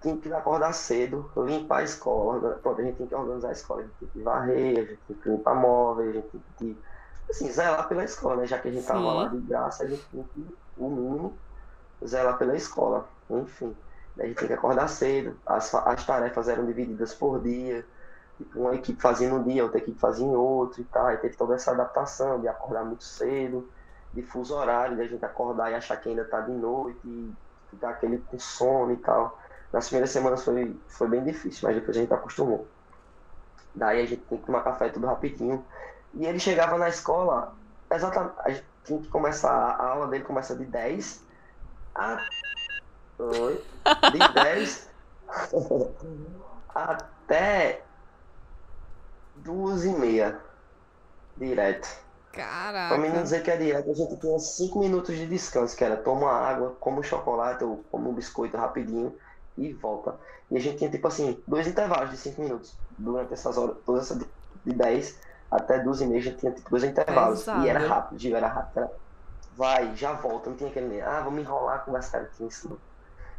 tinha 0.00 0.18
que 0.18 0.32
acordar 0.32 0.72
cedo, 0.72 1.32
limpar 1.36 1.78
a 1.80 1.84
escola, 1.84 2.58
pronto, 2.60 2.80
a 2.80 2.84
gente 2.84 2.98
tem 2.98 3.06
que 3.08 3.14
organizar 3.14 3.48
a 3.50 3.52
escola, 3.52 3.82
a 3.82 3.84
gente 3.84 3.96
tem 3.98 4.08
que 4.08 4.22
varrer, 4.22 4.78
a 4.78 4.84
gente 4.84 5.02
tem 5.06 5.16
que 5.18 5.28
limpar 5.30 5.54
móveis, 5.54 6.10
a 6.10 6.12
gente 6.12 6.30
tem 6.30 6.42
que 6.58 6.82
assim, 7.30 7.50
zelar 7.50 7.88
pela 7.88 8.04
escola, 8.04 8.36
né? 8.36 8.46
Já 8.46 8.58
que 8.58 8.68
a 8.68 8.72
gente 8.72 8.82
Sim. 8.82 8.88
tava 8.88 9.12
lá 9.12 9.28
de 9.28 9.40
graça, 9.40 9.84
a 9.84 9.88
gente 9.88 10.08
tem 10.10 10.24
que, 10.28 10.58
o 10.76 10.90
mínimo, 10.90 11.42
zelar 12.06 12.38
pela 12.38 12.56
escola. 12.56 13.08
Enfim, 13.30 13.76
a 14.18 14.26
gente 14.26 14.38
tem 14.38 14.48
que 14.48 14.54
acordar 14.54 14.88
cedo, 14.88 15.40
as, 15.46 15.74
as 15.74 16.06
tarefas 16.06 16.48
eram 16.48 16.66
divididas 16.66 17.14
por 17.14 17.42
dia, 17.42 17.86
uma 18.54 18.74
equipe 18.74 19.00
fazia 19.00 19.32
um 19.32 19.42
dia, 19.42 19.62
outra 19.62 19.78
equipe 19.78 19.98
fazia 19.98 20.26
em 20.26 20.34
outro 20.34 20.80
e 20.80 20.84
tal, 20.84 21.10
e 21.12 21.16
teve 21.18 21.36
toda 21.36 21.54
essa 21.54 21.70
adaptação 21.70 22.40
de 22.40 22.48
acordar 22.48 22.84
muito 22.84 23.04
cedo, 23.04 23.70
de 24.12 24.22
fuso 24.22 24.54
horário, 24.54 24.96
de 24.96 25.02
a 25.02 25.06
gente 25.06 25.24
acordar 25.24 25.70
e 25.70 25.74
achar 25.74 25.96
que 25.96 26.08
ainda 26.08 26.24
tá 26.24 26.40
de 26.40 26.52
noite, 26.52 26.98
e 27.04 27.34
ficar 27.70 27.90
aquele 27.90 28.18
com 28.18 28.38
sono 28.38 28.92
e 28.92 28.96
tal. 28.98 29.38
Nas 29.72 29.86
primeiras 29.86 30.10
semanas 30.10 30.44
foi, 30.44 30.78
foi 30.88 31.08
bem 31.08 31.24
difícil, 31.24 31.68
mas 31.68 31.76
depois 31.76 31.96
a 31.96 32.00
gente 32.00 32.12
acostumou. 32.12 32.66
Daí 33.74 34.02
a 34.02 34.06
gente 34.06 34.22
tem 34.22 34.38
que 34.38 34.46
tomar 34.46 34.62
café 34.62 34.88
tudo 34.88 35.06
rapidinho. 35.06 35.64
E 36.14 36.24
ele 36.24 36.38
chegava 36.38 36.78
na 36.78 36.88
escola, 36.88 37.54
exatamente, 37.90 38.34
a 38.40 38.50
gente 38.50 38.66
tinha 38.84 39.00
que 39.00 39.08
começar, 39.08 39.52
a 39.52 39.88
aula 39.88 40.08
dele 40.08 40.24
começa 40.24 40.54
de 40.54 40.64
10 40.64 41.24
a. 41.94 42.26
Oi, 43.18 43.64
de 44.12 44.32
10 44.34 44.90
até 46.74 47.85
duas 49.46 49.84
e 49.84 49.90
meia. 49.90 50.38
Direto. 51.36 51.88
Caraca. 52.32 52.94
Pra 52.94 52.98
mim 52.98 53.08
não 53.08 53.22
dizer 53.22 53.42
que 53.42 53.50
é 53.50 53.56
direto, 53.56 53.90
a 53.90 53.94
gente 53.94 54.16
tinha 54.16 54.38
5 54.38 54.78
minutos 54.78 55.16
de 55.16 55.26
descanso, 55.26 55.74
que 55.74 55.82
era 55.82 55.96
toma 55.96 56.30
água, 56.30 56.76
come 56.78 56.98
um 56.98 57.02
chocolate 57.02 57.64
ou 57.64 57.82
come 57.90 58.08
um 58.08 58.12
biscoito 58.12 58.56
rapidinho 58.56 59.14
e 59.56 59.72
volta. 59.72 60.16
E 60.50 60.56
a 60.56 60.60
gente 60.60 60.76
tinha 60.76 60.90
tipo 60.90 61.08
assim, 61.08 61.42
dois 61.46 61.66
intervalos 61.66 62.10
de 62.10 62.16
5 62.18 62.42
minutos 62.42 62.76
durante 62.98 63.32
essas 63.32 63.56
horas, 63.56 63.76
todas 63.86 64.02
essas 64.04 64.18
de 64.18 64.72
10 64.72 65.18
até 65.50 65.78
duas 65.78 66.00
e 66.00 66.06
meia 66.06 66.20
já 66.20 66.34
tinha 66.34 66.52
tipo, 66.52 66.68
dois 66.68 66.84
intervalos. 66.84 67.46
e 67.46 67.68
era 67.68 67.86
rápido, 67.86 68.36
era 68.36 68.48
rápido. 68.48 68.78
Era... 68.78 68.90
Vai, 69.56 69.96
já 69.96 70.12
volta, 70.12 70.50
não 70.50 70.56
tinha 70.56 70.68
aquele. 70.68 71.00
Ah, 71.00 71.22
vamos 71.22 71.40
enrolar, 71.40 71.84
conversar. 71.84 72.28
Tinha 72.36 72.48
isso. 72.48 72.78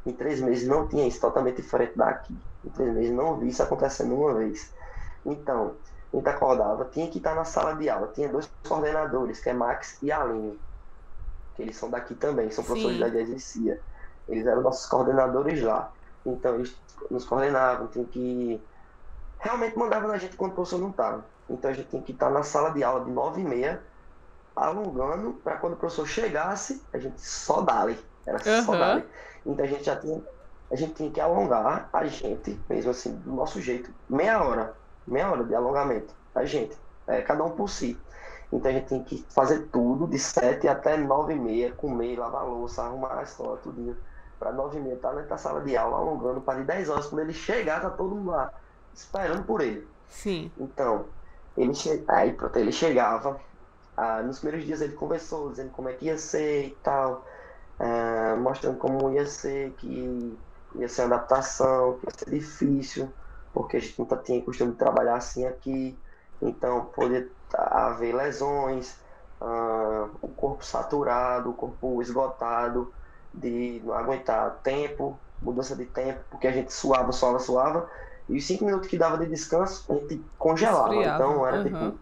Em 0.06 0.14
três 0.14 0.40
meses 0.42 0.68
não 0.68 0.88
tinha 0.88 1.06
isso, 1.06 1.20
totalmente 1.20 1.62
diferente 1.62 1.96
daqui. 1.96 2.36
Em 2.66 2.70
três 2.70 2.94
meses 2.94 3.12
não 3.12 3.38
vi 3.38 3.50
isso 3.50 3.62
acontecendo 3.62 4.16
uma 4.16 4.34
vez. 4.34 4.74
Então, 5.26 5.76
a 6.14 6.18
gente 6.18 6.30
acordava, 6.30 6.86
tinha 6.86 7.08
que 7.10 7.18
estar 7.18 7.36
na 7.36 7.44
sala 7.44 7.74
de 7.76 7.90
aula. 7.90 8.12
Tinha 8.14 8.30
dois 8.30 8.50
coordenadores, 8.68 9.40
que 9.40 9.50
é 9.50 9.54
Max 9.54 9.98
e 10.02 10.12
Aline. 10.12 10.60
Que 11.56 11.64
eles 11.64 11.76
são 11.76 11.90
daqui 11.90 12.16
também, 12.16 12.50
são 12.50 12.64
professores 12.64 12.98
Sim. 12.98 13.04
da 13.04 13.10
Diagesia. 13.10 13.82
Eles 14.28 14.46
eram 14.46 14.62
nossos 14.62 14.86
coordenadores 14.88 15.62
lá. 15.62 15.92
Então, 16.26 16.56
eles 16.56 16.76
nos 17.10 17.26
coordenavam, 17.26 17.88
tinha 17.88 18.06
que. 18.06 18.62
Realmente 19.40 19.78
mandavam 19.78 20.08
na 20.08 20.18
gente 20.18 20.36
quando 20.36 20.52
o 20.52 20.56
professor 20.56 20.80
não 20.80 20.90
estava. 20.90 21.24
Então 21.50 21.70
a 21.72 21.74
gente 21.74 21.90
tinha 21.90 22.02
que 22.02 22.12
estar 22.12 22.30
na 22.30 22.44
sala 22.44 22.72
de 22.72 22.84
aula 22.84 23.06
de 23.06 23.12
9 23.12 23.42
e 23.42 23.44
meia, 23.44 23.82
alongando, 24.56 25.34
para 25.44 25.58
quando 25.58 25.74
o 25.74 25.76
professor 25.78 26.08
chegasse, 26.08 26.82
a 26.92 26.98
gente 26.98 27.22
só 27.22 27.62
dali. 27.62 27.98
Era 28.26 28.38
uhum. 28.38 28.64
só 28.64 28.76
dali. 28.76 29.06
Então 29.46 29.64
a 29.64 29.68
gente 29.68 29.84
já 29.84 29.96
tinha. 29.96 30.22
A 30.70 30.76
gente 30.76 30.96
tinha 30.96 31.10
que 31.10 31.22
alongar 31.22 31.90
a 31.94 32.06
gente, 32.06 32.60
mesmo 32.70 32.92
assim, 32.92 33.16
do 33.16 33.32
nosso 33.32 33.62
jeito, 33.62 33.90
meia 34.10 34.44
hora. 34.44 34.76
Meia 35.08 35.32
hora 35.32 35.44
de 35.44 35.56
alongamento. 35.56 36.14
A 36.36 36.46
gente. 36.46 36.78
É, 37.08 37.22
cada 37.22 37.44
um 37.44 37.52
por 37.52 37.70
si. 37.70 37.98
Então 38.52 38.72
a 38.72 38.74
gente 38.74 38.88
tem 38.88 39.04
que 39.04 39.26
fazer 39.30 39.68
tudo 39.72 40.08
de 40.08 40.18
7 40.18 40.68
até 40.68 40.98
9 40.98 41.34
e 41.34 41.40
meia, 41.40 41.72
comer, 41.74 42.18
lavar 42.18 42.46
louça, 42.46 42.84
arrumar 42.84 43.20
a 43.20 43.24
escola, 43.24 43.58
tudinho. 43.58 43.96
Para 44.40 44.52
9 44.52 44.78
e 44.78 44.82
meia 44.82 44.96
estar 44.96 45.14
tá 45.14 45.22
na 45.22 45.38
sala 45.38 45.62
de 45.62 45.76
aula, 45.76 45.98
alongando, 45.98 46.42
para 46.42 46.60
de 46.60 46.66
10 46.66 46.90
horas, 46.90 47.08
quando 47.08 47.22
ele 47.22 47.34
chegar, 47.34 47.82
tá 47.82 47.90
todo 47.90 48.16
mundo 48.16 48.32
lá, 48.32 48.54
esperando 48.94 49.44
por 49.44 49.62
ele. 49.62 49.88
Sim. 50.10 50.52
Então, 50.58 51.06
ele 51.58 51.74
che... 51.74 52.04
Aí 52.08 52.34
pronto, 52.34 52.56
ele 52.58 52.72
chegava. 52.72 53.40
Ah, 53.96 54.22
nos 54.22 54.40
primeiros 54.40 54.66
dias 54.66 54.80
ele 54.80 54.94
conversou, 54.94 55.50
dizendo 55.50 55.72
como 55.72 55.90
é 55.90 55.94
que 55.94 56.06
ia 56.06 56.18
ser 56.18 56.68
e 56.68 56.78
tal. 56.84 57.26
Ah, 57.80 58.36
mostrando 58.40 58.78
como 58.78 59.12
ia 59.12 59.26
ser, 59.26 59.72
que 59.72 60.38
ia 60.76 60.88
ser 60.88 61.06
uma 61.06 61.16
adaptação, 61.16 61.98
que 62.00 62.06
ia 62.06 62.14
ser 62.18 62.30
difícil, 62.30 63.12
porque 63.58 63.78
a 63.78 63.80
gente 63.80 63.98
nunca 63.98 64.16
tinha 64.18 64.42
costume 64.42 64.72
de 64.74 64.78
trabalhar 64.78 65.16
assim 65.16 65.46
aqui. 65.46 66.00
Então 66.40 66.86
poderia 66.86 67.28
haver 67.52 68.14
lesões, 68.14 69.00
ah, 69.42 70.10
o 70.22 70.28
corpo 70.28 70.64
saturado, 70.64 71.50
o 71.50 71.54
corpo 71.54 72.00
esgotado, 72.02 72.94
de 73.34 73.82
não 73.84 73.94
aguentar 73.96 74.60
tempo, 74.62 75.20
mudança 75.42 75.76
de 75.76 75.86
tempo, 75.86 76.24
porque 76.30 76.48
a 76.48 76.52
gente 76.52 76.72
suava, 76.72 77.12
suava, 77.12 77.40
suava, 77.40 77.90
e 78.30 78.38
os 78.38 78.46
cinco 78.46 78.66
minutos 78.66 78.88
que 78.88 78.98
dava 78.98 79.18
de 79.18 79.26
descanso, 79.26 79.92
a 79.92 79.96
gente 79.96 80.24
congelava. 80.38 80.94
Esfriava. 80.94 81.16
Então 81.16 81.48
era 81.48 81.58
uhum. 81.58 81.64
tipo 81.64 82.00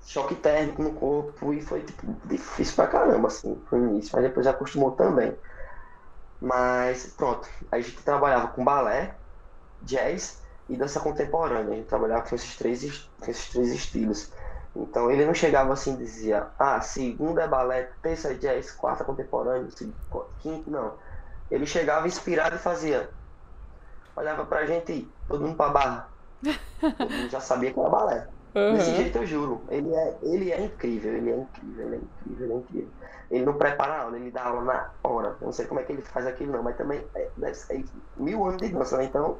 choque 0.00 0.34
térmico 0.36 0.82
no 0.82 0.94
corpo 0.94 1.52
e 1.52 1.60
foi 1.60 1.82
tipo, 1.82 2.06
difícil 2.24 2.74
pra 2.74 2.86
caramba, 2.86 3.28
assim, 3.28 3.62
no 3.70 3.90
início, 3.90 4.12
mas 4.14 4.22
depois 4.24 4.46
já 4.46 4.52
acostumou 4.52 4.92
também. 4.92 5.36
Mas 6.40 7.12
pronto, 7.16 7.46
a 7.70 7.78
gente 7.78 8.02
trabalhava 8.02 8.48
com 8.48 8.64
balé, 8.64 9.14
jazz 9.82 10.37
e 10.68 10.76
dança 10.76 11.00
contemporânea. 11.00 11.72
A 11.72 11.76
gente 11.76 11.88
trabalhava 11.88 12.28
com 12.28 12.34
esses 12.34 12.56
três, 12.56 13.10
com 13.20 13.30
esses 13.30 13.48
três 13.50 13.68
estilos. 13.72 14.32
Então 14.76 15.10
ele 15.10 15.24
não 15.24 15.34
chegava 15.34 15.72
assim 15.72 15.94
e 15.94 15.98
dizia, 15.98 16.48
ah, 16.58 16.80
segunda 16.80 17.42
é 17.42 17.48
balé, 17.48 17.90
terça 18.02 18.32
é 18.32 18.34
jazz, 18.34 18.70
quarta 18.72 19.02
é 19.02 19.06
contemporâneo, 19.06 19.68
quinta, 20.38 20.70
não. 20.70 20.98
Ele 21.50 21.66
chegava 21.66 22.06
inspirado 22.06 22.56
e 22.56 22.58
fazia 22.58 23.10
olhava 24.18 24.44
pra 24.44 24.66
gente 24.66 24.92
e 24.92 25.14
todo 25.26 25.44
mundo 25.44 25.56
pra 25.56 25.68
barra. 25.68 26.08
Todo 26.80 27.10
mundo 27.10 27.30
já 27.30 27.40
sabia 27.40 27.72
que 27.72 27.80
era 27.80 27.88
balé. 27.88 28.28
Uhum. 28.54 28.74
Desse 28.74 28.96
jeito 28.96 29.18
eu 29.18 29.26
juro. 29.26 29.64
Ele 29.68 29.94
é, 29.94 30.18
ele 30.22 30.52
é 30.52 30.64
incrível, 30.64 31.14
ele 31.14 31.30
é 31.30 31.36
incrível, 31.36 31.86
ele 31.86 31.96
é 31.96 31.98
incrível, 31.98 32.44
ele 32.44 32.52
é 32.52 32.56
incrível. 32.56 32.92
Ele 33.30 33.44
não 33.44 33.54
prepara 33.54 34.02
aula, 34.02 34.16
ele 34.16 34.30
dá 34.30 34.44
aula 34.44 34.62
na 34.62 34.90
hora. 35.04 35.36
Eu 35.40 35.46
não 35.46 35.52
sei 35.52 35.66
como 35.66 35.80
é 35.80 35.84
que 35.84 35.92
ele 35.92 36.02
faz 36.02 36.26
aquilo 36.26 36.52
não, 36.52 36.62
mas 36.62 36.76
também 36.76 37.06
é, 37.14 37.54
ser 37.54 37.84
mil 38.16 38.44
anos 38.44 38.60
de 38.60 38.68
dança, 38.68 38.96
né? 38.96 39.04
Então 39.04 39.38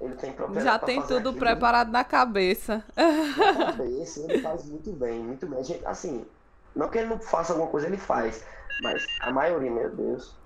Ele 0.00 0.14
tem 0.14 0.34
Já 0.62 0.78
tem 0.78 1.02
tudo 1.02 1.30
aquilo. 1.30 1.34
preparado 1.34 1.90
na 1.90 2.04
cabeça. 2.04 2.84
Na 2.96 3.66
cabeça, 3.72 4.20
ele 4.20 4.40
faz 4.40 4.64
muito 4.64 4.92
bem, 4.92 5.20
muito 5.20 5.46
bem. 5.46 5.62
Gente, 5.64 5.84
assim, 5.86 6.24
não 6.74 6.88
que 6.88 6.98
ele 6.98 7.08
não 7.08 7.18
faça 7.18 7.52
alguma 7.52 7.68
coisa, 7.70 7.86
ele 7.86 7.96
faz. 7.96 8.44
Mas 8.80 9.06
a 9.20 9.30
maioria, 9.30 9.70
meu 9.70 9.90
Deus. 9.90 10.36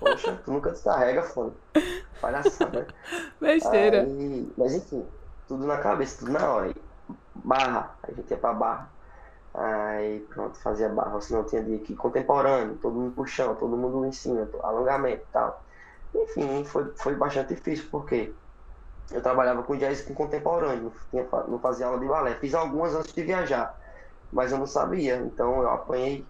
Poxa, 0.00 0.40
tu 0.44 0.52
nunca 0.52 0.70
descarrega, 0.70 1.22
foda. 1.22 1.52
Palhaçada? 2.20 2.86
Besteira. 3.40 4.02
Aí, 4.02 4.52
mas 4.56 4.74
enfim, 4.74 5.04
tudo 5.46 5.66
na 5.66 5.78
cabeça, 5.78 6.18
tudo 6.18 6.32
na 6.32 6.52
hora. 6.52 6.74
Barra, 7.34 7.96
a 8.02 8.12
gente 8.12 8.30
ia 8.30 8.36
pra 8.36 8.52
barra. 8.52 8.90
Aí 9.54 10.20
pronto, 10.28 10.56
fazia 10.58 10.88
barra, 10.88 11.20
senão 11.20 11.44
tinha 11.44 11.62
dia 11.62 11.78
que 11.78 11.96
contemporâneo, 11.96 12.76
todo 12.76 12.94
mundo 12.94 13.14
pro 13.14 13.26
chão, 13.26 13.54
todo 13.56 13.76
mundo 13.76 14.04
em 14.06 14.12
cima, 14.12 14.48
alongamento 14.62 15.22
e 15.22 15.32
tal. 15.32 15.64
Enfim, 16.14 16.64
foi, 16.64 16.92
foi 16.96 17.14
bastante 17.14 17.54
difícil, 17.54 17.86
porque 17.90 18.32
eu 19.10 19.22
trabalhava 19.22 19.62
com 19.62 19.76
jazz 19.76 20.02
com 20.02 20.14
contemporâneo, 20.14 20.92
não, 21.48 21.58
fazia 21.58 21.86
aula 21.86 21.98
de 21.98 22.06
balé. 22.06 22.34
Fiz 22.34 22.54
algumas 22.54 22.94
antes 22.94 23.12
de 23.12 23.22
viajar, 23.22 23.74
mas 24.32 24.52
eu 24.52 24.58
não 24.58 24.66
sabia, 24.66 25.16
então 25.16 25.62
eu 25.62 25.70
apanhei 25.70 26.26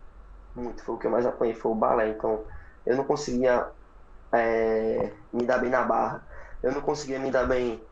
muito, 0.55 0.83
foi 0.83 0.95
o 0.95 0.99
que 0.99 1.07
eu 1.07 1.11
mais 1.11 1.27
apanhei, 1.27 1.55
foi 1.55 1.73
o 1.73 1.75
balé. 1.75 2.09
Então 2.11 2.45
eu 2.87 2.97
não 2.97 3.05
conseguia 3.05 3.67
é, 4.33 5.13
me 5.33 5.45
dar 5.45 5.59
bem 5.59 5.71
na 5.71 5.83
barra, 5.83 6.27
eu 6.63 6.73
não 6.73 6.81
conseguia 6.81 7.19
me 7.19 7.31
dar 7.31 7.47
bem 7.47 7.83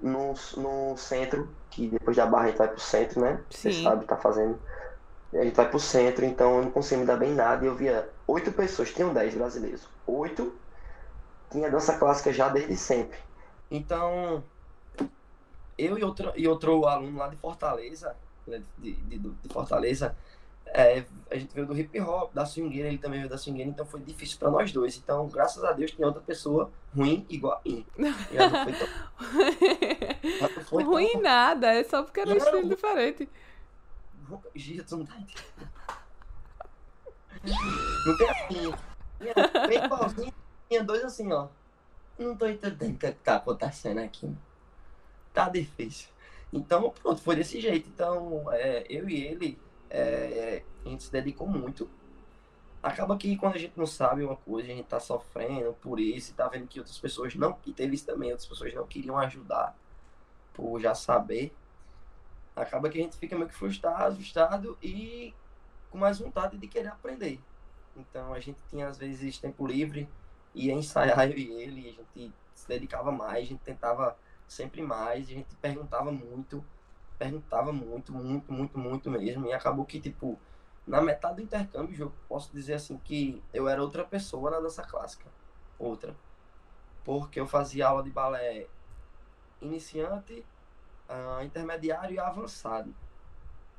no, 0.00 0.34
no 0.56 0.96
centro, 0.96 1.48
que 1.70 1.88
depois 1.88 2.16
da 2.16 2.26
barra 2.26 2.44
a 2.44 2.48
gente 2.48 2.58
vai 2.58 2.68
pro 2.68 2.80
centro, 2.80 3.20
né? 3.20 3.44
Você 3.50 3.70
sabe, 3.72 4.04
tá 4.06 4.16
fazendo. 4.16 4.60
A 5.32 5.44
gente 5.44 5.56
vai 5.56 5.68
pro 5.68 5.80
centro, 5.80 6.24
então 6.24 6.58
eu 6.58 6.64
não 6.64 6.70
conseguia 6.70 6.98
me 6.98 7.06
dar 7.06 7.16
bem 7.16 7.32
em 7.32 7.34
nada. 7.34 7.64
E 7.64 7.68
eu 7.68 7.74
via 7.74 8.08
oito 8.26 8.52
pessoas, 8.52 8.92
tinham 8.92 9.12
dez 9.12 9.34
brasileiros. 9.34 9.88
Oito 10.06 10.60
tinha 11.50 11.70
dança 11.70 11.96
clássica 11.96 12.32
já 12.32 12.48
desde 12.48 12.76
sempre. 12.76 13.18
Então, 13.70 14.42
eu 15.76 15.98
e 15.98 16.04
outro, 16.04 16.32
e 16.36 16.46
outro 16.46 16.86
aluno 16.86 17.18
lá 17.18 17.28
de 17.28 17.36
Fortaleza, 17.36 18.16
né, 18.46 18.62
de, 18.78 18.92
de, 18.92 19.18
de 19.18 19.48
Fortaleza, 19.48 20.16
é, 20.66 21.04
a 21.30 21.36
gente 21.36 21.54
veio 21.54 21.66
do 21.66 21.78
hip 21.78 22.00
hop, 22.00 22.32
da 22.34 22.44
swingueira, 22.46 22.88
ele 22.88 22.98
também 22.98 23.20
veio 23.20 23.30
da 23.30 23.38
swingueira, 23.38 23.70
então 23.70 23.84
foi 23.86 24.00
difícil 24.00 24.38
para 24.38 24.50
nós 24.50 24.72
dois. 24.72 24.96
Então, 24.96 25.28
graças 25.28 25.62
a 25.62 25.72
Deus, 25.72 25.90
tinha 25.90 26.06
outra 26.06 26.22
pessoa 26.22 26.70
ruim 26.96 27.24
igual 27.28 27.54
a 27.54 27.68
mim. 27.68 27.86
Não 27.96 28.12
foi 28.64 28.72
tão, 28.72 28.88
foi 30.64 30.82
tão- 30.84 30.92
Ruim 30.92 31.20
nada, 31.20 31.72
é 31.72 31.84
só 31.84 32.02
porque 32.02 32.20
era 32.20 32.30
um 32.30 32.36
estilo 32.36 32.68
diferente. 32.68 33.28
Tu 34.86 34.96
não 34.96 35.04
tá 35.06 35.16
entendendo. 35.16 35.74
Não 38.06 38.16
tem 38.16 38.28
assim. 38.30 38.74
Tinha 39.18 40.34
tinha 40.68 40.82
dois 40.84 41.04
assim, 41.04 41.30
ó. 41.32 41.48
Não 42.18 42.36
tô 42.36 42.46
entendendo 42.46 42.94
o 42.94 42.98
que 42.98 43.12
tá 43.12 43.36
acontecendo 43.36 43.98
aqui. 43.98 44.32
Tá 45.32 45.48
difícil. 45.48 46.08
Então, 46.52 46.90
pronto, 46.90 47.20
foi 47.20 47.36
desse 47.36 47.60
jeito. 47.60 47.88
Então, 47.88 48.50
é, 48.52 48.86
eu 48.88 49.08
e 49.08 49.24
ele, 49.24 49.58
é, 49.90 50.62
a 50.84 50.88
gente 50.88 51.02
se 51.04 51.12
dedicou 51.12 51.46
muito. 51.46 51.88
Acaba 52.82 53.16
que 53.16 53.36
quando 53.36 53.56
a 53.56 53.58
gente 53.58 53.76
não 53.76 53.86
sabe 53.86 54.22
uma 54.22 54.36
coisa, 54.36 54.70
a 54.70 54.74
gente 54.74 54.86
tá 54.86 55.00
sofrendo 55.00 55.72
por 55.80 55.98
isso, 55.98 56.30
e 56.30 56.34
tá 56.34 56.46
vendo 56.48 56.68
que 56.68 56.78
outras 56.78 56.98
pessoas 56.98 57.34
não, 57.34 57.58
e 57.66 57.72
teve 57.72 57.94
isso 57.94 58.06
também, 58.06 58.30
outras 58.30 58.48
pessoas 58.48 58.74
não 58.74 58.86
queriam 58.86 59.18
ajudar 59.18 59.76
por 60.52 60.78
já 60.80 60.94
saber 60.94 61.52
acaba 62.54 62.88
que 62.88 62.98
a 62.98 63.02
gente 63.02 63.16
fica 63.16 63.36
meio 63.36 63.48
que 63.48 63.54
frustrado, 63.54 64.16
frustrado 64.16 64.78
e 64.82 65.34
com 65.90 65.98
mais 65.98 66.18
vontade 66.18 66.56
de 66.56 66.68
querer 66.68 66.88
aprender. 66.88 67.40
Então 67.96 68.32
a 68.32 68.40
gente 68.40 68.58
tinha 68.68 68.88
às 68.88 68.98
vezes 68.98 69.38
tempo 69.38 69.66
livre, 69.66 70.08
ia 70.54 70.72
ensaiar 70.72 71.28
eu 71.30 71.36
e 71.36 71.52
ele, 71.52 71.88
a 71.88 71.92
gente 71.92 72.34
se 72.54 72.68
dedicava 72.68 73.10
mais, 73.10 73.44
a 73.44 73.48
gente 73.48 73.62
tentava 73.62 74.16
sempre 74.46 74.82
mais, 74.82 75.28
a 75.28 75.32
gente 75.32 75.54
perguntava 75.56 76.12
muito, 76.12 76.64
perguntava 77.18 77.72
muito, 77.72 78.12
muito, 78.12 78.52
muito, 78.52 78.78
muito 78.78 79.10
mesmo, 79.10 79.46
e 79.46 79.52
acabou 79.52 79.84
que, 79.84 80.00
tipo, 80.00 80.38
na 80.86 81.00
metade 81.00 81.36
do 81.36 81.42
intercâmbio, 81.42 81.98
eu 81.98 82.12
posso 82.28 82.52
dizer 82.52 82.74
assim 82.74 82.98
que 82.98 83.42
eu 83.52 83.68
era 83.68 83.82
outra 83.82 84.04
pessoa 84.04 84.50
na 84.50 84.60
dança 84.60 84.82
clássica, 84.82 85.26
outra, 85.78 86.14
porque 87.04 87.40
eu 87.40 87.46
fazia 87.46 87.88
aula 87.88 88.02
de 88.02 88.10
balé 88.10 88.66
iniciante, 89.60 90.44
ah, 91.08 91.42
intermediário 91.44 92.14
e 92.14 92.18
avançado. 92.18 92.94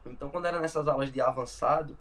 Então, 0.05 0.29
quando 0.29 0.45
era 0.45 0.59
nessas 0.59 0.87
aulas 0.87 1.11
de 1.11 1.19
avançado, 1.19 1.97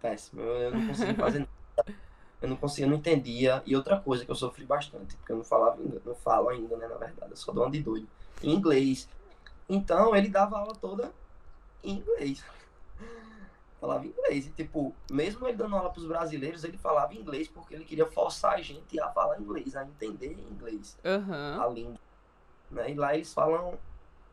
péssimo, 0.00 0.40
eu, 0.40 0.54
eu 0.56 0.70
não 0.72 0.88
conseguia 0.88 1.14
fazer 1.14 1.38
nada. 1.40 1.98
Eu 2.40 2.48
não 2.48 2.56
conseguia, 2.56 2.86
eu 2.86 2.90
não 2.90 2.96
entendia. 2.96 3.62
E 3.66 3.76
outra 3.76 3.98
coisa 4.00 4.24
que 4.24 4.30
eu 4.30 4.34
sofri 4.34 4.64
bastante, 4.64 5.14
porque 5.16 5.32
eu 5.32 5.36
não 5.36 5.44
falava 5.44 5.78
não 6.04 6.14
falo 6.14 6.48
ainda, 6.48 6.76
né, 6.76 6.88
na 6.88 6.96
verdade, 6.96 7.32
eu 7.46 7.54
dou 7.54 7.64
uma 7.64 7.70
de 7.70 7.82
doido. 7.82 8.08
Em 8.42 8.54
inglês. 8.54 9.08
Então, 9.68 10.16
ele 10.16 10.28
dava 10.28 10.58
aula 10.58 10.74
toda 10.74 11.12
em 11.84 11.96
inglês. 11.98 12.42
Falava 13.80 14.06
inglês. 14.06 14.46
E, 14.46 14.50
tipo, 14.50 14.94
mesmo 15.10 15.46
ele 15.46 15.56
dando 15.56 15.74
aula 15.74 15.90
pros 15.90 16.06
brasileiros, 16.06 16.64
ele 16.64 16.76
falava 16.76 17.14
inglês 17.14 17.48
porque 17.48 17.74
ele 17.74 17.84
queria 17.84 18.06
forçar 18.10 18.54
a 18.54 18.62
gente 18.62 19.00
a 19.00 19.08
falar 19.08 19.40
inglês, 19.40 19.74
a 19.74 19.84
entender 19.84 20.32
inglês 20.50 20.98
Aham. 21.04 21.62
a 21.62 21.66
língua. 21.66 22.00
Né? 22.70 22.90
E 22.90 22.94
lá 22.94 23.14
eles 23.14 23.32
falam 23.32 23.78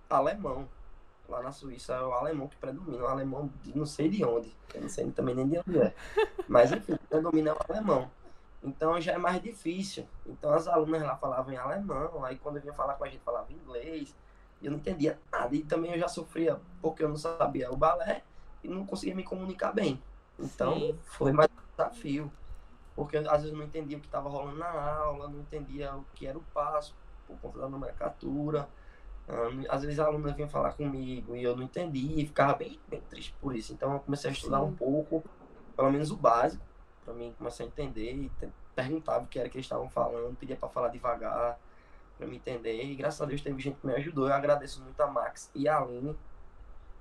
alemão. 0.09 0.67
Lá 1.27 1.41
na 1.41 1.51
Suíça 1.51 1.93
é 1.93 2.01
o 2.01 2.13
alemão 2.13 2.47
que 2.47 2.55
predomina, 2.55 3.03
o 3.03 3.07
alemão 3.07 3.49
de 3.61 3.77
não 3.77 3.85
sei 3.85 4.09
de 4.09 4.23
onde. 4.23 4.55
Eu 4.73 4.81
não 4.81 4.89
sei 4.89 5.11
também 5.11 5.35
nem 5.35 5.47
de 5.47 5.59
onde 5.59 5.79
é. 5.79 5.93
Mas 6.47 6.71
enfim, 6.71 6.97
predomina 7.09 7.53
o 7.53 7.57
alemão. 7.69 8.09
Então 8.63 8.99
já 8.99 9.13
é 9.13 9.17
mais 9.17 9.41
difícil. 9.41 10.07
Então 10.25 10.53
as 10.53 10.67
alunas 10.67 11.01
lá 11.01 11.15
falavam 11.17 11.53
em 11.53 11.57
alemão, 11.57 12.23
aí 12.23 12.37
quando 12.37 12.57
eu 12.57 12.61
vinha 12.61 12.73
falar 12.73 12.93
com 12.95 13.03
a 13.03 13.09
gente 13.09 13.21
falava 13.23 13.51
inglês. 13.51 14.15
E 14.61 14.65
eu 14.65 14.71
não 14.71 14.79
entendia 14.79 15.19
nada. 15.31 15.55
E 15.55 15.63
também 15.63 15.91
eu 15.91 15.99
já 15.99 16.07
sofria 16.07 16.59
porque 16.81 17.03
eu 17.03 17.09
não 17.09 17.17
sabia 17.17 17.71
o 17.71 17.77
balé 17.77 18.23
e 18.63 18.67
não 18.67 18.85
conseguia 18.85 19.15
me 19.15 19.23
comunicar 19.23 19.71
bem. 19.71 20.01
Então 20.39 20.79
Sim. 20.79 20.99
foi 21.03 21.31
mais 21.31 21.49
um 21.49 21.71
desafio. 21.71 22.31
Porque 22.95 23.17
às 23.17 23.23
vezes 23.25 23.51
eu 23.51 23.57
não 23.57 23.65
entendia 23.65 23.97
o 23.97 24.01
que 24.01 24.07
estava 24.07 24.27
rolando 24.27 24.57
na 24.57 24.69
aula, 24.69 25.27
não 25.27 25.41
entendia 25.41 25.93
o 25.95 26.03
que 26.15 26.25
era 26.25 26.37
o 26.37 26.43
passo 26.53 26.95
por 27.27 27.37
conta 27.37 27.59
da 27.59 27.69
nomenclatura. 27.69 28.67
Às 29.69 29.83
vezes 29.83 29.99
a 29.99 30.05
aluna 30.05 30.31
vinha 30.33 30.47
falar 30.47 30.71
comigo 30.73 31.35
e 31.35 31.43
eu 31.43 31.55
não 31.55 31.63
entendia 31.63 32.23
e 32.23 32.25
ficava 32.25 32.53
bem, 32.53 32.79
bem 32.87 33.01
triste 33.01 33.35
por 33.41 33.55
isso. 33.55 33.73
Então 33.73 33.93
eu 33.93 33.99
comecei 33.99 34.29
a 34.29 34.33
estudar 34.33 34.59
Sim. 34.59 34.65
um 34.65 34.75
pouco, 34.75 35.23
pelo 35.75 35.91
menos 35.91 36.11
o 36.11 36.15
básico, 36.15 36.63
para 37.03 37.13
mim 37.13 37.35
começar 37.37 37.63
a 37.63 37.67
entender 37.67 38.13
e 38.13 38.31
perguntava 38.73 39.25
o 39.25 39.27
que 39.27 39.37
era 39.37 39.49
que 39.49 39.57
eles 39.57 39.65
estavam 39.65 39.89
falando, 39.89 40.37
pedia 40.37 40.55
para 40.55 40.69
falar 40.69 40.87
devagar, 40.89 41.59
para 42.17 42.25
me 42.25 42.37
entender. 42.37 42.81
E 42.83 42.95
graças 42.95 43.21
a 43.21 43.25
Deus 43.25 43.41
teve 43.41 43.61
gente 43.61 43.77
que 43.79 43.85
me 43.85 43.93
ajudou. 43.95 44.27
Eu 44.27 44.33
agradeço 44.33 44.81
muito 44.81 44.99
a 45.01 45.07
Max 45.07 45.51
e 45.53 45.67
a 45.67 45.77
Aline, 45.77 46.17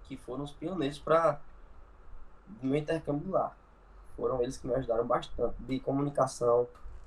que 0.03 0.17
foram 0.17 0.43
os 0.43 0.53
pioneiros 0.53 0.99
para 0.99 1.41
o 2.63 2.67
meu 2.67 2.77
intercâmbio 2.77 3.31
lá. 3.31 3.55
Foram 4.17 4.43
eles 4.43 4.57
que 4.57 4.67
me 4.67 4.75
ajudaram 4.75 5.07
bastante 5.07 5.55
de 5.61 5.79
comunicação, 5.79 6.67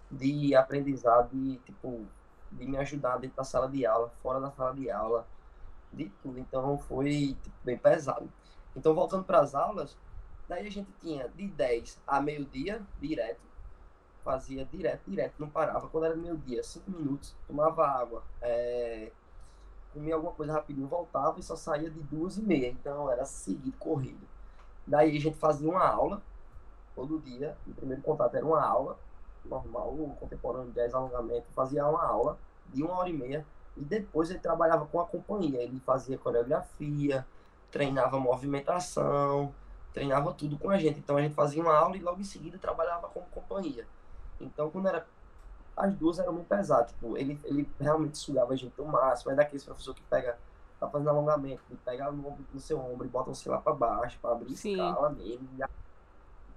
de 0.09 0.55
aprendizado, 0.55 1.29
de 1.33 1.57
tipo 1.57 2.05
de 2.51 2.65
me 2.65 2.77
ajudar 2.77 3.17
dentro 3.17 3.37
da 3.37 3.43
sala 3.43 3.67
de 3.67 3.85
aula, 3.85 4.09
fora 4.21 4.39
da 4.39 4.51
sala 4.51 4.73
de 4.73 4.89
aula, 4.89 5.27
de 5.91 6.09
tudo. 6.21 6.39
Então 6.39 6.77
foi 6.77 7.37
tipo, 7.41 7.55
bem 7.63 7.77
pesado. 7.77 8.29
Então 8.75 8.93
voltando 8.93 9.23
para 9.23 9.39
as 9.39 9.55
aulas, 9.55 9.97
daí 10.47 10.67
a 10.67 10.71
gente 10.71 10.91
tinha 11.01 11.27
de 11.29 11.47
10 11.47 11.99
a 12.07 12.21
meio-dia, 12.21 12.81
direto. 12.99 13.41
Fazia 14.23 14.65
direto, 14.65 15.09
direto, 15.09 15.35
não 15.39 15.49
parava. 15.49 15.87
Quando 15.87 16.05
era 16.05 16.15
meio-dia, 16.15 16.63
5 16.63 16.91
minutos, 16.91 17.35
tomava 17.47 17.87
água, 17.87 18.23
é, 18.41 19.11
comia 19.93 20.15
alguma 20.15 20.33
coisa 20.33 20.53
rapidinho, 20.53 20.87
voltava 20.87 21.39
e 21.39 21.43
só 21.43 21.55
saía 21.55 21.89
de 21.89 21.99
duas 22.01 22.37
e 22.37 22.41
meia. 22.41 22.69
Então 22.69 23.09
era 23.09 23.25
seguido, 23.25 23.75
corrido. 23.77 24.27
Daí 24.85 25.15
a 25.15 25.19
gente 25.19 25.37
fazia 25.37 25.69
uma 25.69 25.87
aula, 25.87 26.21
todo 26.95 27.19
dia. 27.19 27.57
O 27.65 27.73
primeiro 27.73 28.01
contato 28.01 28.35
era 28.35 28.45
uma 28.45 28.61
aula, 28.61 28.99
normal, 29.45 29.95
contemporâneo, 30.19 30.71
10 30.71 30.93
alongamento. 30.93 31.45
Fazia 31.55 31.85
uma 31.85 32.03
aula 32.05 32.37
de 32.73 32.83
uma 32.83 32.97
hora 32.97 33.09
e 33.09 33.13
meia. 33.13 33.45
E 33.77 33.83
depois 33.83 34.29
ele 34.29 34.39
trabalhava 34.39 34.85
com 34.85 34.99
a 34.99 35.05
companhia. 35.05 35.61
Ele 35.61 35.79
fazia 35.85 36.17
coreografia, 36.17 37.25
treinava 37.71 38.19
movimentação, 38.19 39.53
treinava 39.93 40.33
tudo 40.33 40.57
com 40.57 40.69
a 40.69 40.77
gente. 40.77 40.99
Então 40.99 41.17
a 41.17 41.21
gente 41.21 41.35
fazia 41.35 41.61
uma 41.61 41.75
aula 41.75 41.95
e 41.95 42.01
logo 42.01 42.19
em 42.19 42.25
seguida 42.25 42.57
trabalhava 42.57 43.07
como 43.07 43.25
companhia. 43.27 43.87
Então 44.39 44.69
quando 44.69 44.87
era. 44.87 45.05
As 45.77 45.93
duas 45.93 46.19
eram 46.19 46.33
muito 46.33 46.47
pesadas. 46.47 46.91
Tipo, 46.91 47.17
ele, 47.17 47.39
ele 47.45 47.69
realmente 47.79 48.17
sugava 48.17 48.51
a 48.51 48.55
gente 48.55 48.73
ao 48.77 48.85
máximo. 48.85 49.31
É 49.31 49.35
daqueles 49.35 49.63
professor 49.63 49.95
que 49.95 50.01
pega 50.03 50.37
tá 50.77 50.87
fazendo 50.87 51.09
alongamento, 51.09 51.61
ele 51.69 51.79
pega 51.83 52.09
no, 52.09 52.37
no 52.53 52.59
seu 52.59 52.79
ombro 52.79 53.05
e 53.05 53.09
bota 53.09 53.29
você 53.29 53.49
lá 53.49 53.57
para 53.59 53.73
baixo, 53.73 54.17
para 54.21 54.31
abrir 54.31 54.55
Sim. 54.55 54.71
escala 54.71 55.09
mesmo. 55.09 55.47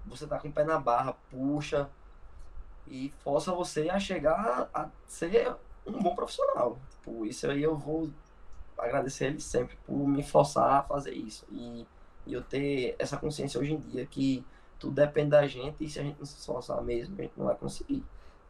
Você 0.06 0.26
tá 0.26 0.38
com 0.38 0.48
o 0.48 0.52
pé 0.52 0.64
na 0.64 0.78
barra, 0.78 1.16
puxa 1.28 1.88
e 2.86 3.12
força 3.22 3.52
você 3.52 3.88
a 3.88 3.98
chegar 3.98 4.68
a 4.72 4.88
ser 5.06 5.54
um 5.86 6.02
bom 6.02 6.14
profissional. 6.14 6.78
Tipo, 6.90 7.26
isso 7.26 7.50
aí 7.50 7.62
eu 7.62 7.76
vou 7.76 8.10
agradecer 8.78 9.26
ele 9.26 9.40
sempre 9.40 9.76
por 9.86 10.06
me 10.06 10.22
forçar 10.22 10.80
a 10.80 10.82
fazer 10.82 11.12
isso. 11.12 11.46
E, 11.50 11.86
e 12.26 12.32
eu 12.32 12.42
ter 12.42 12.96
essa 12.98 13.16
consciência 13.16 13.60
hoje 13.60 13.72
em 13.72 13.78
dia 13.78 14.06
que 14.06 14.44
tudo 14.78 14.94
depende 14.94 15.30
da 15.30 15.46
gente 15.46 15.84
e 15.84 15.88
se 15.88 16.00
a 16.00 16.02
gente 16.02 16.18
não 16.18 16.26
se 16.26 16.38
esforçar 16.38 16.82
mesmo, 16.82 17.14
a 17.18 17.22
gente 17.22 17.34
não 17.36 17.46
vai 17.46 17.54
conseguir. 17.54 18.04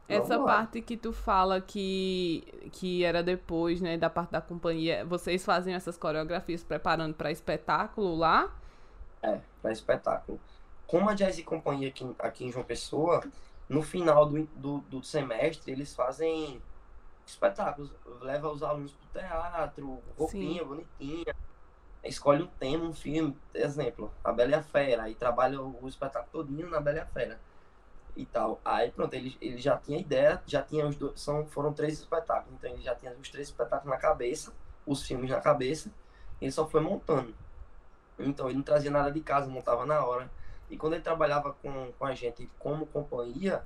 Essa 0.08 0.38
parte 0.38 0.82
que 0.82 0.96
tu 0.96 1.12
fala 1.12 1.60
que, 1.60 2.44
que 2.72 3.04
era 3.04 3.22
depois, 3.22 3.80
né, 3.80 3.96
da 3.96 4.10
parte 4.10 4.30
da 4.30 4.40
companhia, 4.40 5.04
vocês 5.04 5.44
fazem 5.44 5.74
essas 5.74 5.96
coreografias 5.96 6.62
preparando 6.62 7.14
para 7.14 7.30
espetáculo 7.30 8.16
lá? 8.16 8.52
É, 9.22 9.40
para 9.62 9.72
espetáculo. 9.72 10.38
Como 10.86 11.08
a 11.08 11.14
Jazz 11.14 11.38
e 11.38 11.42
Companhia 11.42 11.88
aqui, 11.88 12.14
aqui 12.18 12.44
em 12.44 12.52
João 12.52 12.64
Pessoa, 12.64 13.22
no 13.68 13.82
final 13.82 14.26
do, 14.26 14.44
do, 14.56 14.78
do 14.80 15.02
semestre, 15.02 15.72
eles 15.72 15.94
fazem 15.94 16.62
espetáculos. 17.26 17.90
Leva 18.20 18.50
os 18.50 18.62
alunos 18.62 18.92
pro 18.92 19.20
teatro, 19.20 20.02
roupinha 20.16 20.62
Sim. 20.62 20.68
bonitinha. 20.68 21.34
Escolhe 22.04 22.42
um 22.42 22.48
tema, 22.48 22.84
um 22.84 22.92
filme, 22.92 23.36
exemplo, 23.54 24.12
A 24.24 24.32
Bela 24.32 24.50
e 24.50 24.54
a 24.54 24.62
Fera, 24.62 25.08
e 25.08 25.14
trabalha 25.14 25.60
o, 25.60 25.84
o 25.84 25.88
espetáculo 25.88 26.44
todinho 26.44 26.68
na 26.68 26.80
Bela 26.80 26.98
e 26.98 27.00
a 27.00 27.06
Fera 27.06 27.40
e 28.16 28.26
tal. 28.26 28.60
Aí 28.64 28.90
pronto, 28.90 29.14
ele, 29.14 29.36
ele 29.40 29.58
já 29.58 29.76
tinha 29.76 29.98
ideia, 29.98 30.42
já 30.46 30.62
tinha 30.62 30.86
os 30.86 30.96
dois, 30.96 31.20
são, 31.20 31.46
foram 31.46 31.72
três 31.72 31.94
espetáculos, 31.94 32.54
então 32.58 32.70
ele 32.70 32.82
já 32.82 32.94
tinha 32.94 33.12
os 33.12 33.28
três 33.28 33.48
espetáculos 33.48 33.94
na 33.94 34.00
cabeça, 34.00 34.52
os 34.86 35.02
filmes 35.02 35.30
na 35.30 35.40
cabeça, 35.40 35.90
ele 36.40 36.50
só 36.50 36.66
foi 36.66 36.80
montando. 36.80 37.34
Então 38.18 38.46
ele 38.46 38.56
não 38.56 38.62
trazia 38.62 38.90
nada 38.90 39.10
de 39.10 39.20
casa, 39.20 39.48
montava 39.48 39.86
na 39.86 40.04
hora. 40.04 40.30
E 40.72 40.76
quando 40.78 40.94
ele 40.94 41.02
trabalhava 41.02 41.52
com, 41.52 41.92
com 41.98 42.06
a 42.06 42.14
gente 42.14 42.50
como 42.58 42.86
companhia, 42.86 43.62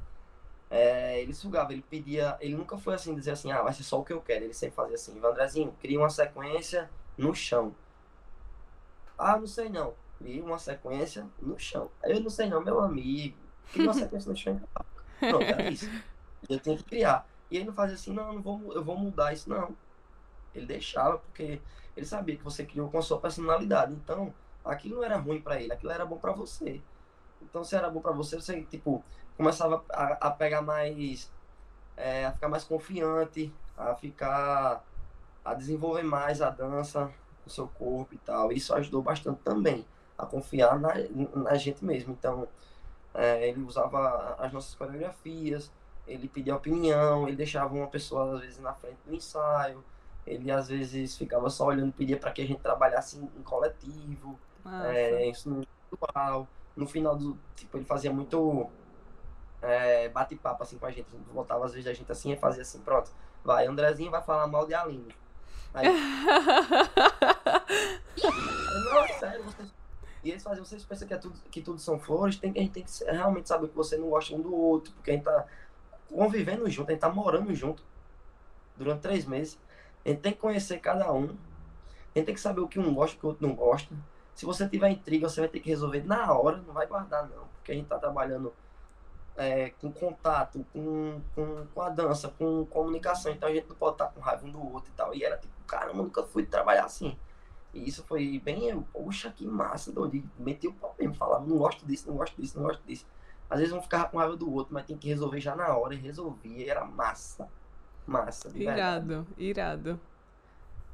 é, 0.69 1.23
ele 1.23 1.33
sugava, 1.33 1.73
ele 1.73 1.85
pedia, 1.89 2.37
ele 2.41 2.57
nunca 2.57 2.77
foi 2.77 2.95
assim, 2.95 3.15
dizer 3.15 3.31
assim, 3.31 3.53
ah, 3.53 3.63
vai 3.63 3.73
ser 3.73 3.85
só 3.85 4.01
o 4.01 4.05
que 4.05 4.13
eu 4.13 4.21
quero. 4.21 4.45
Ele 4.45 4.53
sempre 4.53 4.75
fazia 4.75 4.97
assim, 4.97 5.17
Vandrezinho, 5.21 5.73
cria 5.81 6.01
uma 6.01 6.11
sequência 6.11 6.91
no 7.17 7.33
chão. 7.33 7.73
Ah, 9.17 9.39
não 9.39 9.47
sei 9.47 9.69
não. 9.69 9.95
Cria 10.19 10.45
uma 10.45 10.59
sequência 10.59 11.25
no 11.41 11.57
chão. 11.57 11.89
Eu 12.03 12.19
não 12.19 12.29
sei 12.29 12.49
não, 12.51 12.61
meu 12.61 12.81
amigo 12.81 13.39
que 13.73 13.83
uma 13.83 13.95
sequência 13.95 14.29
no 14.29 14.37
chão 14.37 14.61
Pronto, 15.21 15.43
era 15.43 15.71
isso. 15.71 15.89
Eu 16.49 16.59
tinha 16.59 16.77
que 16.77 16.83
criar. 16.83 17.25
E 17.49 17.57
ele 17.57 17.67
não 17.67 17.73
fazia 17.73 17.95
assim, 17.95 18.13
não, 18.13 18.33
não 18.33 18.43
vou, 18.43 18.73
eu 18.73 18.83
vou 18.83 18.99
mudar 18.99 19.33
isso, 19.33 19.49
não. 19.49 19.77
Ele 20.53 20.67
deixava, 20.67 21.19
porque 21.19 21.61
ele 21.97 22.05
sabia 22.05 22.37
que 22.37 22.43
você 22.43 22.67
criou 22.67 22.91
com 22.91 22.99
a 22.99 23.03
sua 23.03 23.21
personalidade. 23.21 23.93
Então, 23.93 24.35
aquilo 24.65 24.97
não 24.97 25.05
era 25.05 25.17
ruim 25.17 25.41
para 25.41 25.63
ele, 25.63 25.73
aquilo 25.73 25.93
era 25.93 26.05
bom 26.05 26.19
para 26.19 26.33
você. 26.33 26.83
Então, 27.43 27.65
se 27.65 27.77
era 27.77 27.89
bom 27.91 28.01
para 28.01 28.13
você, 28.13 28.37
você, 28.37 28.63
tipo, 28.63 29.05
começava 29.37 29.85
a, 29.91 30.29
a 30.29 30.31
pegar 30.31 30.63
mais. 30.63 31.31
É, 31.97 32.27
a 32.27 32.33
ficar 32.33 32.49
mais 32.49 32.65
confiante, 32.65 33.53
a 33.77 33.95
ficar. 33.95 34.85
a 35.45 35.55
desenvolver 35.55 36.03
mais 36.03 36.43
a 36.43 36.51
dança 36.51 37.11
no 37.45 37.51
seu 37.51 37.69
corpo 37.69 38.15
e 38.15 38.19
tal. 38.19 38.53
Isso 38.53 38.75
ajudou 38.75 39.03
bastante 39.03 39.41
também 39.43 39.87
a 40.19 40.27
confiar 40.27 40.79
na, 40.79 40.95
na 41.35 41.55
gente 41.55 41.85
mesmo. 41.85 42.13
Então, 42.13 42.49
é, 43.15 43.49
ele 43.49 43.63
usava 43.63 44.37
as 44.39 44.53
nossas 44.53 44.75
coreografias, 44.75 45.71
ele 46.07 46.29
pedia 46.29 46.55
opinião, 46.55 47.27
ele 47.27 47.37
deixava 47.37 47.75
uma 47.75 47.87
pessoa 47.87 48.35
às 48.35 48.41
vezes 48.41 48.59
na 48.59 48.75
frente 48.75 48.99
do 49.07 49.15
ensaio, 49.15 49.83
ele 50.27 50.51
às 50.51 50.69
vezes 50.69 51.17
ficava 51.17 51.49
só 51.49 51.67
olhando, 51.67 51.93
pedia 51.93 52.19
para 52.19 52.31
que 52.33 52.43
a 52.43 52.47
gente 52.47 52.61
trabalhasse 52.61 53.19
em, 53.19 53.25
em 53.39 53.43
coletivo, 53.43 54.39
é, 54.85 55.29
isso 55.29 55.49
no 55.49 55.63
individual. 55.63 56.47
No 56.77 56.87
final 56.87 57.17
do, 57.17 57.39
tipo, 57.55 57.79
ele 57.79 57.85
fazia 57.85 58.13
muito 58.13 58.69
é, 59.63 60.09
bate-papo 60.11 60.63
assim 60.63 60.79
com 60.79 60.87
a 60.87 60.91
gente, 60.91 61.07
voltava 61.33 61.65
às 61.65 61.73
vezes 61.73 61.89
a 61.89 61.93
gente 61.93 62.13
assim 62.13 62.33
e 62.33 62.37
fazia 62.37 62.63
assim, 62.63 62.81
pronto, 62.81 63.11
vai, 63.43 63.67
Andrezinho 63.67 64.11
vai 64.11 64.23
falar 64.23 64.47
mal 64.47 64.67
de 64.67 64.75
Aline. 64.75 65.15
Aí, 65.73 65.89
não, 68.85 69.09
sério, 69.19 69.43
vocês 69.45 69.75
e 70.27 70.31
eles 70.33 70.43
fazem, 70.43 70.65
vocês 70.65 70.85
pensam 70.85 71.07
que, 71.07 71.15
é 71.15 71.19
tudo, 71.19 71.39
que 71.53 71.63
tudo 71.63 71.79
são 71.79 72.01
flores, 72.01 72.37
tem, 72.37 72.51
a 72.51 72.59
gente 72.59 72.73
tem 72.73 72.83
que 72.83 73.05
realmente 73.05 73.47
saber 73.47 73.69
que 73.69 73.77
você 73.77 73.97
não 73.97 74.11
gosta 74.11 74.35
um 74.35 74.41
do 74.41 74.53
outro, 74.53 74.93
porque 74.95 75.13
a 75.13 75.15
gente 75.15 75.23
tá 75.23 75.47
convivendo 76.13 76.69
junto, 76.69 76.89
a 76.89 76.93
gente 76.93 77.01
tá 77.01 77.09
morando 77.09 77.55
junto 77.55 77.81
durante 78.77 79.03
três 79.03 79.25
meses. 79.25 79.57
A 80.05 80.09
gente 80.09 80.23
tem 80.23 80.33
que 80.33 80.39
conhecer 80.39 80.81
cada 80.81 81.13
um. 81.13 81.37
A 82.13 82.19
gente 82.19 82.27
tem 82.27 82.35
que 82.35 82.41
saber 82.41 82.61
o 82.61 82.67
que 82.67 82.81
um 82.81 82.93
gosta 82.93 83.15
e 83.15 83.19
o 83.19 83.21
que 83.21 83.27
o 83.27 83.29
outro 83.29 83.47
não 83.47 83.55
gosta. 83.55 83.95
Se 84.37 84.45
você 84.45 84.69
tiver 84.69 84.91
intriga, 84.91 85.31
você 85.31 85.41
vai 85.41 85.49
ter 85.49 85.61
que 85.61 85.71
resolver 85.71 86.05
na 86.05 86.31
hora, 86.31 86.59
não 86.59 86.75
vai 86.75 86.87
guardar 86.87 87.27
não. 87.27 87.47
Porque 87.57 87.73
a 87.73 87.75
gente 87.75 87.87
tá 87.87 87.99
trabalhando 87.99 88.53
é, 89.35 89.71
com 89.81 89.91
contato, 89.91 90.65
com, 90.75 91.23
com, 91.35 91.67
com 91.75 91.81
a 91.81 91.89
dança, 91.89 92.29
com 92.39 92.67
comunicação. 92.67 93.33
Então 93.33 93.49
a 93.49 93.53
gente 93.53 93.67
não 93.67 93.75
pode 93.75 93.95
estar 93.95 94.05
tá 94.05 94.13
com 94.13 94.21
raiva 94.21 94.47
um 94.47 94.51
do 94.51 94.63
outro 94.63 94.93
e 94.93 94.95
tal. 94.95 95.15
E 95.15 95.25
era 95.25 95.39
tipo, 95.39 95.55
caramba, 95.67 96.03
nunca 96.03 96.23
fui 96.23 96.45
trabalhar 96.45 96.85
assim. 96.85 97.17
E 97.73 97.89
isso 97.89 98.05
foi 98.05 98.39
bem, 98.39 98.69
eu, 98.69 98.87
poxa, 98.93 99.31
que 99.31 99.47
massa, 99.47 99.91
doido. 99.91 100.23
Meti 100.39 100.69
o 100.69 100.73
pau 100.75 100.95
mesmo, 100.99 101.15
falava, 101.15 101.47
não 101.47 101.57
gosto 101.57 101.87
disso, 101.87 102.07
não 102.07 102.19
gosto 102.19 102.39
disso, 102.39 102.59
não 102.59 102.67
gosto 102.67 102.83
disso. 102.87 103.07
Às 103.49 103.61
vezes 103.61 103.73
um 103.73 103.81
ficava 103.81 104.07
com 104.09 104.19
raiva 104.19 104.37
do 104.37 104.53
outro, 104.53 104.75
mas 104.75 104.85
tem 104.85 104.99
que 104.99 105.09
resolver 105.09 105.41
já 105.41 105.57
na 105.57 105.75
hora, 105.75 105.95
e 105.95 105.97
resolvia, 105.97 106.67
e 106.67 106.69
era 106.69 106.85
massa. 106.85 107.49
Massa, 108.07 108.51
de 108.51 108.63
Irado, 108.63 109.07
verdade. 109.07 109.27
irado. 109.39 110.01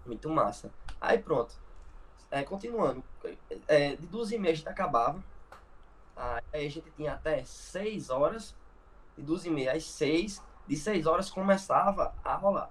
Muito 0.06 0.28
massa. 0.30 0.70
Aí 1.00 1.18
pronto. 1.18 1.61
É, 2.32 2.42
continuando. 2.42 3.04
É, 3.68 3.94
de 3.94 4.06
duas 4.06 4.32
e 4.32 4.38
meia 4.38 4.54
a 4.54 4.56
gente 4.56 4.68
acabava. 4.68 5.22
Aí 6.16 6.66
a 6.66 6.70
gente 6.70 6.90
tinha 6.96 7.12
até 7.12 7.44
seis 7.44 8.08
horas. 8.08 8.54
De 9.16 9.22
duas 9.22 9.44
e 9.44 9.50
meia 9.50 9.74
às 9.74 9.84
seis. 9.84 10.42
De 10.66 10.74
seis 10.74 11.06
horas 11.06 11.30
começava 11.30 12.14
a 12.24 12.34
aula 12.34 12.70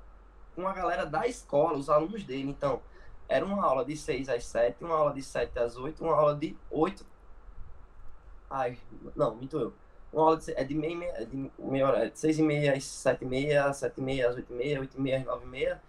com 0.55 0.67
a 0.67 0.73
galera 0.73 1.05
da 1.05 1.27
escola, 1.27 1.77
os 1.77 1.91
alunos 1.91 2.23
dele. 2.23 2.49
Então, 2.49 2.81
era 3.29 3.45
uma 3.45 3.63
aula 3.63 3.85
de 3.85 3.95
6 3.95 4.27
às 4.29 4.45
7, 4.45 4.83
uma 4.83 4.95
aula 4.95 5.13
de 5.13 5.23
7 5.23 5.57
às 5.59 5.77
8, 5.77 6.03
uma 6.03 6.15
aula 6.15 6.35
de 6.35 6.57
8. 6.69 7.05
Ai, 8.49 8.77
não, 9.15 9.35
muito 9.35 9.57
eu. 9.57 9.73
Uma 10.11 10.23
aula 10.23 10.37
de, 10.37 10.51
é 10.51 10.63
de 10.63 10.75
meia, 10.75 11.05
é 11.15 11.25
de 11.25 11.49
meia 11.57 11.87
hora, 11.87 12.05
é 12.05 12.09
de 12.09 12.19
6 12.19 12.39
e 12.39 12.43
meia 12.43 12.73
às 12.73 12.83
7 12.83 13.23
e 13.23 13.27
meia, 13.27 13.71
7 13.71 13.97
e 13.97 14.01
meia 14.03 14.29
às 14.29 14.35
8 14.35 14.51
e 14.51 14.55
meia, 14.55 14.79
8 14.81 14.97
e 14.97 15.01
meia 15.01 15.17
às 15.19 15.25
9 15.25 15.45
e 15.45 15.47
meia. 15.47 15.81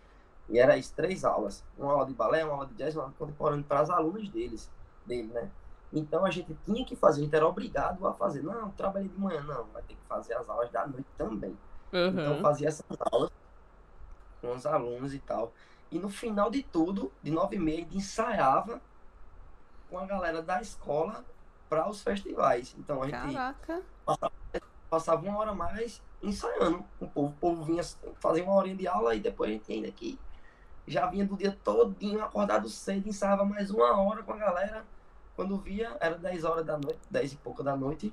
E 0.53 0.59
era 0.59 0.77
isso, 0.77 0.93
três 0.95 1.25
aulas. 1.25 1.65
Uma 1.79 1.93
aula 1.93 2.07
de 2.07 2.13
balé, 2.13 2.45
uma 2.45 2.53
aula 2.53 2.67
de 2.67 2.75
jazz, 2.75 2.95
uma 2.95 3.05
aula 3.05 3.13
de 3.13 3.19
contemporâneo 3.19 3.65
para 3.65 3.81
as 3.81 3.89
alunas 3.89 4.29
deles, 4.29 4.71
dele, 5.07 5.33
né? 5.33 5.51
Então 5.91 6.27
a 6.27 6.31
gente 6.31 6.55
tinha 6.67 6.85
que 6.85 6.95
fazer, 6.95 7.23
a 7.23 7.25
gente 7.25 7.35
era 7.35 7.49
obrigado 7.49 8.07
a 8.07 8.13
fazer. 8.13 8.43
Não, 8.43 8.71
trabalhei 8.73 9.09
de 9.09 9.19
manhã, 9.19 9.41
não, 9.43 9.65
vai 9.73 9.83
ter 9.83 9.95
que 9.95 10.07
fazer 10.07 10.35
as 10.35 10.49
aulas 10.51 10.71
da 10.71 10.87
noite 10.87 11.07
também. 11.17 11.57
Uhum. 11.91 12.09
Então 12.09 12.41
fazia 12.41 12.69
essas 12.69 12.85
aulas 13.11 13.31
com 14.43 14.55
os 14.55 14.67
alunos 14.67 15.15
e 15.15 15.19
tal. 15.21 15.53
E 15.91 15.99
no 15.99 16.11
final 16.11 16.51
de 16.51 16.63
tudo, 16.63 17.11
de 17.23 17.31
nove 17.31 17.57
e 17.57 17.59
meia, 17.59 17.87
ensaiava 17.91 18.81
com 19.89 19.99
a 19.99 20.05
galera 20.05 20.43
da 20.43 20.61
escola 20.61 21.25
para 21.69 21.89
os 21.89 22.03
festivais. 22.03 22.75
Então 22.79 23.03
a 23.03 23.07
gente 23.07 23.73
passava, 24.05 24.33
passava, 24.91 25.23
uma 25.27 25.39
hora 25.39 25.55
mais 25.55 26.03
ensaiando 26.23 26.85
com 26.99 27.07
o 27.07 27.09
povo. 27.09 27.29
O 27.29 27.33
povo 27.33 27.65
vinha 27.65 27.83
fazer 28.21 28.43
uma 28.43 28.55
horinha 28.55 28.77
de 28.77 28.87
aula 28.87 29.15
e 29.15 29.21
depois 29.21 29.49
a 29.49 29.53
gente 29.55 29.73
ainda 29.73 29.89
aqui 29.89 30.19
já 30.87 31.07
vinha 31.07 31.25
do 31.25 31.37
dia 31.37 31.57
todinho 31.63 32.23
acordado 32.23 32.69
cedo, 32.69 33.09
ensaiava 33.09 33.45
mais 33.45 33.71
uma 33.71 34.01
hora 34.01 34.23
com 34.23 34.33
a 34.33 34.37
galera. 34.37 34.85
Quando 35.35 35.57
via, 35.57 35.97
era 36.01 36.19
10 36.19 36.45
horas 36.45 36.67
da 36.67 36.77
noite, 36.77 37.01
10 37.11 37.33
e 37.33 37.37
pouca 37.37 37.63
da 37.63 37.77
noite. 37.77 38.13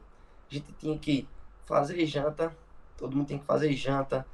A 0.50 0.54
gente 0.54 0.72
tinha 0.74 0.98
que 0.98 1.28
fazer 1.66 2.06
janta, 2.06 2.56
todo 2.98 3.16
mundo 3.16 3.28
tem 3.28 3.40
que 3.40 3.46
fazer 3.46 3.72
janta, 3.74 4.26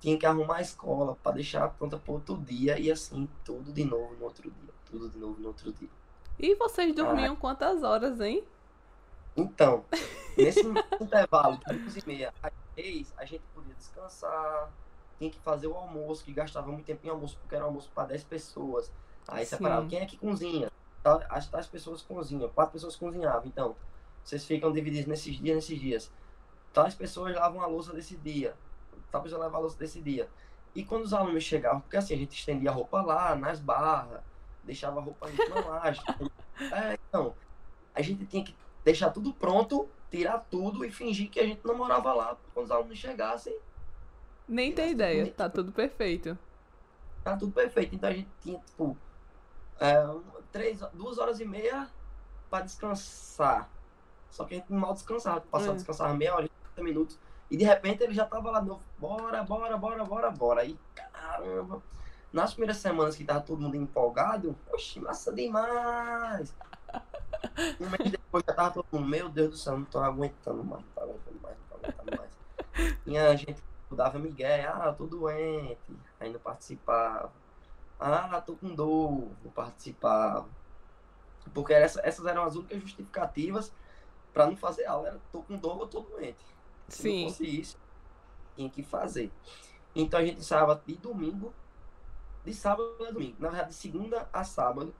tinha 0.00 0.18
que 0.18 0.26
arrumar 0.26 0.56
a 0.56 0.62
escola 0.62 1.16
para 1.22 1.32
deixar 1.32 1.68
pronta 1.70 1.98
para 1.98 2.12
outro 2.12 2.36
dia 2.36 2.78
e 2.78 2.90
assim, 2.90 3.28
tudo 3.44 3.72
de 3.72 3.84
novo 3.84 4.14
no 4.14 4.24
outro 4.24 4.50
dia. 4.50 4.74
Tudo 4.84 5.08
de 5.08 5.18
novo 5.18 5.40
no 5.40 5.48
outro 5.48 5.72
dia. 5.72 5.88
E 6.38 6.54
vocês 6.56 6.94
dormiam 6.94 7.34
ah. 7.34 7.36
quantas 7.36 7.82
horas, 7.82 8.20
hein? 8.20 8.44
Então, 9.36 9.84
nesse 10.36 10.60
intervalo 11.00 11.58
de 11.66 11.78
duas 11.78 11.96
e 11.96 12.06
meia 12.06 12.34
às 12.42 12.52
três, 12.74 13.14
a 13.16 13.24
gente 13.24 13.42
podia 13.54 13.74
descansar, 13.74 14.70
tinha 15.22 15.30
que 15.30 15.38
fazer 15.40 15.66
o 15.66 15.74
almoço, 15.74 16.24
que 16.24 16.32
gastava 16.32 16.70
muito 16.70 16.84
tempo 16.84 17.06
em 17.06 17.10
almoço, 17.10 17.38
porque 17.38 17.54
era 17.54 17.64
almoço 17.64 17.90
para 17.94 18.08
10 18.08 18.24
pessoas. 18.24 18.90
Aí 19.28 19.46
separava 19.46 19.86
quem 19.86 20.00
é 20.00 20.06
que 20.06 20.16
cozinha. 20.16 20.70
As, 21.28 21.52
as 21.52 21.66
pessoas 21.66 22.02
cozinham, 22.02 22.48
quatro 22.48 22.72
pessoas 22.72 22.96
cozinhavam. 22.96 23.46
Então, 23.46 23.76
vocês 24.24 24.44
ficam 24.44 24.72
divididos 24.72 25.06
nesses 25.06 25.36
dias, 25.36 25.56
nesses 25.56 25.80
dias. 25.80 26.12
Tais 26.72 26.94
pessoas 26.94 27.34
lavam 27.34 27.60
a 27.60 27.66
louça 27.66 27.92
desse 27.92 28.16
dia 28.16 28.56
talvez 29.12 29.32
eu 29.32 29.38
levar 29.38 29.58
a 29.58 29.60
louça 29.60 29.78
desse 29.78 30.00
dia. 30.00 30.28
E 30.74 30.82
quando 30.82 31.04
os 31.04 31.12
alunos 31.12 31.44
chegavam, 31.44 31.82
porque 31.82 31.98
assim, 31.98 32.14
a 32.14 32.16
gente 32.16 32.34
estendia 32.34 32.70
a 32.70 32.72
roupa 32.72 33.02
lá, 33.02 33.36
nas 33.36 33.60
barras, 33.60 34.22
deixava 34.64 34.98
a 34.98 35.02
roupa 35.02 35.28
na 35.50 35.60
laje. 35.60 36.00
é, 36.72 36.98
então, 37.08 37.34
a 37.94 38.00
gente 38.00 38.24
tinha 38.24 38.42
que 38.42 38.56
deixar 38.82 39.10
tudo 39.10 39.34
pronto, 39.34 39.86
tirar 40.10 40.38
tudo 40.50 40.82
e 40.84 40.90
fingir 40.90 41.30
que 41.30 41.38
a 41.38 41.46
gente 41.46 41.60
não 41.64 41.76
morava 41.76 42.12
lá 42.14 42.36
quando 42.54 42.64
os 42.64 42.72
alunos 42.72 42.98
chegassem. 42.98 43.54
Nem 44.48 44.72
tem 44.72 44.90
ideia, 44.90 45.30
tá 45.32 45.48
tudo 45.48 45.72
perfeito. 45.72 46.36
Tá 47.24 47.36
tudo 47.36 47.52
perfeito. 47.52 47.94
Então 47.94 48.10
a 48.10 48.12
gente 48.12 48.28
tinha, 48.40 48.58
tipo, 48.58 48.96
é, 49.80 50.04
três, 50.50 50.80
duas 50.92 51.18
horas 51.18 51.40
e 51.40 51.44
meia 51.44 51.88
para 52.50 52.64
descansar. 52.64 53.68
Só 54.30 54.44
que 54.44 54.54
a 54.54 54.58
gente 54.58 54.72
mal 54.72 54.92
descansava, 54.92 55.40
passava, 55.40 55.72
é. 55.72 55.76
descansava 55.76 56.14
meia 56.14 56.34
hora, 56.34 56.48
30 56.74 56.82
minutos 56.82 57.18
e 57.52 57.56
de 57.56 57.64
repente 57.64 58.02
ele 58.02 58.14
já 58.14 58.24
tava 58.24 58.50
lá 58.50 58.60
de 58.60 58.68
novo, 58.68 58.82
bora, 58.98 59.42
bora, 59.42 59.76
bora, 59.76 60.04
bora, 60.06 60.30
bora. 60.30 60.62
Aí, 60.62 60.78
caramba. 60.94 61.82
Nas 62.32 62.52
primeiras 62.54 62.78
semanas 62.78 63.14
que 63.14 63.24
tava 63.24 63.42
todo 63.42 63.60
mundo 63.60 63.76
empolgado, 63.76 64.56
oxe, 64.72 64.98
massa 64.98 65.30
demais. 65.30 66.54
Um 67.78 67.90
mês 67.90 68.10
depois 68.10 68.42
já 68.46 68.54
tava 68.54 68.70
todo 68.70 68.86
mundo, 68.92 69.06
meu 69.06 69.28
Deus 69.28 69.50
do 69.50 69.56
céu, 69.56 69.76
não 69.76 69.84
tô 69.84 69.98
aguentando 69.98 70.64
mais, 70.64 70.82
não 70.82 70.92
tô 70.94 71.00
aguentando 71.00 71.40
mais, 71.42 71.56
não 71.58 71.78
tô 71.78 71.86
aguentando 71.86 72.18
mais. 72.18 72.96
Tinha 73.04 73.36
gente 73.36 73.62
dava 73.96 74.18
migué, 74.18 74.66
ah, 74.66 74.86
eu 74.88 74.96
tô 74.96 75.06
doente, 75.06 75.98
aí 76.20 76.32
não 76.32 76.40
participava. 76.40 77.32
Ah, 77.98 78.40
tô 78.42 78.56
com 78.56 78.74
dor, 78.74 79.36
não 79.44 79.52
participava. 79.52 80.50
Porque 81.54 81.72
essa, 81.72 82.00
essas 82.06 82.26
eram 82.26 82.44
as 82.44 82.54
únicas 82.56 82.80
justificativas 82.80 83.74
para 84.32 84.46
não 84.46 84.56
fazer 84.56 84.86
aula. 84.86 85.08
Era 85.08 85.20
tô 85.32 85.42
com 85.42 85.58
dor 85.58 85.78
ou 85.80 85.88
tô 85.88 86.02
doente. 86.02 86.44
Se 86.88 87.02
Sim. 87.02 87.24
não 87.24 87.30
fosse 87.30 87.44
isso, 87.46 87.78
tinha 88.56 88.70
que 88.70 88.82
fazer. 88.84 89.32
Então 89.94 90.20
a 90.20 90.24
gente 90.26 90.40
ensaiava 90.40 90.82
de 90.86 90.96
domingo, 90.98 91.54
de 92.44 92.54
sábado 92.54 92.96
a 93.06 93.12
domingo. 93.12 93.36
Na 93.40 93.50
verdade, 93.50 93.70
de 93.70 93.76
segunda 93.76 94.28
a 94.32 94.44
sábado, 94.44 94.96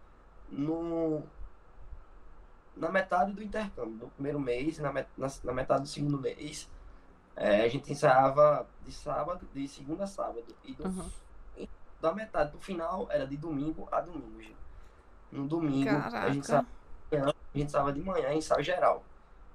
no, 0.48 1.32
na 2.74 2.90
metade 2.90 3.32
do 3.32 3.42
intercâmbio, 3.42 3.96
no 4.06 4.10
primeiro 4.10 4.40
mês, 4.40 4.78
na, 4.78 4.92
met- 4.92 5.10
na, 5.16 5.28
na 5.44 5.52
metade 5.52 5.82
do 5.82 5.88
segundo 5.88 6.18
mês, 6.20 6.71
é, 7.36 7.62
a 7.62 7.68
gente 7.68 7.90
ensaiava 7.90 8.66
de 8.84 8.92
sábado, 8.92 9.48
de 9.54 9.66
segunda 9.68 10.04
a 10.04 10.06
sábado. 10.06 10.44
E 10.64 10.74
do, 10.74 10.84
Uhum. 10.84 11.10
da 12.00 12.12
metade 12.12 12.50
pro 12.50 12.60
final 12.60 13.06
era 13.10 13.26
de 13.26 13.36
domingo 13.36 13.88
a 13.90 14.00
domingo, 14.00 14.40
gente. 14.40 14.56
No 15.30 15.46
domingo, 15.46 15.88
a 15.88 15.92
gente 15.92 16.10
Caraca. 16.10 16.30
ensaiava, 16.30 16.66
a 17.12 17.16
gente 17.58 17.66
ensaiava 17.66 17.92
de 17.92 18.02
manhã, 18.02 18.32
ensaio 18.34 18.62
geral, 18.62 19.02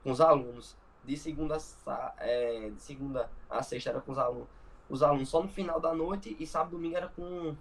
com 0.03 0.11
os 0.11 0.21
alunos. 0.21 0.75
De 1.03 1.15
segunda, 1.15 1.57
a 1.85 2.13
é, 2.17 2.69
de 2.69 2.81
segunda 2.81 3.29
a 3.49 3.61
sexta 3.63 3.91
era 3.91 4.01
com 4.01 4.11
os 4.11 4.17
alunos. 4.17 4.47
Os 4.89 5.03
alunos 5.03 5.29
só 5.29 5.41
no 5.41 5.47
final 5.49 5.79
da 5.79 5.93
noite 5.93 6.35
e 6.39 6.47
sábado 6.47 6.69
e 6.69 6.75
domingo 6.77 6.97
era 6.97 7.07
com, 7.09 7.55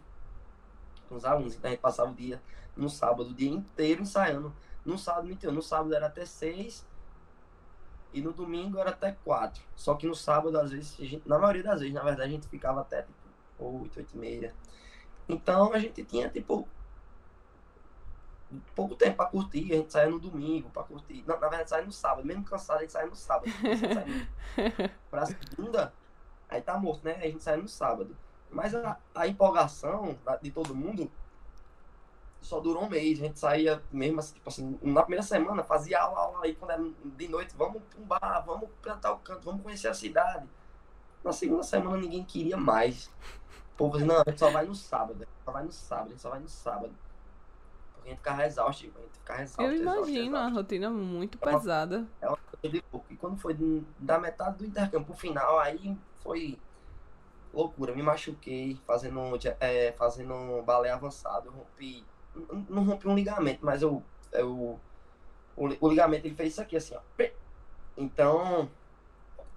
com 1.08 1.14
os 1.14 1.24
alunos. 1.24 1.54
Então 1.54 1.68
a 1.68 1.72
gente 1.72 1.80
passava 1.80 2.10
o 2.10 2.14
dia 2.14 2.40
no 2.76 2.88
sábado, 2.88 3.30
o 3.30 3.34
dia 3.34 3.50
inteiro 3.50 4.02
ensaiando. 4.02 4.52
No 4.84 4.96
sábado, 4.98 5.28
no 5.52 5.62
sábado 5.62 5.94
era 5.94 6.06
até 6.06 6.24
seis 6.24 6.84
e 8.16 8.22
no 8.22 8.32
domingo 8.32 8.78
era 8.78 8.90
até 8.90 9.12
quatro. 9.12 9.62
Só 9.74 9.94
que 9.94 10.06
no 10.06 10.14
sábado, 10.14 10.58
às 10.58 10.70
vezes, 10.70 10.96
gente, 10.96 11.28
na 11.28 11.38
maioria 11.38 11.62
das 11.62 11.80
vezes, 11.80 11.94
na 11.94 12.02
verdade, 12.02 12.30
a 12.30 12.32
gente 12.32 12.48
ficava 12.48 12.80
até 12.80 13.02
tipo 13.02 13.14
oito, 13.58 13.98
oito 13.98 14.14
e 14.14 14.18
meia. 14.18 14.54
Então 15.28 15.70
a 15.70 15.78
gente 15.78 16.02
tinha 16.02 16.30
tipo 16.30 16.66
pouco 18.74 18.94
tempo 18.94 19.18
pra 19.18 19.26
curtir, 19.26 19.70
a 19.70 19.76
gente 19.76 19.92
saía 19.92 20.08
no 20.08 20.18
domingo 20.18 20.70
pra 20.70 20.82
curtir. 20.84 21.22
Não, 21.26 21.38
na 21.38 21.46
verdade, 21.46 21.68
saía 21.68 21.84
no 21.84 21.92
sábado, 21.92 22.26
mesmo 22.26 22.42
cansado, 22.42 22.78
a 22.78 22.80
gente 22.80 22.92
saía 22.92 23.06
no 23.06 23.16
sábado. 23.16 23.52
Saía 23.52 24.90
pra 25.10 25.26
segunda, 25.26 25.92
aí 26.48 26.62
tá 26.62 26.78
morto, 26.78 27.04
né? 27.04 27.16
A 27.16 27.26
gente 27.26 27.42
saía 27.42 27.60
no 27.60 27.68
sábado. 27.68 28.16
Mas 28.50 28.74
a, 28.74 28.98
a 29.14 29.28
empolgação 29.28 30.16
de 30.40 30.50
todo 30.50 30.74
mundo 30.74 31.10
só 32.40 32.60
durou 32.60 32.84
um 32.84 32.88
mês. 32.88 33.18
A 33.20 33.22
gente 33.26 33.38
saía 33.38 33.82
mesmo 33.92 34.20
assim, 34.20 34.34
tipo 34.34 34.48
assim, 34.48 34.78
na 34.82 35.02
primeira 35.02 35.22
semana 35.22 35.62
fazia 35.64 36.00
aula, 36.00 36.18
aula 36.20 36.44
aí 36.44 36.54
quando 36.54 36.70
era 36.70 36.82
de 37.04 37.28
noite, 37.28 37.54
vamos 37.56 37.82
pra 37.82 38.00
um 38.00 38.04
bar, 38.04 38.44
vamos 38.46 38.68
pra 38.80 38.96
tal 38.96 39.18
canto, 39.18 39.42
vamos 39.44 39.62
conhecer 39.62 39.88
a 39.88 39.94
cidade. 39.94 40.46
Na 41.24 41.32
segunda 41.32 41.62
semana 41.62 41.96
ninguém 41.96 42.24
queria 42.24 42.56
mais. 42.56 43.06
O 43.74 43.76
povo 43.76 43.92
dizia, 43.98 44.06
não, 44.06 44.20
a 44.20 44.24
gente 44.30 44.38
só 44.38 44.50
vai 44.50 44.64
no 44.64 44.74
sábado, 44.74 45.26
só 45.44 45.50
vai 45.52 45.64
no 45.64 45.72
sábado, 45.72 46.06
a 46.06 46.10
gente 46.10 46.22
só 46.22 46.30
vai 46.30 46.40
no 46.40 46.48
sábado. 46.48 46.94
Porque 47.94 48.08
a 48.08 48.10
gente 48.10 48.18
ficava 48.18 48.46
exausto, 48.46 48.84
a 48.84 49.00
gente 49.00 49.18
ficava 49.18 49.42
exausto. 49.42 49.62
Eu 49.62 49.72
exausto, 49.72 50.08
imagino 50.10 50.36
a 50.36 50.40
exausto. 50.40 50.54
rotina 50.56 50.90
muito 50.90 51.38
É 51.42 51.48
uma- 51.48 51.58
pesada. 51.58 52.06
É 52.20 52.28
uma 52.28 52.36
coisa 52.38 52.76
de 52.76 52.84
louco. 52.92 53.06
E 53.12 53.16
quando 53.16 53.36
foi 53.38 53.56
da 53.98 54.18
metade 54.18 54.58
do 54.58 54.64
intercâmbio 54.66 55.06
pro 55.06 55.16
final, 55.16 55.58
aí 55.58 55.96
foi 56.20 56.58
loucura. 57.52 57.94
Me 57.94 58.02
machuquei 58.02 58.80
fazendo, 58.86 59.20
é, 59.60 59.92
fazendo 59.92 60.62
balé 60.62 60.90
avançado. 60.90 61.48
Eu 61.48 61.52
rompi. 61.52 62.04
Não 62.68 62.84
rompi 62.84 63.08
um 63.08 63.14
ligamento, 63.14 63.64
mas 63.64 63.82
eu. 63.82 64.02
eu 64.32 64.78
o, 65.56 65.68
o 65.80 65.88
ligamento 65.88 66.26
ele 66.26 66.34
fez 66.34 66.52
isso 66.52 66.62
aqui, 66.62 66.76
assim, 66.76 66.94
ó. 66.94 67.00
Então. 67.96 68.70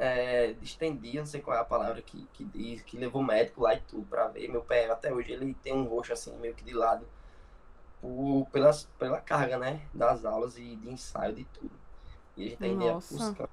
É, 0.01 0.53
distendi, 0.53 1.17
eu 1.17 1.23
não 1.23 1.25
sei 1.25 1.41
qual 1.41 1.57
é 1.57 1.59
a 1.59 1.65
palavra 1.65 2.01
que, 2.01 2.25
que 2.31 2.45
diz, 2.45 2.81
que 2.83 2.97
levou 2.97 3.21
o 3.21 3.25
médico 3.25 3.63
lá 3.63 3.73
e 3.73 3.81
tudo 3.81 4.05
pra 4.05 4.29
ver. 4.29 4.47
Meu 4.47 4.61
pé 4.61 4.89
até 4.89 5.13
hoje 5.13 5.33
ele 5.33 5.53
tem 5.55 5.73
um 5.73 5.83
roxo 5.83 6.13
assim, 6.13 6.33
meio 6.37 6.55
que 6.55 6.63
de 6.63 6.73
lado. 6.73 7.05
Por, 7.99 8.47
pelas, 8.49 8.85
pela 8.97 9.19
carga, 9.19 9.57
né? 9.57 9.81
Das 9.93 10.23
aulas 10.23 10.57
e 10.57 10.77
de 10.77 10.89
ensaio, 10.89 11.35
de 11.35 11.43
tudo. 11.43 11.71
E 12.37 12.45
a 12.45 12.49
gente 12.49 12.63
ainda 12.63 12.85
ia 12.85 12.93
buscando. 12.93 13.49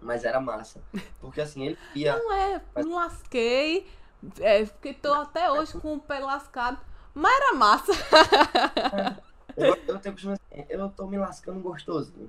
Mas 0.00 0.24
era 0.24 0.40
massa. 0.40 0.80
Porque 1.18 1.40
assim, 1.40 1.66
ele 1.66 1.78
ia. 1.94 2.16
Não 2.16 2.32
é, 2.32 2.62
me 2.76 2.84
lasquei. 2.84 3.90
É, 4.40 4.66
fiquei 4.66 4.94
tô 4.94 5.12
até 5.12 5.50
hoje 5.50 5.78
com 5.78 5.94
o 5.94 6.00
pé 6.00 6.18
lascado. 6.18 6.78
Mas 7.18 7.32
era 7.36 7.54
massa. 7.54 7.92
Eu, 9.56 9.74
eu 9.88 9.96
assim, 9.96 10.64
eu 10.68 10.88
tô 10.88 11.08
me 11.08 11.18
lascando 11.18 11.58
gostosinho. 11.58 12.28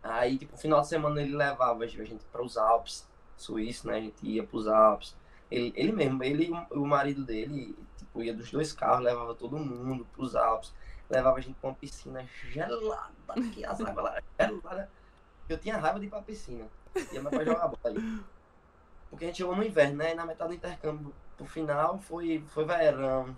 Aí, 0.00 0.38
tipo, 0.38 0.56
final 0.56 0.80
de 0.80 0.86
semana 0.88 1.20
ele 1.20 1.34
levava 1.36 1.82
a 1.82 1.86
gente 1.88 2.24
para 2.30 2.40
os 2.42 2.56
Alpes, 2.56 3.04
Suíça, 3.36 3.88
né? 3.88 3.96
A 3.96 4.00
gente 4.00 4.24
ia 4.24 4.44
pros 4.44 4.68
Alpes. 4.68 5.16
Ele, 5.50 5.72
ele 5.74 5.90
mesmo, 5.90 6.22
ele 6.22 6.44
e 6.44 6.52
o- 6.78 6.86
marido 6.86 7.24
dele, 7.24 7.76
tipo, 7.96 8.22
ia 8.22 8.32
dos 8.32 8.48
dois 8.50 8.72
carros, 8.72 9.04
levava 9.04 9.34
todo 9.34 9.58
mundo 9.58 10.06
pros 10.14 10.36
Alpes. 10.36 10.72
Levava 11.10 11.38
a 11.38 11.40
gente 11.40 11.56
pra 11.60 11.70
uma 11.70 11.74
piscina 11.76 12.24
gelada, 12.48 13.10
que 13.52 13.64
as 13.64 13.80
águas 13.80 14.04
lá 14.04 14.22
geladas. 14.38 14.88
Eu 15.48 15.58
tinha 15.58 15.76
raiva 15.78 15.98
de 15.98 16.06
ir 16.06 16.10
pra 16.10 16.22
piscina. 16.22 16.66
Ia 17.12 17.20
mais 17.22 17.34
pra 17.34 17.44
jogar 17.44 17.66
bola 17.66 17.78
ali. 17.86 18.22
Porque 19.10 19.24
a 19.24 19.28
gente 19.28 19.38
chegou 19.38 19.56
no 19.56 19.64
inverno, 19.64 19.96
né? 19.96 20.12
E 20.12 20.14
na 20.14 20.26
metade 20.26 20.50
do 20.50 20.56
intercâmbio, 20.56 21.14
pro 21.36 21.46
final, 21.46 21.98
foi, 21.98 22.44
foi 22.48 22.64
verão. 22.64 23.36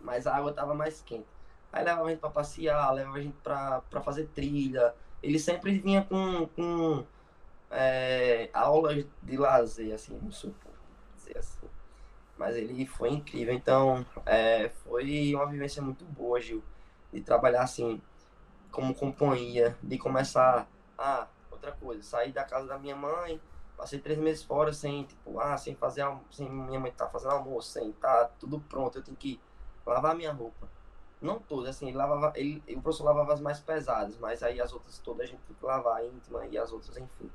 Mas 0.00 0.26
a 0.26 0.36
água 0.36 0.52
tava 0.52 0.74
mais 0.74 1.00
quente. 1.00 1.26
Aí 1.72 1.84
levava 1.84 2.06
a 2.06 2.10
gente 2.10 2.20
pra 2.20 2.30
passear, 2.30 2.92
levava 2.92 3.16
a 3.16 3.20
gente 3.20 3.36
pra 3.42 4.00
fazer 4.02 4.26
trilha. 4.28 4.94
Ele 5.22 5.38
sempre 5.38 5.78
vinha 5.78 6.02
com, 6.04 6.46
com 6.48 7.06
é, 7.70 8.50
aulas 8.52 9.06
de 9.22 9.36
lazer, 9.36 9.94
assim, 9.94 10.18
não 10.20 10.30
supor 10.30 10.72
dizer 11.14 11.38
assim. 11.38 11.68
Mas 12.36 12.56
ele 12.56 12.84
foi 12.86 13.10
incrível. 13.10 13.54
Então, 13.54 14.04
é, 14.26 14.68
foi 14.68 15.34
uma 15.34 15.46
vivência 15.46 15.80
muito 15.80 16.04
boa, 16.04 16.40
Gil. 16.40 16.62
De 17.12 17.20
trabalhar 17.20 17.62
assim, 17.62 18.00
como 18.70 18.94
companhia, 18.94 19.76
de 19.82 19.96
começar. 19.98 20.68
Ah, 20.98 21.28
outra 21.50 21.72
coisa, 21.72 22.02
sair 22.02 22.32
da 22.32 22.44
casa 22.44 22.66
da 22.66 22.78
minha 22.78 22.96
mãe, 22.96 23.40
passei 23.76 23.98
três 23.98 24.18
meses 24.18 24.42
fora 24.42 24.72
sem, 24.72 25.04
tipo, 25.04 25.40
ah, 25.40 25.56
sem 25.56 25.74
fazer 25.74 26.04
sem 26.30 26.48
minha 26.48 26.78
mãe 26.78 26.92
tá 26.92 27.08
fazendo 27.08 27.32
almoço, 27.32 27.70
sem 27.70 27.92
tá 27.92 28.30
tudo 28.38 28.60
pronto, 28.60 28.98
eu 28.98 29.02
tenho 29.02 29.16
que 29.16 29.40
lavar 29.86 30.14
minha 30.14 30.32
roupa. 30.32 30.68
Não 31.20 31.38
todas, 31.38 31.76
assim, 31.76 31.88
ele 31.88 31.96
lavava, 31.96 32.32
ele, 32.34 32.62
o 32.68 32.82
professor 32.82 33.04
lavava 33.04 33.32
as 33.32 33.40
mais 33.40 33.60
pesadas, 33.60 34.16
mas 34.18 34.42
aí 34.42 34.60
as 34.60 34.72
outras 34.72 34.98
todas 34.98 35.22
a 35.22 35.30
gente 35.30 35.40
tem 35.42 35.56
que 35.56 35.64
lavar, 35.64 36.04
íntima 36.04 36.44
e 36.46 36.58
as 36.58 36.72
outras, 36.72 36.96
enfim. 36.96 37.30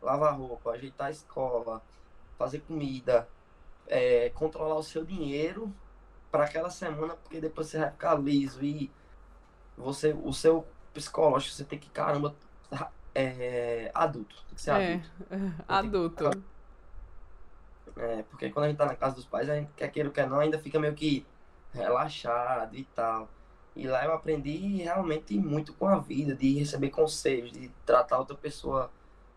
Lavar 0.00 0.36
roupa, 0.38 0.70
ajeitar 0.70 1.08
a 1.08 1.10
escola, 1.10 1.82
fazer 2.38 2.60
comida, 2.60 3.28
é, 3.86 4.30
controlar 4.30 4.76
o 4.76 4.82
seu 4.82 5.04
dinheiro 5.04 5.74
para 6.30 6.44
aquela 6.44 6.70
semana, 6.70 7.16
porque 7.16 7.40
depois 7.40 7.68
você 7.68 7.78
vai 7.78 7.90
ficar 7.90 8.14
liso 8.14 8.64
e 8.64 8.90
você, 9.76 10.12
o 10.12 10.32
seu 10.32 10.66
psicológico, 10.92 11.54
você 11.54 11.64
tem 11.64 11.78
que, 11.78 11.90
caramba, 11.90 12.34
é, 13.14 13.90
adulto, 13.94 14.36
tem 14.46 14.54
que 14.54 14.62
ser 14.62 14.70
É, 14.72 15.00
adulto. 15.66 16.26
adulto. 16.28 16.44
É, 17.96 18.22
porque 18.30 18.50
quando 18.50 18.66
a 18.66 18.68
gente 18.68 18.78
tá 18.78 18.86
na 18.86 18.94
casa 18.94 19.16
dos 19.16 19.26
pais, 19.26 19.48
a 19.50 19.56
gente 19.56 19.70
quer 19.76 19.88
queira 19.88 20.08
ou 20.08 20.14
quer 20.14 20.28
não, 20.28 20.38
ainda 20.38 20.58
fica 20.58 20.78
meio 20.78 20.94
que 20.94 21.26
relaxado 21.72 22.76
e 22.76 22.84
tal. 22.84 23.28
E 23.74 23.86
lá 23.86 24.04
eu 24.04 24.12
aprendi 24.12 24.82
realmente 24.82 25.36
muito 25.38 25.72
com 25.74 25.86
a 25.86 25.98
vida, 25.98 26.34
de 26.34 26.58
receber 26.58 26.90
conselhos, 26.90 27.52
de 27.52 27.68
tratar 27.84 28.18
outra 28.18 28.36
pessoa 28.36 28.90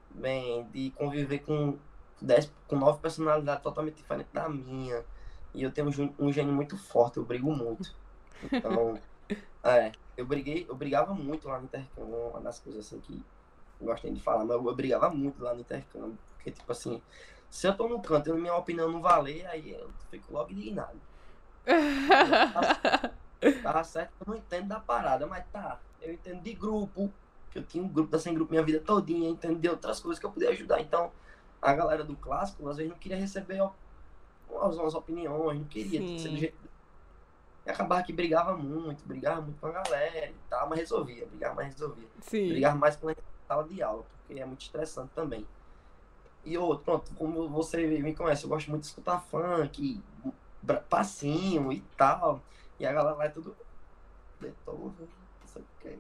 bem, 0.10 0.68
de 0.72 0.92
conviver 0.92 1.40
com 1.40 1.78
dez, 2.22 2.52
com 2.68 2.76
nove 2.76 3.00
personalidades 3.00 3.64
totalmente 3.64 3.96
diferentes 3.96 4.32
da 4.32 4.48
minha. 4.48 5.04
E 5.54 5.64
eu 5.64 5.72
tenho 5.72 5.90
um, 5.90 6.28
um 6.28 6.32
gênio 6.32 6.54
muito 6.54 6.78
forte, 6.78 7.18
eu 7.18 7.26
brigo 7.26 7.54
muito. 7.56 7.94
Então, 8.52 9.00
é, 9.64 9.92
eu 10.16 10.26
briguei, 10.26 10.66
eu 10.68 10.76
brigava 10.76 11.14
muito 11.14 11.48
lá 11.48 11.60
no 11.60 11.66
intercâmbio, 11.66 12.30
uma 12.30 12.42
das 12.42 12.60
coisas 12.60 12.86
assim 12.86 13.00
que 13.00 13.24
eu 13.82 13.88
gostei 13.88 14.12
de 14.12 14.22
falar, 14.22 14.46
mas 14.46 14.52
eu, 14.52 14.76
brigava 14.76 15.10
muito 15.10 15.44
lá 15.44 15.54
no 15.54 15.62
intercâmbio, 15.62 16.18
porque 16.36 16.52
tipo 16.52 16.72
assim, 16.72 17.02
se 17.50 17.68
eu 17.68 17.76
tô 17.76 17.88
no 17.88 18.02
canto 18.02 18.30
e 18.30 18.34
minha 18.34 18.56
opinião 18.56 18.90
não 18.92 19.02
valer, 19.02 19.46
aí 19.48 19.72
eu 19.72 19.90
fico 20.10 20.34
logo 20.34 20.52
indignado. 20.52 21.00
Tá 23.64 23.84
certo, 23.84 24.12
eu 24.20 24.34
não 24.34 24.38
entendo 24.38 24.68
da 24.68 24.80
parada, 24.80 25.26
mas 25.26 25.44
tá. 25.52 25.80
Eu 26.00 26.14
entendo 26.14 26.44
de 26.44 26.54
grupo, 26.54 27.12
que 27.50 27.58
eu 27.58 27.64
tinha 27.64 27.84
um 27.84 27.88
grupo 27.88 28.12
da 28.12 28.20
Sem 28.20 28.36
Grupo 28.36 28.52
minha 28.52 28.64
vida 28.64 28.80
todinha, 28.80 29.28
entendo 29.28 29.60
de 29.60 29.68
outras 29.68 30.00
coisas 30.00 30.20
que 30.20 30.26
eu 30.28 30.32
podia 30.32 30.52
ajudar. 30.52 30.80
Então, 30.80 31.12
a 31.60 31.74
galera 31.74 32.04
do 32.04 32.16
clássico, 32.16 32.70
às 32.70 32.78
vezes, 32.78 32.92
não 32.92 33.00
queria 33.00 33.18
receber 33.18 33.60
umas, 34.48 34.78
umas 34.78 34.94
opiniões, 34.94 35.58
não 35.58 35.66
queria 35.66 36.00
que 36.00 36.20
ser 36.20 36.30
do 36.30 36.38
jeito. 36.38 36.56
E 37.66 37.70
acabava 37.70 38.04
que 38.04 38.14
brigava 38.14 38.56
muito, 38.56 39.04
brigava 39.06 39.42
muito 39.42 39.60
com 39.60 39.68
a 39.68 39.72
galera 39.72 40.30
e 40.30 40.36
tal, 40.50 40.70
mas 40.70 40.80
resolvia, 40.80 41.26
brigava, 41.26 41.56
mas 41.56 41.74
resolvia. 41.74 42.08
Sim. 42.22 42.48
Brigar 42.48 42.76
mais 42.76 42.96
sala 43.52 43.66
de 43.66 43.84
aula, 43.84 44.06
porque 44.26 44.40
é 44.40 44.46
muito 44.46 44.62
estressante 44.62 45.12
também. 45.14 45.46
E 46.46 46.58
outro, 46.58 46.86
pronto, 46.86 47.14
como 47.16 47.50
você 47.50 47.86
me 48.00 48.16
conhece, 48.16 48.46
eu 48.46 48.50
gosto 48.50 48.70
muito 48.70 48.84
de 48.84 48.88
escutar 48.88 49.20
funk, 49.20 50.02
passinho 50.90 51.72
e 51.72 51.82
tal. 51.98 52.42
E 52.80 52.86
a 52.86 52.94
galera 52.94 53.26
é 53.26 53.30
tudo. 53.30 53.56
Beethoven, 54.40 55.08
não 55.42 55.48
sei 55.48 55.62
o 55.62 55.66
que. 55.82 56.00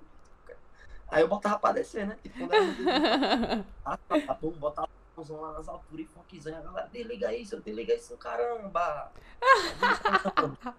Aí 1.09 1.21
eu 1.21 1.27
botava 1.27 1.59
pra 1.59 1.73
descer, 1.73 2.07
né? 2.07 2.17
Tipo, 2.23 2.39
quando 2.39 2.53
era 2.53 3.65
a, 3.85 3.93
a, 4.29 4.33
botava 4.33 4.87
a 4.87 5.15
mãozão 5.15 5.41
lá 5.41 5.51
nas 5.51 5.67
alturas 5.67 6.05
e 6.05 6.09
funkzão, 6.09 6.57
a 6.57 6.61
galera, 6.61 6.89
desliga 6.91 7.35
isso, 7.35 7.59
desliga 7.59 7.93
isso, 7.93 8.17
caramba! 8.17 9.11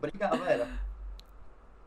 Brigava, 0.00 0.48
era. 0.48 0.80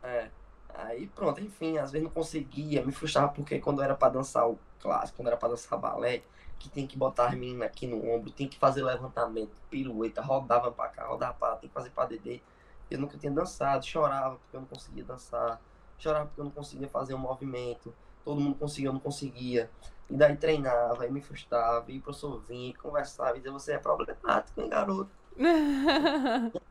É. 0.03 0.29
Aí 0.77 1.07
pronto, 1.07 1.41
enfim, 1.41 1.77
às 1.77 1.91
vezes 1.91 2.03
não 2.05 2.13
conseguia, 2.13 2.85
me 2.85 2.91
frustrava 2.91 3.29
porque 3.29 3.59
quando 3.59 3.81
era 3.81 3.95
pra 3.95 4.09
dançar 4.09 4.49
o 4.49 4.59
clássico, 4.79 5.17
quando 5.17 5.27
era 5.27 5.37
pra 5.37 5.49
dançar 5.49 5.79
balé, 5.79 6.21
que 6.59 6.69
tem 6.69 6.85
que 6.85 6.97
botar 6.97 7.27
as 7.27 7.35
meninas 7.35 7.67
aqui 7.67 7.87
no 7.87 8.09
ombro, 8.09 8.31
tem 8.31 8.47
que 8.47 8.57
fazer 8.57 8.83
levantamento, 8.83 9.51
pirueta, 9.69 10.21
rodava 10.21 10.71
pra 10.71 10.89
cá, 10.89 11.05
rodava 11.07 11.33
pra 11.33 11.49
lá, 11.49 11.55
tem 11.55 11.69
que 11.69 11.73
fazer 11.73 11.89
pra 11.91 12.05
DD. 12.05 12.41
Eu 12.89 12.99
nunca 12.99 13.17
tinha 13.17 13.31
dançado, 13.31 13.85
chorava 13.85 14.35
porque 14.35 14.55
eu 14.55 14.61
não 14.61 14.67
conseguia 14.67 15.03
dançar, 15.03 15.59
chorava 15.97 16.25
porque 16.27 16.41
eu 16.41 16.45
não 16.45 16.51
conseguia 16.51 16.87
fazer 16.89 17.13
um 17.13 17.19
movimento, 17.19 17.93
todo 18.23 18.39
mundo 18.39 18.57
conseguia, 18.57 18.89
eu 18.89 18.93
não 18.93 18.99
conseguia. 18.99 19.69
E 20.09 20.15
daí 20.15 20.35
treinava, 20.35 21.03
aí 21.03 21.11
me 21.11 21.21
frustrava, 21.21 21.91
e 21.91 21.97
o 21.97 22.01
professor 22.01 22.39
vinha, 22.47 22.75
conversava, 22.77 23.31
e 23.31 23.39
dizia, 23.39 23.51
você 23.51 23.73
é 23.73 23.77
problemático, 23.79 24.61
hein, 24.61 24.69
garoto? 24.69 25.09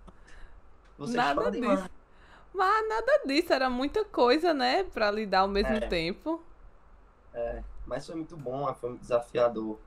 Você 0.97 1.17
nada 1.17 1.51
disso. 1.51 1.91
Mas 2.55 2.89
nada 2.89 3.23
disso, 3.27 3.53
era 3.53 3.69
muita 3.69 4.05
coisa, 4.05 4.55
né, 4.55 4.85
pra 4.85 5.11
lidar 5.11 5.41
ao 5.41 5.49
mesmo 5.49 5.75
é. 5.75 5.81
tempo. 5.81 6.41
É, 7.33 7.65
mas 7.85 8.07
foi 8.07 8.15
muito 8.15 8.37
bom, 8.37 8.73
foi 8.75 8.91
muito 8.91 9.03
desafiador. 9.03 9.79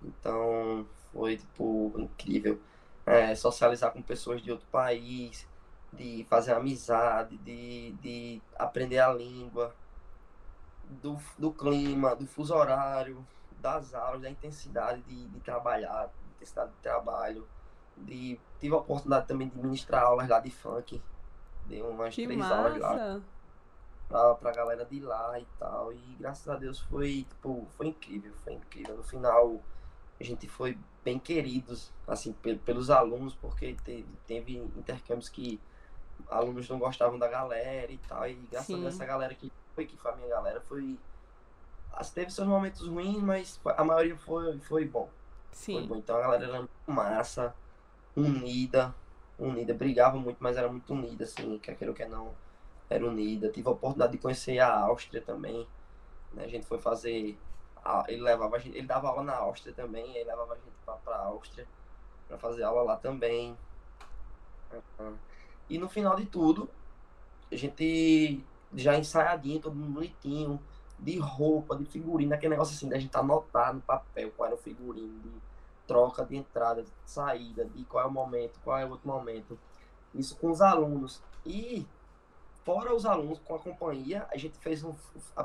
Então, 0.00 0.86
foi, 1.12 1.36
tipo, 1.36 1.92
incrível. 1.96 2.60
É, 3.04 3.34
socializar 3.34 3.92
com 3.92 4.00
pessoas 4.00 4.40
de 4.40 4.52
outro 4.52 4.66
país, 4.70 5.48
de 5.92 6.24
fazer 6.30 6.52
amizade, 6.52 7.36
de, 7.38 7.90
de 8.00 8.40
aprender 8.56 9.00
a 9.00 9.12
língua, 9.12 9.74
do, 11.02 11.18
do 11.36 11.52
clima, 11.52 12.14
do 12.14 12.26
fuso 12.26 12.54
horário, 12.54 13.26
das 13.60 13.94
aulas, 13.94 14.22
da 14.22 14.30
intensidade 14.30 15.02
de, 15.02 15.26
de 15.26 15.40
trabalhar, 15.40 16.10
intensidade 16.36 16.70
de 16.70 16.76
trabalho. 16.78 17.48
De, 17.96 18.38
tive 18.60 18.74
a 18.74 18.78
oportunidade 18.78 19.26
também 19.26 19.48
de 19.48 19.56
ministrar 19.56 20.04
aulas 20.04 20.28
lá 20.28 20.40
de 20.40 20.50
funk. 20.50 21.02
Dei 21.66 21.82
umas 21.82 22.14
que 22.14 22.24
três 22.24 22.38
massa. 22.38 22.56
aulas 22.56 22.78
lá 22.78 23.20
pra, 24.12 24.34
pra 24.34 24.52
galera 24.52 24.84
de 24.84 25.00
lá 25.00 25.40
e 25.40 25.46
tal. 25.58 25.92
E 25.92 26.16
graças 26.18 26.46
a 26.48 26.56
Deus 26.56 26.80
foi, 26.80 27.26
tipo, 27.28 27.66
foi 27.76 27.88
incrível, 27.88 28.32
foi 28.44 28.52
incrível. 28.52 28.96
No 28.96 29.02
final 29.02 29.60
a 30.20 30.24
gente 30.24 30.46
foi 30.46 30.78
bem 31.02 31.18
queridos, 31.18 31.92
assim, 32.06 32.32
pelos 32.32 32.90
alunos, 32.90 33.34
porque 33.34 33.74
teve, 33.82 34.06
teve 34.26 34.56
intercâmbios 34.76 35.28
que 35.28 35.60
alunos 36.28 36.68
não 36.68 36.78
gostavam 36.78 37.18
da 37.18 37.26
galera 37.26 37.90
e 37.90 37.98
tal. 37.98 38.28
E 38.28 38.34
graças 38.34 38.66
Sim. 38.66 38.74
a 38.74 38.80
Deus 38.82 38.94
essa 38.94 39.04
galera 39.04 39.34
que 39.34 39.50
foi, 39.74 39.86
que 39.86 39.96
foi 39.96 40.12
a 40.12 40.16
minha 40.16 40.28
galera, 40.28 40.60
foi. 40.60 40.98
Teve 42.14 42.30
seus 42.30 42.46
momentos 42.48 42.86
ruins, 42.86 43.22
mas 43.22 43.60
a 43.64 43.84
maioria 43.84 44.16
foi, 44.16 44.58
foi 44.60 44.86
bom. 44.86 45.08
Sim. 45.50 45.74
Foi 45.74 45.86
bom. 45.88 45.96
Então 45.96 46.16
a 46.16 46.20
galera 46.20 46.44
era 46.44 46.68
massa, 46.86 47.54
unida, 48.16 48.94
unida, 49.46 49.74
brigava 49.74 50.16
muito, 50.16 50.38
mas 50.40 50.56
era 50.56 50.68
muito 50.68 50.92
unida, 50.92 51.24
assim, 51.24 51.58
quer 51.58 51.76
ou 51.88 51.94
quer 51.94 52.08
não, 52.08 52.34
era 52.88 53.06
unida. 53.06 53.48
Tive 53.48 53.68
a 53.68 53.72
oportunidade 53.72 54.12
de 54.12 54.18
conhecer 54.18 54.58
a 54.58 54.80
Áustria 54.80 55.20
também. 55.20 55.66
Né? 56.32 56.44
A 56.44 56.48
gente 56.48 56.66
foi 56.66 56.78
fazer. 56.78 57.38
Ele 58.08 58.22
levava 58.22 58.56
a 58.56 58.58
gente, 58.58 58.76
ele 58.76 58.86
dava 58.86 59.08
aula 59.08 59.22
na 59.22 59.36
Áustria 59.36 59.74
também, 59.74 60.16
ele 60.16 60.24
levava 60.24 60.52
a 60.52 60.56
gente 60.56 60.72
pra, 60.84 60.94
pra 60.94 61.16
Áustria 61.16 61.66
para 62.28 62.38
fazer 62.38 62.62
aula 62.62 62.82
lá 62.82 62.96
também. 62.96 63.56
E 65.68 65.78
no 65.78 65.88
final 65.88 66.16
de 66.16 66.24
tudo, 66.24 66.70
a 67.50 67.56
gente 67.56 68.42
já 68.74 68.96
ensaiadinho, 68.96 69.60
todo 69.60 69.74
mundo 69.74 69.92
bonitinho, 69.92 70.60
de 70.98 71.18
roupa, 71.18 71.76
de 71.76 71.84
figurino, 71.84 72.32
aquele 72.32 72.50
negócio 72.50 72.74
assim, 72.74 72.88
da 72.88 72.98
gente 72.98 73.14
anotar 73.16 73.74
no 73.74 73.80
papel 73.80 74.30
qual 74.36 74.46
era 74.46 74.54
o 74.54 74.58
figurino, 74.58 75.20
de 75.20 75.30
troca 75.86 76.24
de 76.24 76.36
entrada, 76.36 76.82
de 76.82 76.90
saída, 77.04 77.64
de 77.64 77.84
qual 77.84 78.04
é 78.04 78.06
o 78.06 78.10
momento, 78.10 78.58
qual 78.64 78.78
é 78.78 78.84
o 78.84 78.90
outro 78.90 79.06
momento. 79.06 79.58
Isso 80.14 80.36
com 80.36 80.50
os 80.50 80.60
alunos. 80.60 81.22
E 81.44 81.86
fora 82.64 82.94
os 82.94 83.04
alunos 83.04 83.38
com 83.40 83.54
a 83.54 83.58
companhia, 83.58 84.26
a 84.30 84.36
gente 84.36 84.58
fez 84.58 84.84
um. 84.84 84.94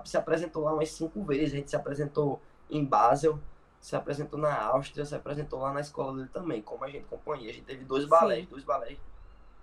Se 0.06 0.18
apresentou 0.18 0.64
lá 0.64 0.74
umas 0.74 0.90
cinco 0.92 1.24
vezes. 1.24 1.54
A 1.54 1.58
gente 1.58 1.70
se 1.70 1.76
apresentou 1.76 2.42
em 2.70 2.84
Basel, 2.84 3.40
se 3.80 3.96
apresentou 3.96 4.40
na 4.40 4.54
Áustria, 4.54 5.06
se 5.06 5.16
apresentou 5.16 5.60
lá 5.60 5.74
na 5.74 5.82
escola 5.82 6.16
dele 6.16 6.30
também, 6.30 6.62
como 6.62 6.84
a 6.84 6.90
gente 6.90 7.06
companhia. 7.06 7.50
A 7.50 7.54
gente 7.54 7.66
teve 7.66 7.86
dois 7.86 8.06
balés, 8.06 8.42
Sim. 8.42 8.50
dois 8.50 8.64
balés. 8.64 9.00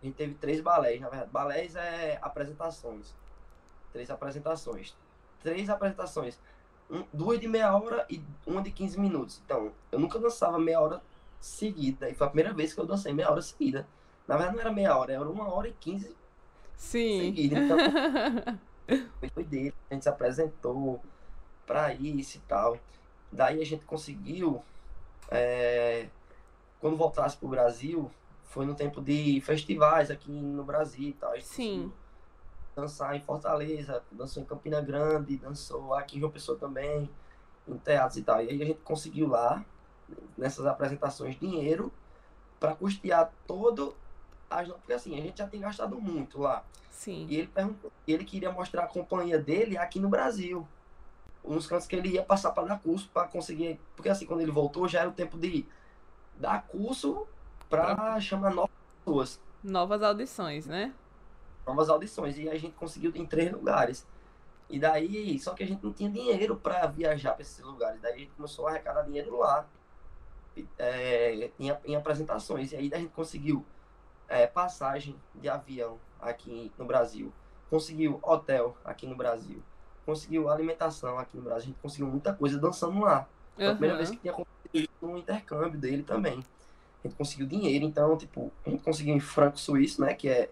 A 0.03 0.07
gente 0.07 0.17
teve 0.17 0.35
três 0.35 0.61
balés, 0.61 1.01
na 1.01 1.09
verdade. 1.09 1.31
Balés 1.31 1.77
é 1.77 2.19
apresentações. 2.21 3.15
Três 3.93 4.11
apresentações. 4.11 4.95
Três 5.41 5.69
apresentações 5.71 6.39
um, 6.91 7.05
duas 7.13 7.41
de 7.41 7.49
meia 7.49 7.77
hora 7.77 8.07
e 8.09 8.23
uma 8.47 8.63
de 8.63 8.71
15 8.71 8.99
minutos. 8.99 9.41
Então, 9.45 9.73
eu 9.91 9.99
nunca 9.99 10.19
dançava 10.19 10.59
meia 10.59 10.81
hora 10.81 11.03
seguida. 11.41 12.09
E 12.09 12.15
foi 12.15 12.27
a 12.27 12.31
primeira 12.31 12.53
vez 12.53 12.73
que 12.73 12.81
eu 12.81 12.87
dancei 12.87 13.13
meia 13.13 13.31
hora 13.31 13.43
seguida. 13.43 13.87
Na 14.27 14.37
verdade, 14.37 14.57
não 14.57 14.63
era 14.63 14.73
meia 14.73 14.97
hora, 14.97 15.13
era 15.13 15.29
uma 15.29 15.53
hora 15.53 15.69
e 15.69 15.73
15 15.73 16.15
Sim. 16.77 17.21
seguida. 17.21 17.61
Então, 17.61 17.79
foi 19.35 19.45
dele. 19.45 19.75
A 19.91 19.95
gente 19.95 20.03
se 20.03 20.09
apresentou 20.09 21.01
para 21.67 21.93
isso 21.95 22.39
e 22.39 22.41
tal. 22.41 22.79
Daí 23.31 23.61
a 23.61 23.67
gente 23.67 23.85
conseguiu. 23.85 24.63
É, 25.31 26.09
quando 26.81 26.97
voltasse 26.97 27.37
pro 27.37 27.49
Brasil, 27.49 28.11
foi 28.45 28.67
no 28.67 28.75
tempo 28.75 29.01
de 29.01 29.41
festivais 29.41 30.11
aqui 30.11 30.31
no 30.31 30.63
Brasil 30.63 31.09
e 31.09 31.13
tal. 31.15 31.41
Sim 31.41 31.91
dançar 32.75 33.17
em 33.17 33.21
Fortaleza, 33.21 34.03
dançou 34.11 34.43
em 34.43 34.47
Campina 34.47 34.81
Grande, 34.81 35.37
dançou 35.37 35.95
aqui 35.95 36.17
em 36.17 36.21
João 36.21 36.33
Pessoa 36.33 36.59
também, 36.59 37.09
em 37.67 37.77
teatros 37.79 38.17
e 38.17 38.23
tal. 38.23 38.43
E 38.43 38.49
aí 38.49 38.63
a 38.63 38.67
gente 38.67 38.81
conseguiu 38.81 39.29
lá, 39.29 39.65
nessas 40.37 40.67
apresentações, 40.67 41.39
dinheiro 41.39 41.93
para 42.59 42.75
custear 42.75 43.33
todo 43.47 43.95
as. 44.51 44.69
Porque 44.69 44.93
assim, 44.93 45.19
a 45.19 45.23
gente 45.23 45.39
já 45.39 45.47
tem 45.47 45.61
gastado 45.61 46.01
muito 46.01 46.41
lá. 46.41 46.65
Sim. 46.91 47.27
E 47.29 47.37
ele 47.37 47.49
perguntou, 47.49 47.93
ele 48.07 48.25
queria 48.25 48.51
mostrar 48.51 48.85
a 48.85 48.89
companhia 48.89 49.39
dele 49.39 49.77
aqui 49.77 49.99
no 50.01 50.09
Brasil. 50.09 50.67
Uns 51.45 51.67
cantos 51.67 51.87
que 51.87 51.95
ele 51.95 52.09
ia 52.09 52.23
passar 52.23 52.53
para 52.53 52.69
dar 52.69 52.81
curso 52.81 53.09
para 53.13 53.29
conseguir. 53.29 53.79
Porque 53.95 54.09
assim, 54.09 54.25
quando 54.27 54.41
ele 54.41 54.51
voltou, 54.51 54.89
já 54.89 55.01
era 55.01 55.09
o 55.09 55.13
tempo 55.13 55.37
de 55.37 55.67
dar 56.37 56.67
curso 56.67 57.27
para 57.69 58.19
chamar 58.21 58.55
novas 58.55 58.71
pessoas. 58.99 59.41
Novas 59.63 60.03
audições, 60.03 60.67
né? 60.67 60.95
Novas 61.67 61.89
audições. 61.89 62.39
E 62.39 62.49
a 62.49 62.59
gente 62.59 62.75
conseguiu 62.75 63.13
em 63.15 63.27
três 63.27 63.51
lugares. 63.53 64.07
E 64.69 64.79
daí, 64.79 65.39
só 65.39 65.55
que 65.55 65.63
a 65.63 65.67
gente 65.67 65.85
não 65.85 65.93
tinha 65.93 66.11
dinheiro 66.11 66.57
para 66.57 66.87
viajar 66.87 67.33
para 67.33 67.43
esses 67.43 67.63
lugares. 67.65 68.01
Daí 68.01 68.15
a 68.15 68.19
gente 68.19 68.33
começou 68.33 68.67
a 68.67 68.71
arrecadar 68.71 69.03
dinheiro 69.03 69.39
lá, 69.39 69.67
é, 70.79 71.51
em, 71.59 71.73
em, 71.85 71.97
apresentações. 71.97 72.73
E 72.73 72.77
aí 72.77 72.91
a 72.93 72.99
gente 72.99 73.13
conseguiu 73.13 73.65
é, 74.29 74.47
passagem 74.47 75.17
de 75.35 75.49
avião 75.49 75.99
aqui 76.21 76.73
no 76.79 76.85
Brasil, 76.85 77.33
conseguiu 77.69 78.19
hotel 78.23 78.77
aqui 78.85 79.07
no 79.07 79.15
Brasil, 79.15 79.63
conseguiu 80.07 80.49
alimentação 80.49 81.19
aqui 81.19 81.37
no 81.37 81.43
Brasil. 81.43 81.65
A 81.65 81.67
gente 81.67 81.81
conseguiu 81.81 82.07
muita 82.07 82.33
coisa 82.33 82.59
dançando 82.59 83.01
lá. 83.01 83.29
Foi 83.55 83.67
a 83.67 83.73
primeira 83.73 83.97
vez 83.97 84.11
que 84.11 84.17
tinha 84.17 84.33
acontecido 84.33 84.91
um 85.03 85.19
intercâmbio 85.19 85.79
dele 85.79 86.03
também. 86.03 86.43
A 87.05 87.07
gente 87.07 87.17
conseguiu 87.17 87.47
dinheiro, 87.47 87.85
então, 87.85 88.17
tipo, 88.17 88.51
a 88.65 88.71
gente 88.71 88.83
conseguiu 88.83 89.15
em 89.15 89.21
franco 89.21 89.59
suíço, 89.59 90.01
né, 90.01 90.15
que 90.15 90.29
é 90.29 90.51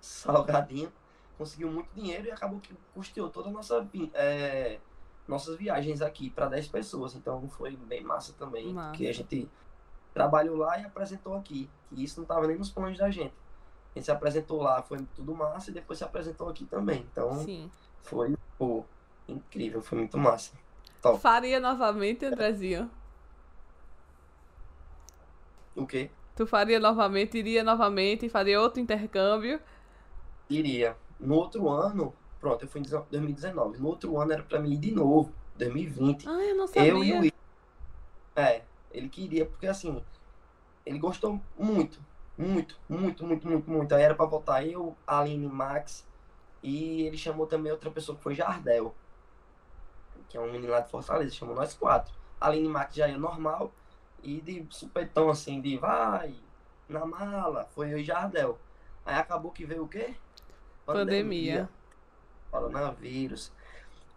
salgadinho, 0.00 0.92
conseguiu 1.36 1.70
muito 1.70 1.88
dinheiro 1.94 2.26
e 2.26 2.30
acabou 2.30 2.60
que 2.60 2.74
custeou 2.94 3.28
toda 3.28 3.48
a 3.48 3.52
nossa 3.52 3.86
é, 4.14 4.78
nossas 5.26 5.56
viagens 5.56 6.00
aqui 6.00 6.30
para 6.30 6.48
10 6.48 6.68
pessoas. 6.68 7.14
Então 7.14 7.48
foi 7.48 7.76
bem 7.76 8.02
massa 8.02 8.32
também, 8.38 8.72
massa. 8.72 8.90
porque 8.90 9.06
a 9.06 9.12
gente 9.12 9.48
trabalhou 10.14 10.56
lá 10.56 10.78
e 10.78 10.84
apresentou 10.84 11.34
aqui. 11.34 11.68
E 11.92 12.02
isso 12.04 12.18
não 12.18 12.24
estava 12.24 12.46
nem 12.46 12.56
nos 12.56 12.70
planos 12.70 12.98
da 12.98 13.10
gente. 13.10 13.34
A 13.94 13.98
gente 13.98 14.04
se 14.04 14.10
apresentou 14.10 14.62
lá, 14.62 14.82
foi 14.82 14.98
tudo 15.14 15.34
massa 15.34 15.70
e 15.70 15.74
depois 15.74 15.98
se 15.98 16.04
apresentou 16.04 16.48
aqui 16.48 16.64
também. 16.64 17.06
Então 17.10 17.34
Sim. 17.44 17.70
foi 18.02 18.36
pô, 18.58 18.84
incrível, 19.28 19.82
foi 19.82 19.98
muito 19.98 20.18
massa. 20.18 20.52
Top. 21.02 21.20
Faria 21.20 21.60
novamente, 21.60 22.24
Andrezinho? 22.24 22.90
O 25.74 25.86
quê? 25.86 26.10
Tu 26.34 26.46
faria 26.46 26.80
novamente, 26.80 27.38
iria 27.38 27.62
novamente, 27.62 28.28
faria 28.28 28.60
outro 28.60 28.80
intercâmbio 28.80 29.60
iria. 30.48 30.96
No 31.18 31.34
outro 31.34 31.68
ano, 31.68 32.14
pronto, 32.40 32.64
eu 32.64 32.68
fui 32.68 32.80
em 32.80 32.84
2019. 32.84 33.78
No 33.78 33.88
outro 33.88 34.18
ano 34.20 34.32
era 34.32 34.42
para 34.42 34.60
mim 34.60 34.72
ir 34.74 34.78
de 34.78 34.90
novo, 34.92 35.32
2020. 35.56 36.28
Ah, 36.28 36.44
eu 36.44 36.56
não 36.56 36.66
sabia. 36.66 36.88
Eu 36.90 37.04
e 37.04 37.28
o 37.28 37.32
É, 38.36 38.62
ele 38.90 39.08
queria, 39.08 39.46
porque 39.46 39.66
assim, 39.66 40.02
ele 40.84 40.98
gostou 40.98 41.40
muito, 41.58 41.98
muito, 42.36 42.78
muito, 42.88 43.24
muito, 43.24 43.48
muito, 43.48 43.70
muito. 43.70 43.94
Aí 43.94 44.02
era 44.02 44.14
para 44.14 44.26
voltar 44.26 44.64
eu, 44.64 44.96
Aline 45.06 45.48
Max, 45.48 46.06
e 46.62 47.02
ele 47.02 47.16
chamou 47.16 47.46
também 47.46 47.72
outra 47.72 47.90
pessoa 47.90 48.16
que 48.16 48.22
foi 48.22 48.34
Jardel, 48.34 48.94
que 50.28 50.36
é 50.36 50.40
um 50.40 50.50
menino 50.50 50.72
lá 50.72 50.80
de 50.80 50.90
Fortaleza, 50.90 51.34
chamou 51.34 51.54
nós 51.54 51.74
quatro. 51.74 52.14
Aline 52.40 52.68
Max 52.68 52.94
já 52.94 53.08
ia 53.08 53.18
normal, 53.18 53.72
e 54.22 54.40
de 54.40 54.66
supetão 54.70 55.30
assim, 55.30 55.60
de 55.60 55.76
vai, 55.78 56.34
na 56.88 57.06
mala, 57.06 57.66
foi 57.70 57.92
eu 57.92 57.98
e 57.98 58.04
Jardel. 58.04 58.58
Aí 59.04 59.14
acabou 59.14 59.52
que 59.52 59.64
veio 59.64 59.84
o 59.84 59.88
quê? 59.88 60.14
Pandemia. 60.86 61.68
Coronavírus. 62.50 63.52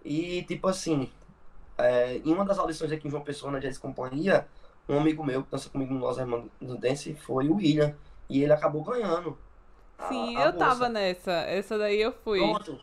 E, 0.03 0.43
tipo 0.43 0.67
assim, 0.67 1.11
é, 1.77 2.17
em 2.17 2.33
uma 2.33 2.45
das 2.45 2.57
audições 2.57 2.91
aqui 2.91 3.07
em 3.07 3.11
João 3.11 3.23
Pessoa, 3.23 3.51
na 3.51 3.59
Jazz 3.59 3.77
Companhia, 3.77 4.47
um 4.87 4.99
amigo 4.99 5.23
meu 5.23 5.43
que 5.43 5.51
dança 5.51 5.69
comigo 5.69 5.93
no 5.93 5.99
Nós 5.99 6.17
Irmãos 6.17 6.49
do 6.61 6.77
Dance 6.77 7.13
foi 7.15 7.49
o 7.49 7.55
William. 7.55 7.95
E 8.29 8.43
ele 8.43 8.53
acabou 8.53 8.83
ganhando. 8.83 9.37
Sim, 10.07 10.37
a, 10.37 10.45
eu 10.45 10.57
tava 10.57 10.75
bolsa. 10.75 10.89
nessa. 10.89 11.31
Essa 11.31 11.77
daí 11.77 11.99
eu 11.99 12.11
fui. 12.11 12.39
Pronto. 12.39 12.79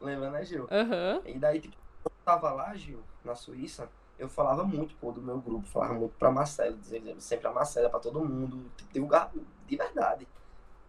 Lembra, 0.00 0.30
né, 0.30 0.44
Gil? 0.44 0.68
Aham. 0.70 1.22
E 1.24 1.38
daí, 1.38 1.60
tipo, 1.60 1.76
eu 2.04 2.10
tava 2.24 2.52
lá, 2.52 2.74
Gil, 2.76 3.02
na 3.24 3.34
Suíça, 3.34 3.88
eu 4.18 4.28
falava 4.28 4.62
muito, 4.62 4.94
pô, 4.96 5.10
do 5.10 5.20
meu 5.20 5.38
grupo, 5.38 5.66
falava 5.66 5.94
muito 5.94 6.14
pra 6.18 6.30
Marcelo, 6.30 6.76
dizia 6.76 7.02
sempre 7.18 7.48
a 7.48 7.52
Marcela 7.52 7.90
pra 7.90 7.98
todo 7.98 8.24
mundo, 8.24 8.70
tipo, 8.76 8.92
divulgar 8.92 9.32
de 9.66 9.76
verdade. 9.76 10.28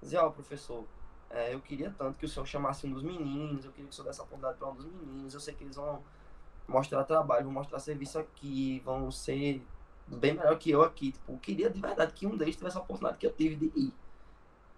Dizia, 0.02 0.24
ó, 0.24 0.30
professor, 0.30 0.86
é, 1.30 1.54
eu 1.54 1.62
queria 1.62 1.92
tanto 1.92 2.18
que 2.20 2.26
o 2.26 2.30
senhor 2.30 2.46
chamasse 2.46 2.88
um 2.88 2.94
dos 2.94 3.04
meninos, 3.04 3.66
eu 3.66 3.72
queria 3.72 3.88
que 3.88 3.94
o 3.94 3.96
senhor 3.96 4.08
desse 4.08 4.22
a 4.22 4.24
oportunidade 4.24 4.58
pra 4.60 4.70
um 4.70 4.76
dos 4.76 4.86
meninos, 4.86 5.34
eu 5.34 5.40
sei 5.40 5.56
que 5.56 5.64
eles 5.64 5.76
vão 5.76 6.06
mostrar 6.68 7.04
trabalho, 7.06 7.46
vão 7.46 7.54
mostrar 7.54 7.80
serviço 7.80 8.20
aqui, 8.20 8.80
vão 8.82 9.12
ser 9.12 9.68
bem 10.08 10.34
melhor 10.36 10.58
que 10.60 10.72
eu 10.72 10.84
aqui. 10.84 11.12
Tipo, 11.14 11.34
eu 11.34 11.40
queria 11.40 11.70
de 11.70 11.82
verdade 11.82 12.14
que 12.14 12.28
um 12.28 12.38
deles 12.38 12.58
tivesse 12.58 12.78
a 12.78 12.82
oportunidade 12.82 13.20
que 13.20 13.28
eu 13.28 13.34
tive 13.36 13.56
de 13.58 13.68
ir. 13.80 13.98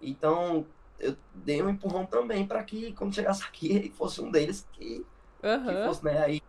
Então, 0.02 0.68
eu 0.98 1.18
dei 1.34 1.62
um 1.62 1.70
empurrão 1.70 2.06
também 2.06 2.48
para 2.48 2.64
que 2.64 2.94
quando 2.94 3.14
chegasse 3.16 3.44
aqui 3.44 3.92
fosse 3.96 4.22
um 4.22 4.32
deles 4.32 4.68
que, 4.72 5.06
que 5.66 5.76
Aham. 5.76 5.78
fosse, 5.78 6.04
né? 6.06 6.20
Aí 6.24 6.42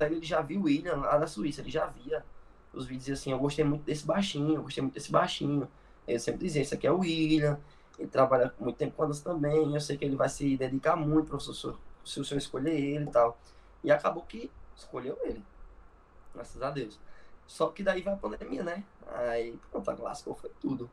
ele 0.00 0.24
já 0.24 0.42
viu 0.42 0.60
o 0.62 0.64
William 0.64 0.96
lá 0.96 1.18
da 1.18 1.26
Suíça, 1.26 1.60
ele 1.60 1.70
já 1.70 1.86
via 1.86 2.26
os 2.72 2.86
vídeos 2.86 3.08
e 3.08 3.12
assim, 3.12 3.32
eu 3.32 3.38
gostei 3.38 3.64
muito 3.64 3.84
desse 3.84 4.06
baixinho, 4.06 4.56
eu 4.56 4.62
gostei 4.62 4.82
muito 4.82 4.94
desse 4.94 5.10
baixinho. 5.12 5.70
Eu 6.06 6.18
sempre 6.20 6.40
dizia, 6.46 6.62
esse 6.62 6.74
aqui 6.74 6.86
é 6.86 6.92
o 6.92 7.00
William, 7.00 7.60
ele 8.00 8.08
trabalha 8.08 8.52
muito 8.58 8.76
tempo 8.76 8.96
com 8.96 9.02
a 9.02 9.06
dança 9.06 9.22
também, 9.22 9.74
eu 9.74 9.80
sei 9.80 9.96
que 9.98 10.04
ele 10.06 10.16
vai 10.16 10.28
se 10.28 10.56
dedicar 10.56 10.96
muito 10.96 11.38
senhor, 11.38 11.78
se 12.02 12.18
o 12.18 12.24
senhor 12.24 12.38
escolher 12.38 12.74
ele 12.74 13.04
e 13.04 13.10
tal. 13.10 13.38
E 13.84 13.92
acabou 13.92 14.22
que 14.22 14.50
escolheu 14.74 15.18
ele. 15.22 15.44
Graças 16.34 16.62
a 16.62 16.70
Deus. 16.70 16.98
Só 17.46 17.68
que 17.68 17.82
daí 17.82 18.00
vai 18.00 18.14
a 18.14 18.16
pandemia, 18.16 18.62
né? 18.62 18.84
Aí, 19.06 19.58
pronto, 19.70 20.02
lascou, 20.02 20.34
foi 20.34 20.50
tudo. 20.60 20.90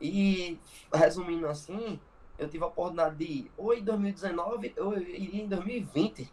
E, 0.00 0.58
resumindo 0.92 1.46
assim, 1.46 2.00
eu 2.36 2.48
tive 2.48 2.64
a 2.64 2.66
oportunidade 2.66 3.14
de 3.16 3.24
ir 3.24 3.52
ou 3.56 3.72
em 3.72 3.84
2019 3.84 4.74
ou 4.78 4.94
eu 4.94 5.02
iria 5.02 5.44
em 5.44 5.48
2020. 5.48 6.32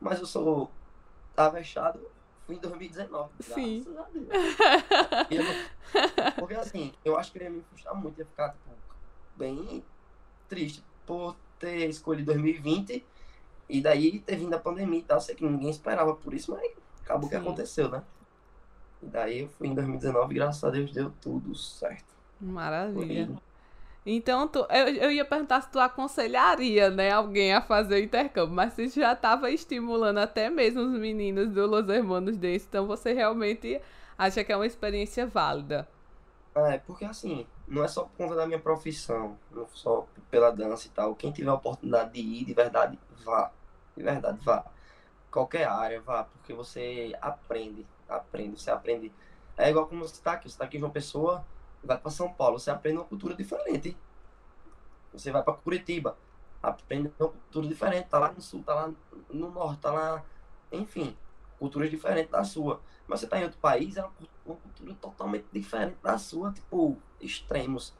Mas 0.00 0.18
eu 0.18 0.26
sou 0.26 0.70
avexado, 1.36 2.00
fui 2.46 2.56
em 2.56 2.58
2019. 2.58 3.30
Sim. 3.40 3.84
Graças 3.84 3.98
a 3.98 5.22
Deus. 5.24 5.44
Eu 6.32 6.32
Porque 6.36 6.54
assim, 6.54 6.92
eu 7.04 7.18
acho 7.18 7.32
que 7.32 7.38
eu 7.38 7.44
ia 7.44 7.50
me 7.50 7.62
frustrar 7.62 7.94
muito, 7.94 8.18
ia 8.18 8.26
ficar 8.26 8.50
tipo, 8.50 8.70
bem 9.36 9.84
triste 10.48 10.82
por 11.04 11.36
ter 11.58 11.88
escolhido 11.88 12.32
2020 12.32 13.04
e 13.68 13.80
daí 13.80 14.20
ter 14.20 14.36
vindo 14.36 14.54
a 14.54 14.58
pandemia 14.58 15.00
e 15.00 15.02
tal. 15.02 15.20
Sei 15.20 15.34
que 15.34 15.44
ninguém 15.44 15.70
esperava 15.70 16.14
por 16.14 16.34
isso, 16.34 16.52
mas 16.52 16.70
acabou 17.02 17.28
que 17.28 17.36
Sim. 17.36 17.42
aconteceu, 17.42 17.88
né? 17.88 18.02
E 19.02 19.06
daí 19.06 19.40
eu 19.40 19.48
fui 19.48 19.68
em 19.68 19.74
2019 19.74 20.32
e 20.32 20.34
graças 20.34 20.64
a 20.64 20.70
Deus 20.70 20.92
deu 20.92 21.12
tudo 21.20 21.54
certo. 21.54 22.14
Maravilha. 22.40 23.36
Então, 24.08 24.46
tu, 24.46 24.64
eu, 24.70 24.88
eu 24.88 25.10
ia 25.10 25.24
perguntar 25.24 25.60
se 25.62 25.70
tu 25.70 25.80
aconselharia, 25.80 26.90
né, 26.90 27.10
alguém 27.10 27.52
a 27.52 27.60
fazer 27.60 27.96
o 27.96 28.04
intercâmbio, 28.04 28.54
mas 28.54 28.72
você 28.72 28.88
já 28.88 29.12
estava 29.12 29.50
estimulando 29.50 30.18
até 30.18 30.48
mesmo 30.48 30.82
os 30.82 30.92
meninos 30.92 31.50
do 31.50 31.66
Los 31.66 31.88
Hermanos 31.88 32.36
Dance, 32.36 32.64
então 32.68 32.86
você 32.86 33.12
realmente 33.12 33.80
acha 34.16 34.44
que 34.44 34.52
é 34.52 34.56
uma 34.56 34.66
experiência 34.66 35.26
válida. 35.26 35.88
É, 36.56 36.78
porque 36.78 37.04
assim, 37.04 37.46
não 37.68 37.84
é 37.84 37.88
só 37.88 38.04
por 38.04 38.16
conta 38.16 38.34
da 38.34 38.46
minha 38.46 38.58
profissão, 38.58 39.38
não 39.50 39.68
só 39.68 40.06
pela 40.30 40.50
dança 40.50 40.86
e 40.86 40.90
tal. 40.90 41.14
Quem 41.14 41.30
tiver 41.30 41.50
a 41.50 41.54
oportunidade 41.54 42.14
de 42.14 42.20
ir, 42.20 42.46
de 42.46 42.54
verdade, 42.54 42.98
vá. 43.22 43.52
De 43.94 44.02
verdade, 44.02 44.38
vá. 44.42 44.64
Qualquer 45.30 45.68
área, 45.68 46.00
vá, 46.00 46.24
porque 46.24 46.54
você 46.54 47.14
aprende, 47.20 47.86
aprende, 48.08 48.58
você 48.58 48.70
aprende. 48.70 49.12
É 49.54 49.68
igual 49.68 49.86
como 49.86 50.00
você 50.08 50.14
está 50.14 50.32
aqui, 50.32 50.48
você 50.48 50.54
está 50.54 50.64
aqui 50.64 50.78
em 50.78 50.80
João 50.80 50.90
Pessoa, 50.90 51.44
vai 51.84 51.98
para 51.98 52.10
São 52.10 52.32
Paulo, 52.32 52.58
você 52.58 52.70
aprende 52.70 52.98
uma 52.98 53.04
cultura 53.04 53.34
diferente. 53.34 53.94
Você 55.12 55.30
vai 55.30 55.42
para 55.42 55.52
Curitiba, 55.54 56.16
aprende 56.62 57.12
uma 57.20 57.28
cultura 57.28 57.68
diferente, 57.68 58.08
tá 58.08 58.18
lá 58.18 58.32
no 58.32 58.40
sul, 58.40 58.62
tá 58.62 58.74
lá 58.74 58.92
no 59.30 59.50
norte, 59.50 59.80
tá 59.82 59.92
lá, 59.92 60.24
enfim, 60.72 61.14
culturas 61.58 61.90
diferentes 61.90 62.30
da 62.30 62.44
sua. 62.44 62.82
Mas 63.06 63.20
você 63.20 63.26
tá 63.28 63.38
em 63.40 63.44
outro 63.44 63.58
país, 63.60 63.96
é 63.96 64.02
uma, 64.02 64.10
cu- 64.12 64.28
uma 64.44 64.56
cultura 64.56 64.94
totalmente 64.96 65.46
diferente 65.52 65.98
da 66.02 66.18
sua, 66.18 66.52
tipo, 66.52 67.02
extremos. 67.20 67.96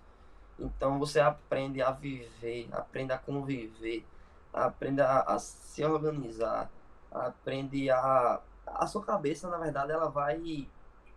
Então 0.58 0.98
você 0.98 1.20
aprende 1.20 1.82
a 1.82 1.90
viver, 1.90 2.68
aprende 2.72 3.12
a 3.12 3.18
conviver, 3.18 4.06
aprende 4.52 5.02
a, 5.02 5.20
a 5.20 5.38
se 5.38 5.84
organizar, 5.84 6.72
aprende 7.10 7.90
a. 7.90 8.42
A 8.66 8.86
sua 8.88 9.04
cabeça, 9.04 9.48
na 9.48 9.58
verdade, 9.58 9.92
ela 9.92 10.08
vai 10.10 10.68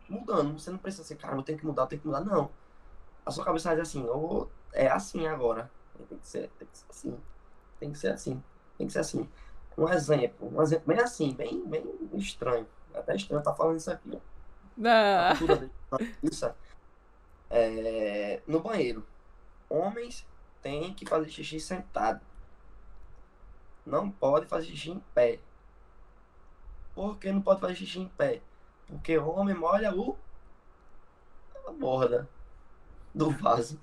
mudando. 0.09 0.59
Você 0.59 0.71
não 0.71 0.77
precisa 0.79 1.03
ser, 1.03 1.15
cara, 1.17 1.35
eu 1.35 1.43
tenho 1.43 1.57
que 1.59 1.65
mudar, 1.65 1.83
eu 1.83 1.87
tenho 1.87 2.01
que 2.01 2.07
mudar, 2.07 2.21
não. 2.21 2.51
A 3.25 3.31
sua 3.31 3.45
cabeça 3.45 3.69
dizer 3.71 3.81
assim, 3.83 4.03
ou 4.07 4.51
é 4.73 4.87
assim 4.89 5.27
agora. 5.27 5.71
Tem 6.09 6.19
que 6.19 6.27
ser, 6.27 6.49
tem 6.57 6.67
que 6.67 6.77
ser 6.77 6.85
assim. 6.89 7.23
Tem 7.79 7.91
que 7.91 7.97
ser 7.99 8.09
assim. 8.13 8.43
Tem 8.77 8.87
que 8.87 8.93
ser 8.93 8.99
assim. 8.99 9.29
Um 9.79 9.87
exemplo, 9.87 10.53
um 10.53 10.61
exemplo 10.61 10.93
bem 10.93 10.99
assim, 10.99 11.33
bem, 11.33 11.65
bem 11.65 11.85
estranho. 12.15 12.67
É 12.93 12.99
até 12.99 13.15
estranho 13.15 13.39
estar 13.39 13.53
falando 13.53 13.77
isso 13.77 13.89
aqui. 13.89 14.19
Ah, 14.85 15.33
dele, 15.33 15.71
isso, 16.21 16.53
é, 17.49 18.41
no 18.45 18.59
banheiro. 18.59 19.07
Homens 19.69 20.27
têm 20.61 20.93
que 20.93 21.05
fazer 21.05 21.29
xixi 21.29 21.61
sentado. 21.61 22.19
Não 23.85 24.11
pode 24.11 24.47
fazer 24.47 24.67
xixi 24.67 24.91
em 24.91 24.99
pé. 25.13 25.39
Por 26.93 27.17
que 27.17 27.31
não 27.31 27.41
pode 27.41 27.61
fazer 27.61 27.75
xixi 27.75 27.99
em 27.99 28.09
pé? 28.09 28.41
Porque 28.85 29.17
o 29.17 29.29
homem 29.29 29.55
molha 29.55 29.95
o 29.95 30.17
a 31.65 31.71
borda 31.71 32.27
do 33.15 33.29
vaso. 33.29 33.79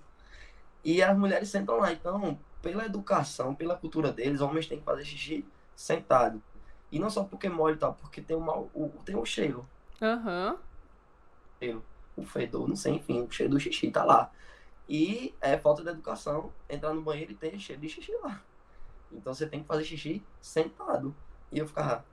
E 0.85 1.03
as 1.03 1.17
mulheres 1.17 1.49
sentam 1.49 1.79
lá. 1.79 1.91
Então, 1.91 2.39
pela 2.61 2.85
educação, 2.85 3.55
pela 3.55 3.77
cultura 3.77 4.13
deles, 4.13 4.43
homens 4.43 4.67
têm 4.67 4.79
que 4.79 4.85
fazer 4.85 5.07
xixi 5.07 5.47
sentado. 5.77 6.43
E 6.91 6.99
não 6.99 7.11
só 7.11 7.25
porque 7.25 7.49
molha 7.49 7.75
e 7.75 7.79
tal, 7.79 7.95
porque 7.95 8.23
tem 8.23 8.37
o, 8.37 8.41
mau, 8.41 8.71
o, 8.75 8.89
tem 9.05 9.17
o 9.17 9.25
cheiro 9.25 9.69
Aham. 10.01 10.59
cheiro, 11.63 11.85
o 12.17 12.25
fedor, 12.25 12.69
não 12.69 12.77
sei, 12.77 12.95
enfim, 12.95 13.23
o 13.23 13.31
cheiro 13.31 13.53
do 13.53 13.61
xixi 13.61 13.91
tá 13.91 14.05
lá. 14.05 14.31
E 14.89 15.35
é 15.41 15.59
falta 15.59 15.83
de 15.83 15.91
educação 15.91 16.53
entrar 16.69 16.95
no 16.95 17.03
banheiro 17.03 17.33
e 17.33 17.37
ter 17.37 17.59
cheiro 17.59 17.83
de 17.83 17.89
xixi 17.89 18.13
lá. 18.23 18.43
Então 19.13 19.35
você 19.35 19.47
tem 19.47 19.61
que 19.61 19.67
fazer 19.67 19.85
xixi 19.85 20.25
sentado. 20.41 21.15
E 21.53 21.59
eu 21.59 21.67
ficava. 21.67 22.05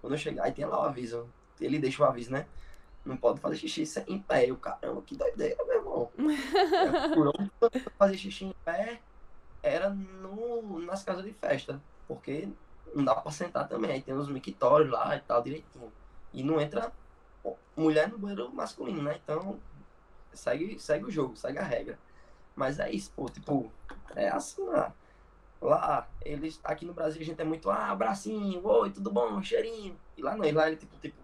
Quando 0.00 0.14
eu 0.14 0.18
chegar, 0.18 0.44
aí 0.44 0.52
tem 0.52 0.64
lá 0.64 0.80
o 0.80 0.84
aviso. 0.84 1.28
Ele 1.60 1.78
deixa 1.78 2.02
o 2.02 2.06
aviso, 2.06 2.32
né? 2.32 2.46
Não 3.04 3.16
pode 3.16 3.40
fazer 3.40 3.56
xixi 3.56 3.84
em 4.06 4.18
pé. 4.20 4.46
Eu, 4.46 4.56
caramba, 4.56 5.02
que 5.02 5.16
doideira, 5.16 5.64
meu 5.64 5.76
irmão. 5.76 6.10
É, 6.72 7.14
Por 7.14 7.28
onde 7.28 7.50
fazer 7.98 8.16
xixi 8.16 8.44
em 8.46 8.54
pé 8.64 9.00
era 9.62 9.90
no, 9.90 10.80
nas 10.80 11.02
casas 11.02 11.24
de 11.24 11.32
festa. 11.32 11.80
Porque 12.10 12.48
não 12.92 13.04
dá 13.04 13.14
pra 13.14 13.30
sentar 13.30 13.68
também. 13.68 13.92
Aí 13.92 14.02
tem 14.02 14.12
os 14.14 14.28
mictórios 14.28 14.90
lá 14.90 15.14
e 15.14 15.20
tal, 15.20 15.40
direitinho. 15.40 15.92
E 16.32 16.42
não 16.42 16.60
entra 16.60 16.92
mulher 17.76 18.08
no 18.08 18.18
banheiro 18.18 18.52
masculino, 18.52 19.00
né? 19.00 19.20
Então, 19.22 19.60
segue, 20.32 20.76
segue 20.80 21.04
o 21.04 21.10
jogo, 21.10 21.36
segue 21.36 21.58
a 21.58 21.62
regra. 21.62 21.96
Mas 22.56 22.80
é 22.80 22.90
isso, 22.90 23.12
pô, 23.14 23.26
tipo, 23.26 23.70
é 24.16 24.28
assim 24.28 24.60
lá. 24.64 24.92
Lá, 25.62 26.08
eles, 26.22 26.58
aqui 26.64 26.84
no 26.84 26.92
Brasil 26.92 27.22
a 27.22 27.24
gente 27.24 27.40
é 27.40 27.44
muito, 27.44 27.70
ah, 27.70 27.92
abracinho, 27.92 28.66
oi, 28.66 28.90
tudo 28.90 29.12
bom, 29.12 29.40
cheirinho. 29.40 29.96
E 30.16 30.22
lá 30.22 30.36
não, 30.36 30.52
lá 30.52 30.66
ele 30.66 30.76
tipo, 30.76 30.96
tipo, 30.98 31.16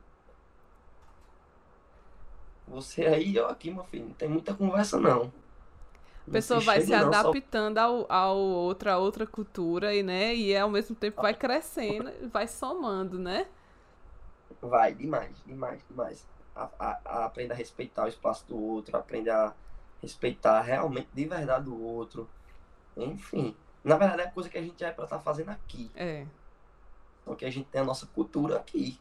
você 2.69 3.07
aí 3.07 3.31
e 3.31 3.37
eu 3.37 3.49
aqui, 3.49 3.73
meu 3.73 3.83
filho, 3.83 4.05
não 4.07 4.15
tem 4.15 4.29
muita 4.29 4.55
conversa 4.55 5.01
não. 5.01 5.33
A 6.29 6.31
pessoa 6.33 6.61
vai 6.61 6.81
se 6.81 6.93
só- 6.93 6.95
adaptando 6.95 7.79
ao, 7.79 8.11
ao 8.13 8.37
outra, 8.37 8.95
a 8.95 8.99
outra 8.99 9.27
cultura 9.27 9.95
e, 9.95 10.03
né, 10.03 10.35
e 10.35 10.57
ao 10.57 10.69
mesmo 10.71 10.95
tempo 10.97 11.21
vai 11.21 11.35
crescendo, 11.35 12.11
vai 12.31 12.49
somando, 12.49 13.19
né? 13.19 13.47
Vai, 14.61 14.95
demais, 14.95 15.43
demais, 15.45 15.83
demais. 15.89 16.29
A, 16.55 16.71
a, 16.79 17.01
a- 17.05 17.25
aprende 17.27 17.53
a 17.53 17.57
respeitar 17.57 18.05
o 18.05 18.09
espaço 18.09 18.47
do 18.49 18.59
outro, 18.59 18.97
aprende 18.97 19.31
a 19.31 19.55
respeitar 20.03 20.61
realmente 20.63 21.11
de 21.13 21.27
verdade 21.27 21.69
o 21.69 21.79
outro. 21.81 22.29
Enfim, 22.97 23.57
na 23.85 23.97
verdade 23.99 24.23
é 24.23 24.31
coisa 24.31 24.49
que 24.51 24.59
a 24.59 24.63
gente 24.63 24.81
já 24.81 24.89
é 24.89 24.93
pra 24.93 25.05
estar 25.05 25.21
fazendo 25.21 25.51
aqui. 25.51 25.95
É. 25.95 26.27
Porque 27.27 27.45
a 27.45 27.51
gente 27.51 27.69
tem 27.69 27.83
a 27.83 27.85
nossa 27.85 28.07
cultura 28.07 28.57
aqui. 28.57 28.99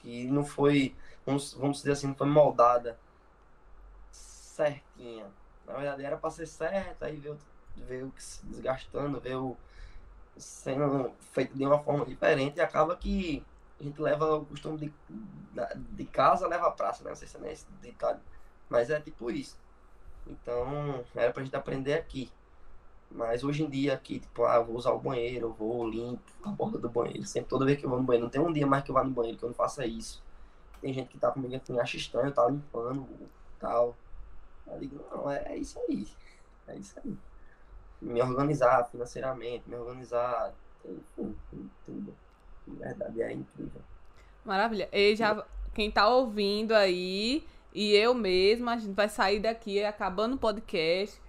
Que 0.00 0.26
não 0.26 0.44
foi, 0.44 0.94
vamos, 1.24 1.54
vamos 1.54 1.78
dizer 1.78 1.92
assim, 1.92 2.08
não 2.08 2.14
foi 2.14 2.26
moldada 2.28 2.98
certinha. 4.12 5.32
Na 5.72 5.78
verdade 5.78 6.04
era 6.04 6.16
pra 6.18 6.30
ser 6.30 6.46
certa, 6.46 7.06
aí 7.06 7.16
veio, 7.16 7.38
veio 7.76 8.12
se 8.18 8.44
desgastando, 8.44 9.18
veio 9.18 9.56
sendo 10.36 11.10
feito 11.32 11.56
de 11.56 11.64
uma 11.64 11.78
forma 11.78 12.04
diferente 12.04 12.58
e 12.58 12.60
acaba 12.60 12.94
que 12.94 13.42
a 13.80 13.84
gente 13.84 14.00
leva 14.00 14.36
o 14.36 14.44
costume 14.44 14.78
de, 14.78 14.92
de 15.90 16.04
casa, 16.04 16.46
leva 16.46 16.68
a 16.68 16.70
praça, 16.70 17.02
né? 17.02 17.10
Não 17.10 17.16
sei 17.16 17.26
se 17.26 17.36
é 17.36 17.40
nem 17.40 17.52
esse 17.52 17.66
ditado. 17.80 18.20
Mas 18.68 18.90
é 18.90 19.00
tipo 19.00 19.30
isso. 19.30 19.56
Então, 20.26 21.04
era 21.14 21.32
pra 21.32 21.42
gente 21.42 21.56
aprender 21.56 21.94
aqui. 21.94 22.30
Mas 23.10 23.42
hoje 23.42 23.62
em 23.62 23.68
dia 23.68 23.94
aqui, 23.94 24.20
tipo, 24.20 24.44
ah, 24.44 24.60
vou 24.60 24.76
usar 24.76 24.92
o 24.92 24.98
banheiro, 24.98 25.52
vou 25.52 25.88
limpo 25.88 26.22
a 26.44 26.50
borda 26.50 26.78
do 26.78 26.88
banheiro. 26.88 27.24
Sempre 27.24 27.48
toda 27.48 27.64
vez 27.64 27.78
que 27.78 27.84
eu 27.84 27.90
vou 27.90 27.98
no 27.98 28.04
banheiro, 28.04 28.24
não 28.24 28.30
tem 28.30 28.40
um 28.40 28.52
dia 28.52 28.66
mais 28.66 28.84
que 28.84 28.90
eu 28.90 28.94
vá 28.94 29.02
no 29.02 29.10
banheiro 29.10 29.38
que 29.38 29.44
eu 29.44 29.48
não 29.48 29.54
faça 29.54 29.84
isso. 29.86 30.22
Tem 30.80 30.92
gente 30.92 31.08
que 31.08 31.18
tá 31.18 31.30
comigo 31.30 31.58
que 31.60 31.78
acha 31.78 31.96
estranho, 31.96 32.32
tá 32.32 32.46
limpando 32.46 33.06
tal. 33.58 33.96
Eu 34.66 34.78
digo, 34.78 35.04
não, 35.10 35.30
é, 35.30 35.42
é 35.46 35.56
isso 35.56 35.78
aí. 35.88 36.06
É 36.68 36.76
isso 36.76 36.98
aí. 37.04 37.16
Me 38.00 38.20
organizar 38.20 38.84
financeiramente, 38.90 39.68
me 39.68 39.76
organizar, 39.76 40.52
enfim, 40.84 41.70
tudo. 41.84 42.14
Na 42.66 42.86
verdade 42.86 43.22
é 43.22 43.32
incrível. 43.32 43.80
Maravilha. 44.44 44.88
E 44.92 45.14
já, 45.14 45.44
quem 45.74 45.90
tá 45.90 46.08
ouvindo 46.08 46.72
aí, 46.72 47.46
e 47.72 47.94
eu 47.94 48.14
mesma, 48.14 48.74
a 48.74 48.76
gente 48.76 48.94
vai 48.94 49.08
sair 49.08 49.40
daqui 49.40 49.82
acabando 49.84 50.34
o 50.34 50.38
podcast. 50.38 51.20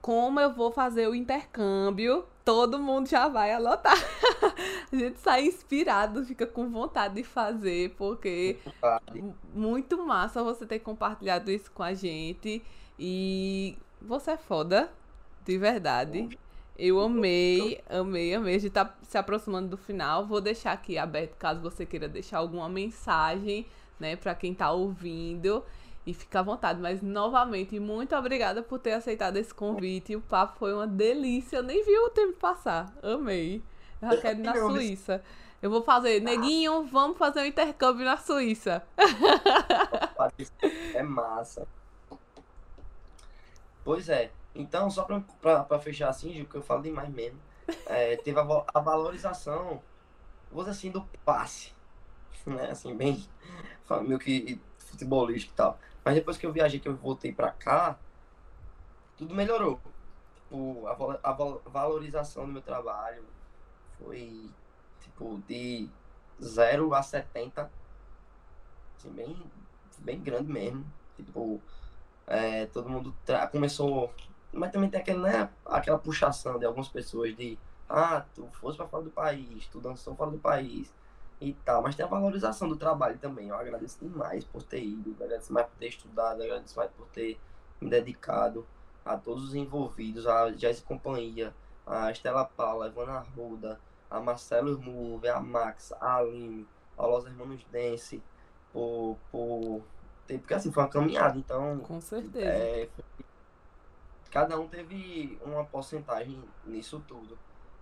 Como 0.00 0.40
eu 0.40 0.52
vou 0.52 0.70
fazer 0.70 1.08
o 1.08 1.14
intercâmbio, 1.14 2.24
todo 2.50 2.80
mundo 2.80 3.08
já 3.08 3.28
vai 3.28 3.52
anotar. 3.52 3.94
a 4.92 4.96
gente 4.96 5.20
sai 5.20 5.44
inspirado, 5.44 6.24
fica 6.24 6.44
com 6.44 6.68
vontade 6.68 7.14
de 7.14 7.22
fazer, 7.22 7.94
porque 7.96 8.58
muito 9.54 10.04
massa 10.04 10.42
você 10.42 10.66
ter 10.66 10.80
compartilhado 10.80 11.48
isso 11.52 11.70
com 11.70 11.84
a 11.84 11.94
gente. 11.94 12.60
E 12.98 13.78
você 14.02 14.32
é 14.32 14.36
foda, 14.36 14.90
de 15.44 15.56
verdade. 15.58 16.28
Eu 16.76 16.98
amei, 16.98 17.80
amei, 17.88 18.34
amei. 18.34 18.56
A 18.56 18.58
gente 18.58 18.72
tá 18.72 18.96
se 19.04 19.16
aproximando 19.16 19.68
do 19.68 19.76
final. 19.76 20.26
Vou 20.26 20.40
deixar 20.40 20.72
aqui 20.72 20.98
aberto 20.98 21.36
caso 21.36 21.60
você 21.60 21.86
queira 21.86 22.08
deixar 22.08 22.38
alguma 22.38 22.68
mensagem, 22.68 23.64
né, 24.00 24.16
para 24.16 24.34
quem 24.34 24.52
tá 24.52 24.72
ouvindo. 24.72 25.62
E 26.06 26.14
fica 26.14 26.40
à 26.40 26.42
vontade. 26.42 26.80
Mas, 26.80 27.02
novamente, 27.02 27.78
muito 27.78 28.16
obrigada 28.16 28.62
por 28.62 28.78
ter 28.78 28.92
aceitado 28.92 29.36
esse 29.36 29.52
convite. 29.52 30.16
O 30.16 30.20
papo 30.20 30.58
foi 30.58 30.72
uma 30.72 30.86
delícia. 30.86 31.58
Eu 31.58 31.62
nem 31.62 31.84
vi 31.84 31.96
o 31.98 32.10
tempo 32.10 32.34
passar. 32.34 32.92
Amei. 33.02 33.62
Eu 34.00 34.10
já 34.10 34.16
quero 34.16 34.38
ir 34.38 34.42
na 34.42 34.54
Suíça. 34.66 35.22
Eu 35.62 35.70
vou 35.70 35.82
fazer, 35.82 36.22
neguinho, 36.22 36.86
vamos 36.86 37.18
fazer 37.18 37.40
um 37.40 37.44
intercâmbio 37.44 38.04
na 38.04 38.16
Suíça. 38.16 38.82
É 40.94 41.02
massa. 41.02 41.66
Pois 43.82 44.08
é. 44.10 44.30
Então, 44.54 44.90
só 44.90 45.04
pra 45.04 45.78
fechar 45.78 46.10
assim, 46.10 46.32
Gil, 46.32 46.44
que 46.44 46.56
eu 46.56 46.62
falo 46.62 46.82
demais 46.82 47.08
mesmo. 47.08 47.38
É, 47.86 48.16
teve 48.16 48.38
a, 48.38 48.64
a 48.74 48.80
valorização, 48.80 49.80
vou 50.50 50.62
dizer 50.62 50.72
assim, 50.72 50.90
do 50.90 51.02
passe. 51.24 51.72
Né? 52.46 52.70
Assim, 52.70 52.94
bem 52.94 53.24
meio 54.02 54.18
que 54.18 54.60
futebolístico 54.78 55.52
e 55.52 55.56
tal. 55.56 55.78
Mas 56.04 56.14
depois 56.14 56.36
que 56.36 56.46
eu 56.46 56.52
viajei, 56.52 56.80
que 56.80 56.88
eu 56.88 56.96
voltei 56.96 57.32
pra 57.32 57.50
cá, 57.50 57.98
tudo 59.16 59.34
melhorou. 59.34 59.80
Tipo, 60.34 60.86
a, 60.86 61.30
a 61.30 61.32
valorização 61.70 62.46
do 62.46 62.52
meu 62.52 62.62
trabalho 62.62 63.24
foi, 63.98 64.50
tipo, 65.00 65.42
de 65.46 65.88
0 66.42 66.94
a 66.94 67.02
70. 67.02 67.70
Assim, 68.96 69.10
bem, 69.10 69.36
bem 69.98 70.20
grande 70.20 70.50
mesmo. 70.50 70.84
Tipo, 71.16 71.60
é, 72.26 72.66
todo 72.66 72.88
mundo 72.88 73.14
começou 73.50 74.12
mas 74.52 74.72
também 74.72 74.90
tem 74.90 75.00
aquele, 75.00 75.20
né, 75.20 75.48
aquela 75.64 75.98
puxação 75.98 76.58
de 76.58 76.66
algumas 76.66 76.88
pessoas 76.88 77.36
de 77.36 77.58
ah, 77.88 78.24
tu 78.34 78.46
fosse 78.52 78.76
para 78.76 78.86
fora 78.88 79.04
do 79.04 79.10
país, 79.10 79.66
tu 79.66 79.80
dançou 79.80 80.14
fora 80.14 80.30
do 80.30 80.38
país 80.38 80.92
e 81.40 81.54
tal, 81.64 81.82
mas 81.82 81.94
tem 81.94 82.04
a 82.04 82.08
valorização 82.08 82.68
do 82.68 82.76
trabalho 82.76 83.18
também. 83.18 83.48
Eu 83.48 83.56
agradeço 83.56 83.98
demais 84.00 84.44
por 84.44 84.62
ter 84.62 84.82
ido, 84.82 85.16
agradeço 85.22 85.52
mais 85.52 85.66
por 85.66 85.76
ter 85.76 85.88
estudado, 85.88 86.42
agradeço 86.42 86.76
mais 86.76 86.90
por 86.90 87.06
ter 87.08 87.40
me 87.80 87.88
dedicado 87.88 88.66
a 89.04 89.16
todos 89.16 89.44
os 89.44 89.54
envolvidos, 89.54 90.26
a 90.26 90.50
Jazz 90.50 90.80
Companhia, 90.80 91.54
a 91.86 92.10
Estela 92.10 92.44
Paula, 92.44 92.84
a 92.84 92.88
Ivana 92.88 93.12
Arruda, 93.12 93.80
a 94.10 94.20
Marcelo 94.20 94.78
Move, 94.78 95.28
a 95.28 95.40
Max, 95.40 95.92
a 95.92 96.16
Aline, 96.16 96.68
a 96.98 97.06
Los 97.06 97.24
Hermanos 97.24 97.64
Dance, 97.72 98.22
por, 98.72 99.16
por 99.32 99.82
porque 100.38 100.54
assim, 100.54 100.70
foi 100.70 100.82
uma 100.82 100.88
caminhada, 100.88 101.38
então. 101.38 101.78
Com 101.80 102.00
certeza. 102.00 102.46
É, 102.46 102.88
cada 104.30 104.58
um 104.58 104.68
teve 104.68 105.38
uma 105.44 105.64
porcentagem 105.64 106.40
nisso 106.64 107.02
tudo. 107.06 107.36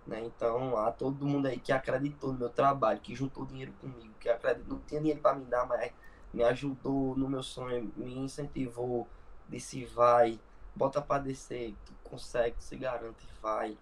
Né? 0.09 0.23
Então, 0.25 0.75
a 0.75 0.91
todo 0.91 1.23
mundo 1.23 1.45
aí 1.45 1.59
que 1.59 1.71
acreditou 1.71 2.33
no 2.33 2.39
meu 2.39 2.49
trabalho, 2.49 2.99
que 2.99 3.13
juntou 3.13 3.45
dinheiro 3.45 3.71
comigo, 3.73 4.11
que 4.19 4.27
acreditou, 4.27 4.77
não 4.77 4.83
tinha 4.85 4.99
dinheiro 4.99 5.21
para 5.21 5.35
me 5.35 5.45
dar, 5.45 5.67
mas 5.67 5.91
me 6.33 6.43
ajudou 6.43 7.15
no 7.15 7.29
meu 7.29 7.43
sonho, 7.43 7.93
me 7.95 8.17
incentivou, 8.17 9.07
disse 9.47 9.85
vai, 9.85 10.39
bota 10.75 10.99
para 10.99 11.21
descer, 11.21 11.75
tu 11.85 11.93
consegue, 12.03 12.55
se 12.57 12.75
garante, 12.75 13.23
vai. 13.39 13.77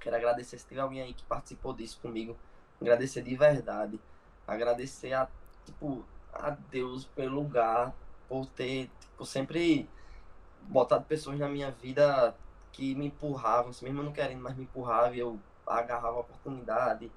Quero 0.00 0.16
agradecer 0.16 0.58
se 0.58 0.66
teve 0.66 0.80
alguém 0.80 1.00
aí 1.00 1.14
que 1.14 1.24
participou 1.24 1.72
disso 1.72 2.00
comigo, 2.02 2.36
agradecer 2.80 3.22
de 3.22 3.36
verdade, 3.36 4.00
agradecer 4.48 5.12
a, 5.12 5.28
tipo, 5.64 6.04
a 6.32 6.50
Deus 6.50 7.04
pelo 7.04 7.36
lugar, 7.36 7.94
por 8.28 8.46
ter, 8.46 8.90
tipo, 8.98 9.24
sempre 9.24 9.88
botado 10.62 11.04
pessoas 11.04 11.38
na 11.38 11.48
minha 11.48 11.70
vida 11.70 12.34
que 12.76 12.94
me 12.94 13.06
empurravam, 13.06 13.70
assim, 13.70 13.86
mesmo 13.86 14.02
não 14.02 14.12
querendo, 14.12 14.42
mas 14.42 14.54
me 14.54 14.64
empurravam 14.64 15.14
e 15.14 15.18
eu 15.18 15.40
agarrava 15.66 16.18
a 16.18 16.20
oportunidade. 16.20 17.10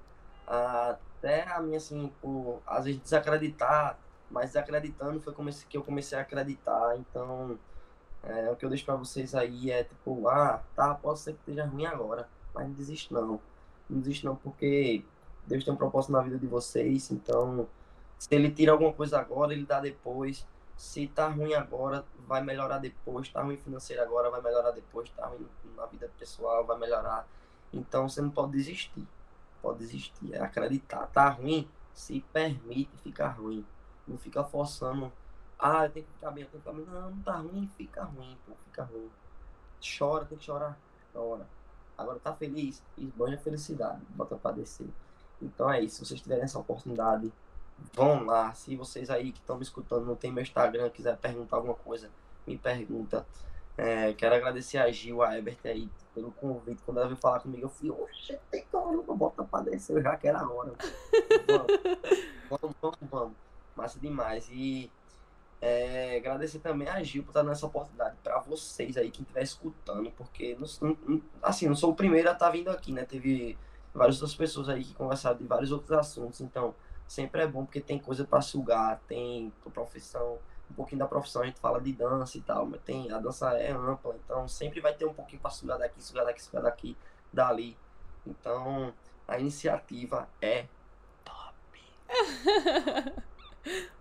Até 0.46 1.46
a 1.46 1.60
minha, 1.60 1.76
assim, 1.76 2.10
por 2.22 2.62
às 2.66 2.86
vezes 2.86 3.00
desacreditar, 3.02 3.98
mas 4.30 4.46
desacreditando 4.46 5.20
foi 5.20 5.34
comecei, 5.34 5.68
que 5.68 5.76
eu 5.76 5.84
comecei 5.84 6.16
a 6.16 6.22
acreditar. 6.22 6.96
Então, 6.96 7.58
é, 8.22 8.50
o 8.50 8.56
que 8.56 8.64
eu 8.64 8.70
deixo 8.70 8.86
para 8.86 8.96
vocês 8.96 9.34
aí 9.34 9.70
é 9.70 9.84
tipo, 9.84 10.26
ah, 10.28 10.62
tá, 10.74 10.94
pode 10.94 11.20
ser 11.20 11.34
que 11.34 11.40
esteja 11.40 11.66
ruim 11.66 11.84
agora, 11.84 12.26
mas 12.54 12.66
não 12.66 12.72
desiste 12.72 13.12
não. 13.12 13.38
Não 13.88 13.98
desiste 14.00 14.24
não, 14.24 14.36
porque 14.36 15.04
Deus 15.46 15.62
tem 15.62 15.74
um 15.74 15.76
propósito 15.76 16.12
na 16.12 16.22
vida 16.22 16.38
de 16.38 16.46
vocês, 16.46 17.10
então 17.10 17.68
se 18.18 18.34
ele 18.34 18.50
tira 18.50 18.72
alguma 18.72 18.92
coisa 18.94 19.18
agora, 19.20 19.52
ele 19.52 19.66
dá 19.66 19.78
depois 19.80 20.46
se 20.80 21.06
tá 21.08 21.28
ruim 21.28 21.52
agora, 21.52 22.06
vai 22.26 22.42
melhorar 22.42 22.78
depois, 22.78 23.28
tá 23.28 23.42
ruim 23.42 23.58
financeiro 23.58 24.02
agora, 24.02 24.30
vai 24.30 24.40
melhorar 24.40 24.70
depois, 24.70 25.10
tá 25.10 25.26
ruim 25.26 25.46
na 25.76 25.84
vida 25.84 26.10
pessoal, 26.18 26.64
vai 26.64 26.78
melhorar. 26.78 27.28
Então 27.70 28.08
você 28.08 28.22
não 28.22 28.30
pode 28.30 28.52
desistir. 28.52 29.06
Pode 29.60 29.80
desistir, 29.80 30.32
é 30.32 30.40
acreditar. 30.40 31.06
Tá 31.08 31.28
ruim, 31.28 31.68
se 31.92 32.22
permite 32.32 32.96
ficar 33.02 33.28
ruim. 33.28 33.62
Não 34.08 34.16
fica 34.16 34.42
forçando. 34.42 35.12
Ah, 35.58 35.84
eu 35.84 35.90
tenho 35.90 36.06
que 36.06 36.12
ficar 36.14 36.30
bem, 36.30 36.44
eu 36.44 36.50
tenho 36.50 36.62
que 36.62 36.70
ficar 36.70 36.82
bem. 36.82 36.86
Não, 36.86 37.10
não 37.10 37.22
tá 37.22 37.36
ruim, 37.36 37.70
fica 37.76 38.02
ruim, 38.02 38.38
pô, 38.46 38.54
fica 38.64 38.82
ruim. 38.84 39.10
Chora, 39.98 40.24
tem 40.24 40.38
que 40.38 40.44
chorar. 40.44 40.78
Chora. 41.12 41.46
Agora 41.98 42.18
tá 42.20 42.32
feliz, 42.32 42.82
esbanha 42.96 43.36
a 43.36 43.38
felicidade, 43.38 44.00
bota 44.14 44.34
pra 44.34 44.52
descer. 44.52 44.88
Então 45.42 45.70
é 45.70 45.82
isso, 45.82 45.96
se 45.96 46.06
vocês 46.06 46.22
tiverem 46.22 46.44
essa 46.44 46.58
oportunidade, 46.58 47.30
vão 47.94 48.24
lá. 48.24 48.52
Se 48.54 48.76
vocês 48.76 49.10
aí 49.10 49.32
que 49.32 49.40
estão 49.40 49.56
me 49.56 49.62
escutando 49.62 50.06
não 50.06 50.16
tem 50.16 50.32
meu 50.32 50.42
Instagram, 50.42 50.90
quiser 50.90 51.16
perguntar 51.16 51.56
alguma 51.56 51.74
coisa, 51.74 52.10
me 52.46 52.56
pergunta. 52.56 53.26
É, 53.76 54.12
quero 54.12 54.34
agradecer 54.34 54.78
a 54.78 54.90
Gil, 54.90 55.22
a 55.22 55.38
Ebert 55.38 55.58
aí 55.64 55.88
pelo 56.14 56.30
convite. 56.32 56.82
Quando 56.84 56.98
ela 56.98 57.06
veio 57.06 57.18
falar 57.18 57.40
comigo, 57.40 57.64
eu 57.64 57.68
fui, 57.68 57.90
oxe, 57.90 58.38
tem 58.50 58.64
caramba, 58.70 59.14
bota 59.14 59.42
pra 59.44 59.60
descer, 59.60 59.96
eu 59.96 60.02
já 60.02 60.16
que 60.16 60.28
era 60.28 60.40
a 60.40 60.48
hora. 60.48 60.72
Vamos, 62.50 62.74
vamos, 62.82 62.98
vamos. 63.08 63.36
Massa 63.76 64.00
demais. 64.00 64.48
E 64.50 64.90
é, 65.60 66.16
agradecer 66.16 66.58
também 66.58 66.88
a 66.88 67.00
Gil 67.02 67.22
por 67.22 67.30
estar 67.30 67.42
dando 67.42 67.52
essa 67.52 67.64
oportunidade 67.64 68.16
para 68.24 68.40
vocês 68.40 68.96
aí, 68.96 69.08
quem 69.08 69.22
estiver 69.22 69.42
escutando, 69.42 70.10
porque, 70.12 70.56
não, 70.58 70.96
não, 71.06 71.22
assim, 71.40 71.68
não 71.68 71.76
sou 71.76 71.92
o 71.92 71.94
primeiro 71.94 72.28
a 72.28 72.32
estar 72.32 72.46
tá 72.46 72.50
vindo 72.50 72.70
aqui, 72.70 72.92
né? 72.92 73.04
Teve 73.04 73.56
várias 73.94 74.16
outras 74.16 74.34
pessoas 74.34 74.68
aí 74.68 74.82
que 74.82 74.94
conversaram 74.94 75.36
de 75.36 75.44
vários 75.44 75.70
outros 75.70 75.92
assuntos, 75.92 76.40
então 76.40 76.74
sempre 77.10 77.42
é 77.42 77.46
bom 77.46 77.64
porque 77.64 77.80
tem 77.80 77.98
coisa 77.98 78.24
para 78.24 78.40
sugar, 78.40 79.00
tem 79.08 79.52
profissão, 79.74 80.38
um 80.70 80.74
pouquinho 80.74 81.00
da 81.00 81.08
profissão 81.08 81.42
a 81.42 81.46
gente 81.46 81.58
fala 81.58 81.80
de 81.80 81.92
dança 81.92 82.38
e 82.38 82.40
tal, 82.40 82.66
mas 82.66 82.80
tem 82.82 83.10
a 83.10 83.18
dança 83.18 83.50
é 83.58 83.72
ampla, 83.72 84.14
então 84.24 84.46
sempre 84.46 84.80
vai 84.80 84.94
ter 84.94 85.06
um 85.06 85.12
pouquinho 85.12 85.42
para 85.42 85.50
sugar 85.50 85.76
daqui, 85.76 86.00
sugar 86.00 86.24
daqui, 86.24 86.40
sugar 86.40 86.62
daqui, 86.62 86.96
dali. 87.32 87.76
Então, 88.24 88.94
a 89.26 89.40
iniciativa 89.40 90.28
é 90.40 90.68
top. 91.24 91.82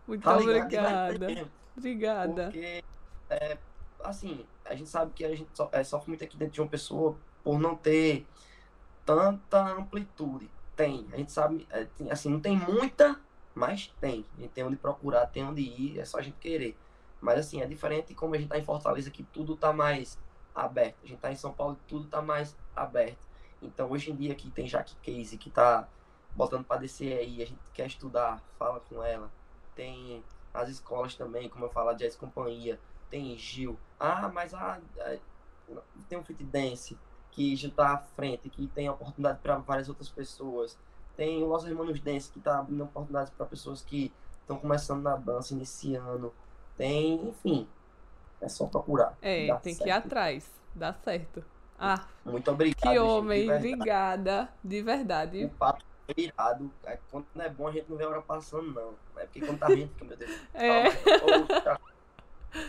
Muito 0.08 0.24
tá 0.24 0.38
obrigada. 0.38 1.50
Obrigada. 1.76 2.44
Porque 2.44 2.84
é, 3.28 3.58
assim, 4.04 4.46
a 4.64 4.76
gente 4.76 4.90
sabe 4.90 5.14
que 5.14 5.26
a 5.26 5.36
gente 5.36 5.50
so, 5.52 5.68
é, 5.72 5.84
sofre 5.84 6.10
muito 6.10 6.24
aqui 6.24 6.38
dentro 6.38 6.54
de 6.54 6.62
uma 6.62 6.70
pessoa 6.70 7.18
por 7.44 7.58
não 7.58 7.76
ter 7.76 8.28
tanta 9.04 9.60
amplitude 9.60 10.48
tem. 10.80 11.06
A 11.12 11.18
gente 11.18 11.34
sabe, 11.34 11.68
é, 11.70 11.86
assim, 12.10 12.30
não 12.30 12.40
tem 12.40 12.56
muita, 12.58 13.20
mas 13.54 13.94
tem. 14.00 14.26
A 14.38 14.42
gente 14.42 14.52
tem 14.52 14.64
onde 14.64 14.78
procurar, 14.78 15.28
tem 15.28 15.44
onde 15.44 15.62
ir, 15.62 16.00
é 16.00 16.06
só 16.06 16.20
a 16.20 16.22
gente 16.22 16.38
querer. 16.38 16.78
Mas 17.20 17.38
assim, 17.40 17.62
é 17.62 17.66
diferente 17.66 18.16
como 18.16 18.34
a 18.34 18.38
gente 18.38 18.48
tá 18.48 18.58
em 18.58 18.64
Fortaleza, 18.64 19.12
que 19.12 19.24
tudo 19.24 19.58
tá 19.58 19.74
mais 19.74 20.18
aberto. 20.56 20.96
A 21.04 21.06
gente 21.06 21.20
tá 21.20 21.30
em 21.34 21.36
São 21.36 21.52
Paulo, 21.52 21.78
tudo 21.86 22.08
tá 22.08 22.22
mais 22.22 22.56
aberto. 22.74 23.28
Então, 23.62 23.92
hoje 23.92 24.10
em 24.10 24.16
dia, 24.16 24.32
aqui 24.32 24.50
tem 24.50 24.70
Jaque 24.70 24.96
Case, 25.02 25.38
que 25.38 25.50
tá 25.50 25.86
botando 26.34 26.64
para 26.64 26.80
descer 26.80 27.20
aí, 27.20 27.44
a 27.44 27.46
gente 27.46 27.60
quer 27.74 27.88
estudar, 27.88 28.42
fala 28.58 28.80
com 28.80 29.04
ela. 29.04 29.30
Tem 29.76 30.24
as 30.54 30.70
escolas 30.70 31.14
também, 31.16 31.50
como 31.50 31.66
eu 31.66 31.70
falo, 31.70 31.90
a 31.90 31.94
Jazz 31.94 32.16
Companhia. 32.16 32.80
Tem 33.10 33.38
Gil. 33.38 33.78
Ah, 34.00 34.30
mas 34.34 34.54
ah, 34.54 34.80
tem 36.08 36.18
um 36.18 36.24
fit 36.24 36.42
dance. 36.46 36.98
Que 37.32 37.56
já 37.56 37.68
está 37.68 37.94
à 37.94 37.98
frente, 37.98 38.50
que 38.50 38.68
tem 38.68 38.90
oportunidade 38.90 39.40
para 39.42 39.58
várias 39.58 39.90
outras 39.90 40.10
pessoas. 40.10 40.78
Tem 41.16 41.44
o 41.44 41.48
Los 41.48 41.66
Hermanos 41.66 42.00
Dance, 42.00 42.32
que 42.32 42.40
está 42.40 42.60
abrindo 42.60 42.84
oportunidades 42.84 43.32
para 43.32 43.46
pessoas 43.46 43.82
que 43.82 44.12
estão 44.42 44.58
começando 44.58 45.02
na 45.04 45.16
dança, 45.16 45.54
iniciando. 45.54 46.34
Tem, 46.78 47.30
enfim, 47.30 47.68
é 48.42 48.48
só 48.48 48.66
procurar. 48.66 49.18
É, 49.22 49.54
tem 49.58 49.74
certo. 49.74 49.84
que 49.84 49.90
ir 49.90 49.92
atrás. 49.92 50.52
Dá 50.74 50.94
certo. 50.94 51.44
Ah, 51.78 52.06
muito 52.26 52.52
obrigado. 52.52 52.82
Que 52.82 53.00
homem, 53.00 53.52
obrigada. 53.52 54.50
De 54.64 54.82
verdade. 54.82 55.46
O 55.46 55.50
papo 55.50 55.84
foi 56.06 56.26
irado. 56.26 56.72
É, 56.84 57.00
quando 57.10 57.26
não 57.34 57.46
é 57.46 57.50
bom, 57.50 57.68
a 57.68 57.72
gente 57.72 57.90
não 57.90 57.98
vê 57.98 58.04
a 58.04 58.10
hora 58.10 58.22
passando, 58.22 58.74
não. 58.74 58.94
É 59.18 59.26
porque 59.26 59.40
quando 59.40 59.60
tá 59.60 59.68
rindo, 59.68 59.90
fica, 59.94 60.06
meu 60.06 60.18
Deus. 60.18 60.32
É. 60.54 60.84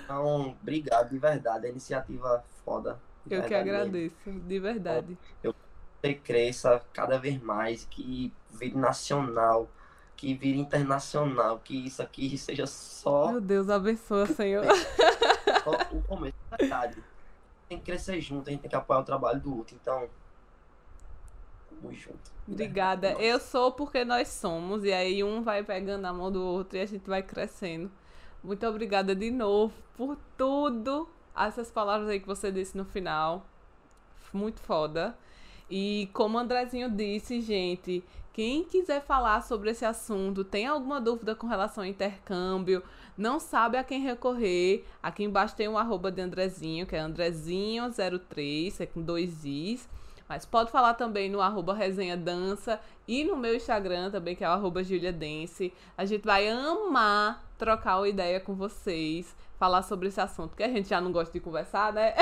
Então, 0.04 0.56
obrigado, 0.60 1.08
de 1.10 1.18
verdade. 1.18 1.66
A 1.66 1.70
iniciativa 1.70 2.44
foda. 2.64 2.98
Eu 3.28 3.42
que 3.42 3.54
agradeço, 3.54 4.16
mesmo. 4.24 4.40
de 4.40 4.58
verdade. 4.58 5.18
Eu 5.42 5.54
que 6.02 6.14
cresça 6.14 6.82
cada 6.92 7.18
vez 7.18 7.40
mais, 7.40 7.84
que 7.84 8.32
vire 8.50 8.76
nacional, 8.76 9.68
que 10.16 10.34
vire 10.34 10.58
internacional, 10.58 11.58
que 11.58 11.86
isso 11.86 12.02
aqui 12.02 12.36
seja 12.38 12.66
só. 12.66 13.32
Meu 13.32 13.40
Deus, 13.40 13.68
abençoa, 13.68 14.26
Senhor. 14.26 14.64
Só 15.64 15.72
o 15.92 16.02
começo, 16.02 16.36
verdade. 16.58 17.02
Tem 17.68 17.78
que 17.78 17.84
crescer 17.84 18.20
junto, 18.20 18.48
a 18.48 18.52
gente 18.52 18.62
tem 18.62 18.70
que 18.70 18.76
apoiar 18.76 19.00
o 19.00 19.04
trabalho 19.04 19.40
do 19.40 19.56
outro. 19.58 19.76
Então, 19.80 20.08
tamo 21.68 21.92
junto. 21.92 22.30
Obrigada. 22.48 23.12
Eu 23.12 23.38
sou 23.38 23.72
porque 23.72 24.04
nós 24.04 24.28
somos, 24.28 24.84
e 24.84 24.92
aí 24.92 25.22
um 25.22 25.42
vai 25.42 25.62
pegando 25.62 26.04
a 26.06 26.12
mão 26.12 26.32
do 26.32 26.42
outro 26.42 26.78
e 26.78 26.80
a 26.80 26.86
gente 26.86 27.06
vai 27.06 27.22
crescendo. 27.22 27.90
Muito 28.42 28.66
obrigada 28.66 29.14
de 29.14 29.30
novo 29.30 29.74
por 29.96 30.16
tudo. 30.36 31.08
Essas 31.36 31.70
palavras 31.70 32.08
aí 32.08 32.20
que 32.20 32.26
você 32.26 32.50
disse 32.50 32.76
no 32.76 32.84
final. 32.84 33.44
Muito 34.32 34.60
foda. 34.60 35.16
E 35.70 36.08
como 36.12 36.36
o 36.36 36.40
Andrezinho 36.40 36.90
disse, 36.90 37.40
gente, 37.40 38.02
quem 38.32 38.64
quiser 38.64 39.02
falar 39.02 39.42
sobre 39.42 39.70
esse 39.70 39.84
assunto, 39.84 40.42
tem 40.42 40.66
alguma 40.66 41.00
dúvida 41.00 41.34
com 41.34 41.46
relação 41.46 41.84
ao 41.84 41.90
intercâmbio, 41.90 42.82
não 43.16 43.38
sabe 43.38 43.76
a 43.76 43.84
quem 43.84 44.00
recorrer, 44.00 44.84
aqui 45.02 45.22
embaixo 45.22 45.54
tem 45.54 45.68
um 45.68 45.78
arroba 45.78 46.10
de 46.10 46.20
Andrezinho, 46.22 46.86
que 46.86 46.96
é 46.96 47.00
Andrezinho03, 47.00 48.80
é 48.80 48.86
com 48.86 49.00
dois 49.02 49.44
Is. 49.44 49.88
Mas 50.28 50.46
pode 50.46 50.70
falar 50.70 50.94
também 50.94 51.28
no 51.28 51.40
arroba 51.40 51.74
resenha 51.74 52.16
dança 52.16 52.80
e 53.06 53.24
no 53.24 53.36
meu 53.36 53.54
Instagram 53.54 54.12
também, 54.12 54.36
que 54.36 54.44
é 54.44 54.48
o 54.48 54.52
arroba 54.52 54.82
Julia 54.84 55.12
Dance. 55.12 55.72
A 55.98 56.04
gente 56.04 56.24
vai 56.24 56.48
amar 56.48 57.44
trocar 57.58 57.98
uma 57.98 58.08
ideia 58.08 58.38
com 58.38 58.54
vocês, 58.54 59.34
falar 59.60 59.82
sobre 59.82 60.08
esse 60.08 60.18
assunto, 60.18 60.56
que 60.56 60.62
a 60.62 60.68
gente 60.68 60.88
já 60.88 61.02
não 61.02 61.12
gosta 61.12 61.30
de 61.30 61.38
conversar, 61.38 61.92
né? 61.92 62.14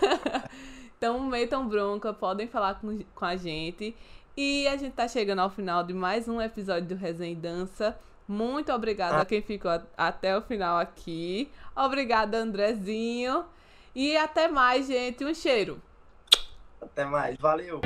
então 0.96 1.20
metam 1.20 1.68
bronca, 1.68 2.14
podem 2.14 2.48
falar 2.48 2.80
com, 2.80 2.98
com 3.14 3.24
a 3.26 3.36
gente. 3.36 3.94
E 4.34 4.66
a 4.66 4.76
gente 4.78 4.94
tá 4.94 5.06
chegando 5.06 5.40
ao 5.40 5.50
final 5.50 5.84
de 5.84 5.92
mais 5.92 6.26
um 6.26 6.40
episódio 6.40 6.88
do 6.88 6.94
Resenha 6.94 7.36
Dança. 7.36 7.96
Muito 8.26 8.72
obrigada 8.72 9.18
ah. 9.18 9.20
a 9.20 9.24
quem 9.26 9.42
ficou 9.42 9.70
até 9.98 10.34
o 10.34 10.40
final 10.40 10.78
aqui. 10.78 11.50
Obrigada, 11.76 12.38
Andrezinho. 12.38 13.44
E 13.94 14.16
até 14.16 14.48
mais, 14.48 14.86
gente. 14.86 15.22
Um 15.26 15.34
cheiro. 15.34 15.78
Até 16.80 17.04
mais. 17.04 17.36
Valeu. 17.36 17.82